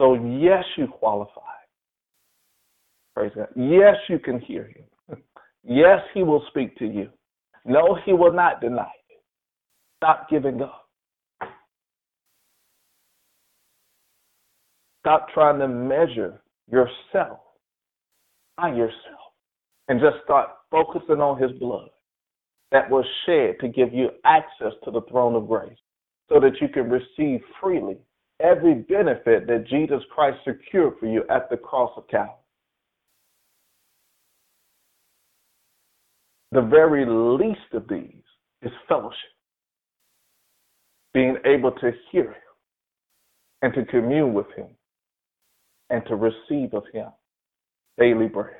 So, 0.00 0.14
yes, 0.14 0.64
you 0.76 0.88
qualify. 0.88 1.40
Praise 3.14 3.32
God. 3.34 3.48
Yes, 3.56 3.96
you 4.08 4.18
can 4.18 4.40
hear 4.40 4.64
him. 4.64 5.18
Yes, 5.66 6.00
he 6.12 6.22
will 6.22 6.44
speak 6.50 6.76
to 6.76 6.84
you. 6.84 7.08
No, 7.64 7.96
he 8.04 8.12
will 8.12 8.34
not 8.34 8.60
deny 8.60 8.82
it. 8.82 9.22
Stop 9.96 10.28
giving 10.28 10.60
up. 10.60 10.83
Stop 15.04 15.28
trying 15.34 15.58
to 15.58 15.68
measure 15.68 16.40
yourself 16.72 17.40
by 18.56 18.70
yourself 18.70 19.34
and 19.88 20.00
just 20.00 20.16
start 20.24 20.48
focusing 20.70 21.20
on 21.20 21.38
his 21.40 21.52
blood 21.58 21.90
that 22.72 22.88
was 22.88 23.04
shed 23.26 23.56
to 23.60 23.68
give 23.68 23.92
you 23.92 24.08
access 24.24 24.72
to 24.82 24.90
the 24.90 25.02
throne 25.10 25.34
of 25.34 25.46
grace 25.46 25.76
so 26.30 26.40
that 26.40 26.58
you 26.58 26.68
can 26.68 26.88
receive 26.88 27.42
freely 27.60 27.98
every 28.40 28.76
benefit 28.76 29.46
that 29.46 29.66
Jesus 29.68 30.00
Christ 30.10 30.38
secured 30.42 30.94
for 30.98 31.04
you 31.06 31.22
at 31.28 31.50
the 31.50 31.58
cross 31.58 31.92
of 31.98 32.08
Calvary. 32.08 32.32
The 36.52 36.62
very 36.62 37.04
least 37.04 37.74
of 37.74 37.86
these 37.88 38.22
is 38.62 38.72
fellowship, 38.88 39.18
being 41.12 41.36
able 41.44 41.72
to 41.72 41.92
hear 42.10 42.28
him 42.28 42.34
and 43.60 43.74
to 43.74 43.84
commune 43.84 44.32
with 44.32 44.46
him 44.56 44.68
and 45.90 46.02
to 46.06 46.16
receive 46.16 46.74
of 46.74 46.84
him 46.92 47.08
daily 47.98 48.26
bread. 48.26 48.56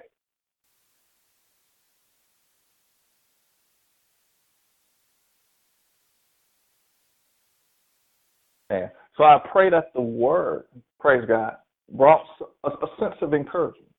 And 8.71 8.91
so 9.17 9.25
I 9.25 9.39
pray 9.53 9.71
that 9.71 9.93
the 9.95 10.01
word, 10.01 10.65
praise 10.99 11.25
God, 11.27 11.57
brought 11.93 12.25
a, 12.65 12.69
a 12.69 12.87
sense 12.99 13.15
of 13.21 13.35
encouragement. 13.35 13.91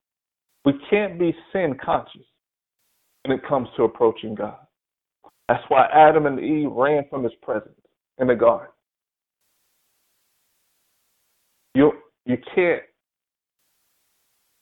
We 0.66 0.74
can't 0.90 1.20
be 1.20 1.36
sin 1.54 1.78
conscious 1.84 2.26
when 3.24 3.38
it 3.38 3.48
comes 3.48 3.70
to 3.78 3.84
approaching 3.84 4.36
God. 4.36 4.58
That's 5.48 5.64
why 5.68 5.88
Adam 5.94 6.26
and 6.26 6.40
Eve 6.40 6.72
ran 6.72 7.04
from 7.10 7.24
his 7.24 7.34
presence 7.42 7.80
in 8.20 8.28
the 8.28 8.36
garden. 8.36 8.72
You 11.76 11.92
you 12.26 12.38
can't 12.56 12.82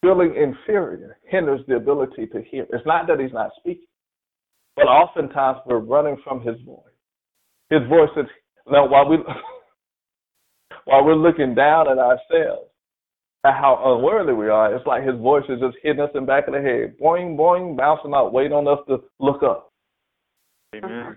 feeling 0.04 0.36
inferior 0.36 1.18
hinders 1.24 1.62
the 1.68 1.78
ability 1.78 2.28
to 2.28 2.42
hear. 2.44 2.68
It's 2.72 2.86
not 2.86 3.08
that 3.08 3.20
he's 3.20 3.32
not 3.32 3.52
speaking, 3.58 3.88
but 4.76 4.84
oftentimes 4.84 5.60
we're 5.66 5.80
running 5.80 6.18
from 6.24 6.42
his 6.42 6.60
voice. 6.66 6.84
His 7.70 7.80
voice 7.88 8.10
is 8.18 8.26
now 8.70 8.88
while 8.88 9.10
we 9.10 9.18
while 10.86 11.06
we're 11.06 11.16
looking 11.16 11.56
down 11.56 11.90
at 11.90 11.98
ourselves 11.98 12.70
at 13.46 13.54
how 13.54 13.96
unworthy 13.96 14.34
we 14.34 14.50
are, 14.50 14.76
it's 14.76 14.86
like 14.86 15.04
his 15.04 15.20
voice 15.20 15.44
is 15.50 15.60
just 15.60 15.78
hitting 15.82 16.02
us 16.02 16.10
in 16.14 16.22
the 16.22 16.28
back 16.28 16.48
of 16.48 16.54
the 16.54 16.62
head, 16.62 16.96
boing, 17.02 17.38
boing, 17.38 17.76
bouncing 17.76 18.14
out, 18.14 18.34
waiting 18.34 18.54
on 18.54 18.68
us 18.68 18.80
to 18.88 19.04
look 19.20 19.42
up. 19.42 19.72
Amen. 20.76 21.16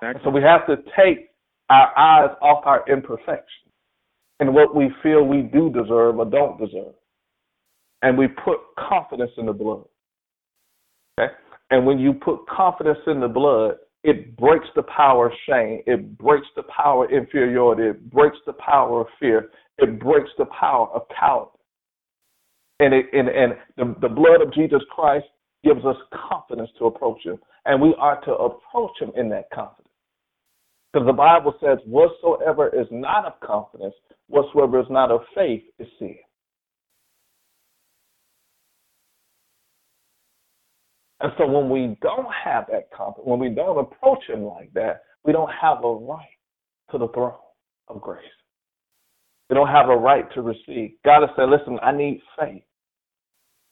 Exactly. 0.00 0.22
So 0.24 0.30
we 0.30 0.42
have 0.42 0.66
to 0.66 0.76
take 0.96 1.30
our 1.70 1.96
eyes 1.98 2.30
off 2.40 2.62
our 2.66 2.84
imperfections 2.88 3.72
and 4.38 4.54
what 4.54 4.74
we 4.74 4.90
feel 5.02 5.24
we 5.24 5.42
do 5.42 5.70
deserve 5.70 6.18
or 6.18 6.24
don't 6.24 6.58
deserve 6.58 6.94
and 8.04 8.18
we 8.18 8.28
put 8.28 8.58
confidence 8.78 9.30
in 9.38 9.46
the 9.46 9.52
blood. 9.52 9.84
Okay? 11.18 11.32
And 11.70 11.86
when 11.86 11.98
you 11.98 12.12
put 12.12 12.46
confidence 12.46 12.98
in 13.06 13.18
the 13.18 13.28
blood, 13.28 13.76
it 14.02 14.36
breaks 14.36 14.66
the 14.76 14.82
power 14.82 15.28
of 15.28 15.32
shame. 15.48 15.80
It 15.86 16.18
breaks 16.18 16.46
the 16.54 16.64
power 16.64 17.06
of 17.06 17.10
inferiority. 17.10 17.84
It 17.84 18.10
breaks 18.10 18.36
the 18.46 18.52
power 18.52 19.00
of 19.00 19.06
fear. 19.18 19.48
It 19.78 19.98
breaks 19.98 20.28
the 20.36 20.44
power 20.44 20.88
of 20.88 21.02
cowardice. 21.18 21.58
And, 22.78 22.92
it, 22.92 23.06
and, 23.14 23.28
and 23.28 23.54
the, 23.78 23.96
the 24.06 24.14
blood 24.14 24.42
of 24.42 24.52
Jesus 24.52 24.82
Christ 24.94 25.24
gives 25.64 25.82
us 25.86 25.96
confidence 26.28 26.68
to 26.78 26.84
approach 26.84 27.24
Him. 27.24 27.38
And 27.64 27.80
we 27.80 27.94
are 27.98 28.20
to 28.26 28.32
approach 28.32 29.00
Him 29.00 29.12
in 29.16 29.30
that 29.30 29.48
confidence. 29.50 29.88
Because 30.92 31.06
the 31.06 31.14
Bible 31.14 31.54
says, 31.58 31.78
whatsoever 31.86 32.68
is 32.68 32.86
not 32.90 33.24
of 33.24 33.40
confidence, 33.40 33.94
whatsoever 34.28 34.78
is 34.78 34.86
not 34.90 35.10
of 35.10 35.22
faith 35.34 35.62
is 35.78 35.88
sin. 35.98 36.18
And 41.24 41.32
so 41.38 41.46
when 41.46 41.70
we 41.70 41.96
don't 42.02 42.28
have 42.44 42.66
that 42.70 42.90
confidence, 42.92 43.26
when 43.26 43.38
we 43.40 43.48
don't 43.48 43.78
approach 43.78 44.18
Him 44.28 44.44
like 44.44 44.70
that, 44.74 45.04
we 45.24 45.32
don't 45.32 45.50
have 45.58 45.82
a 45.82 45.90
right 45.90 46.20
to 46.90 46.98
the 46.98 47.08
throne 47.08 47.32
of 47.88 48.02
grace. 48.02 48.20
We 49.48 49.54
don't 49.54 49.68
have 49.68 49.88
a 49.88 49.96
right 49.96 50.26
to 50.34 50.42
receive. 50.42 50.90
God 51.02 51.22
has 51.22 51.30
said, 51.34 51.48
listen, 51.48 51.78
I 51.82 51.92
need 51.92 52.20
faith. 52.38 52.62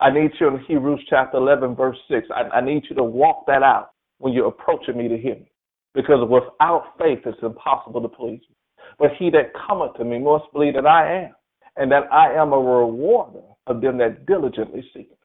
I 0.01 0.11
need 0.11 0.31
you 0.41 0.49
in 0.49 0.61
Hebrews 0.61 1.05
chapter 1.11 1.37
11, 1.37 1.77
verse 1.77 1.99
6. 2.11 2.27
I, 2.35 2.57
I 2.57 2.61
need 2.63 2.85
you 2.89 2.97
to 2.97 3.05
walk 3.05 3.45
that 3.49 3.63
out 3.63 3.91
when 4.17 4.33
you're 4.33 4.49
approaching 4.49 4.97
me 4.97 5.09
to 5.09 5.19
hear 5.19 5.35
me. 5.35 5.53
Because 5.93 6.27
without 6.27 6.95
faith, 6.99 7.19
it's 7.27 7.37
impossible 7.43 8.01
to 8.01 8.09
please 8.09 8.41
me. 8.49 8.57
But 8.99 9.11
he 9.19 9.29
that 9.29 9.53
cometh 9.69 9.93
to 9.99 10.07
me 10.07 10.21
must 10.21 10.51
believe 10.55 10.73
that 10.73 10.87
I 10.87 11.25
am, 11.25 11.33
and 11.77 11.93
that 11.93 12.11
I 12.11 12.33
am 12.33 12.55
a 12.55 12.59
rewarder 12.59 13.43
of 13.67 13.83
them 13.83 13.99
that 13.99 14.25
diligently 14.25 14.81
seek 14.95 15.11
me. 15.11 15.17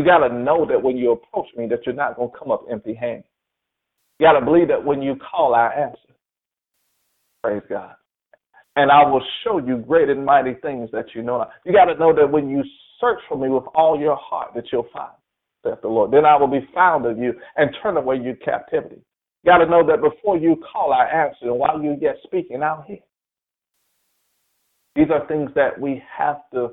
You 0.00 0.06
got 0.06 0.26
to 0.26 0.32
know 0.32 0.64
that 0.64 0.82
when 0.82 0.96
you 0.96 1.12
approach 1.12 1.48
me, 1.54 1.66
that 1.66 1.80
you're 1.84 1.94
not 1.94 2.16
going 2.16 2.30
to 2.30 2.38
come 2.38 2.50
up 2.50 2.64
empty 2.70 2.94
handed. 2.94 3.24
You 4.18 4.26
got 4.26 4.40
to 4.40 4.42
believe 4.42 4.68
that 4.68 4.82
when 4.82 5.02
you 5.02 5.14
call, 5.16 5.54
I 5.54 5.68
answer. 5.74 6.14
Praise 7.42 7.60
God. 7.68 7.96
And 8.76 8.90
I 8.90 9.06
will 9.06 9.22
show 9.44 9.58
you 9.58 9.76
great 9.76 10.08
and 10.08 10.24
mighty 10.24 10.54
things 10.62 10.88
that 10.92 11.14
you 11.14 11.22
know 11.22 11.36
not. 11.36 11.50
You 11.66 11.74
got 11.74 11.84
to 11.92 11.98
know 11.98 12.14
that 12.14 12.32
when 12.32 12.48
you 12.48 12.64
search 12.98 13.18
for 13.28 13.36
me 13.36 13.50
with 13.50 13.64
all 13.74 14.00
your 14.00 14.16
heart, 14.16 14.52
that 14.54 14.64
you'll 14.72 14.88
find, 14.90 15.12
saith 15.62 15.82
the 15.82 15.88
Lord. 15.88 16.12
Then 16.12 16.24
I 16.24 16.34
will 16.34 16.48
be 16.48 16.66
found 16.74 17.04
of 17.04 17.18
you 17.18 17.34
and 17.58 17.68
turn 17.82 17.98
away 17.98 18.16
your 18.16 18.36
captivity. 18.36 19.02
You 19.44 19.52
got 19.52 19.58
to 19.58 19.66
know 19.66 19.86
that 19.86 20.00
before 20.00 20.38
you 20.38 20.56
call, 20.72 20.94
I 20.94 21.04
answer, 21.04 21.50
and 21.50 21.58
while 21.58 21.82
you 21.82 21.98
yet 22.00 22.16
speaking, 22.24 22.62
I'll 22.62 22.86
hear. 22.88 23.00
These 24.96 25.10
are 25.12 25.26
things 25.28 25.50
that 25.56 25.78
we 25.78 26.02
have 26.16 26.40
to 26.54 26.70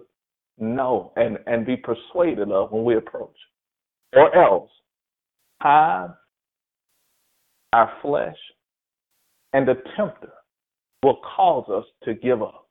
know 0.58 1.12
and, 1.16 1.38
and 1.46 1.66
be 1.66 1.78
persuaded 1.78 2.52
of 2.52 2.72
when 2.72 2.84
we 2.84 2.96
approach. 2.96 3.36
Or 4.14 4.34
else, 4.36 4.70
time, 5.62 6.14
our 7.74 7.92
flesh, 8.02 8.38
and 9.54 9.68
the 9.68 9.76
tempter 9.96 10.32
will 11.04 11.20
cause 11.36 11.70
us 11.70 11.86
to 12.04 12.14
give 12.14 12.42
up 12.42 12.68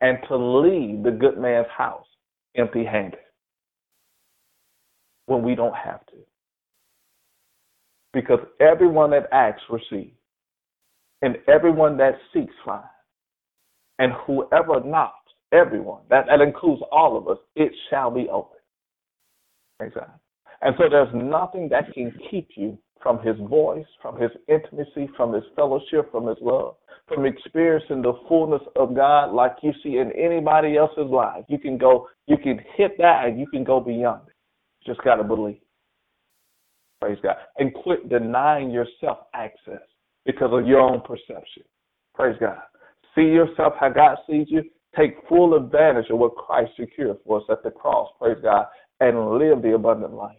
and 0.00 0.18
to 0.28 0.36
leave 0.36 1.02
the 1.02 1.10
good 1.10 1.38
man's 1.38 1.66
house 1.76 2.06
empty 2.56 2.84
handed 2.84 3.20
when 5.26 5.42
we 5.42 5.54
don't 5.54 5.76
have 5.76 6.04
to. 6.06 6.16
Because 8.12 8.40
everyone 8.60 9.10
that 9.10 9.28
acts 9.32 9.62
receives, 9.68 10.16
and 11.20 11.36
everyone 11.46 11.96
that 11.98 12.14
seeks 12.32 12.54
finds, 12.64 12.86
and 13.98 14.12
whoever 14.26 14.82
knocks 14.84 15.17
everyone, 15.52 16.02
that, 16.10 16.26
that 16.28 16.40
includes 16.40 16.82
all 16.92 17.16
of 17.16 17.28
us, 17.28 17.38
it 17.56 17.72
shall 17.90 18.10
be 18.10 18.28
open. 18.28 18.58
Exactly. 19.80 20.14
And 20.60 20.74
so 20.78 20.88
there's 20.90 21.14
nothing 21.14 21.68
that 21.68 21.92
can 21.94 22.12
keep 22.30 22.48
you 22.56 22.78
from 23.02 23.22
his 23.22 23.36
voice, 23.48 23.86
from 24.02 24.20
his 24.20 24.30
intimacy, 24.48 25.08
from 25.16 25.32
his 25.32 25.44
fellowship, 25.54 26.10
from 26.10 26.26
his 26.26 26.36
love, 26.40 26.74
from 27.06 27.26
experiencing 27.26 28.02
the 28.02 28.12
fullness 28.28 28.62
of 28.74 28.94
God 28.94 29.32
like 29.32 29.56
you 29.62 29.72
see 29.82 29.98
in 29.98 30.10
anybody 30.12 30.76
else's 30.76 31.10
life. 31.10 31.44
You 31.48 31.58
can 31.58 31.78
go, 31.78 32.08
you 32.26 32.36
can 32.36 32.60
hit 32.76 32.98
that 32.98 33.26
and 33.26 33.38
you 33.38 33.46
can 33.46 33.62
go 33.62 33.78
beyond 33.78 34.22
it. 34.26 34.34
Just 34.84 35.02
got 35.02 35.16
to 35.16 35.24
believe. 35.24 35.60
Praise 37.00 37.18
God. 37.22 37.36
And 37.58 37.72
quit 37.72 38.08
denying 38.08 38.70
yourself 38.70 39.18
access 39.34 39.82
because 40.26 40.50
of 40.52 40.66
your 40.66 40.80
own 40.80 41.00
perception. 41.02 41.62
Praise 42.14 42.36
God. 42.40 42.58
See 43.14 43.22
yourself 43.22 43.74
how 43.78 43.90
God 43.90 44.18
sees 44.28 44.46
you 44.48 44.64
take 44.98 45.16
full 45.28 45.54
advantage 45.54 46.10
of 46.10 46.18
what 46.18 46.34
Christ 46.34 46.72
secured 46.78 47.18
for 47.24 47.38
us 47.38 47.44
at 47.50 47.62
the 47.62 47.70
cross, 47.70 48.10
praise 48.18 48.38
God, 48.42 48.66
and 49.00 49.38
live 49.38 49.62
the 49.62 49.74
abundant 49.74 50.12
life. 50.12 50.38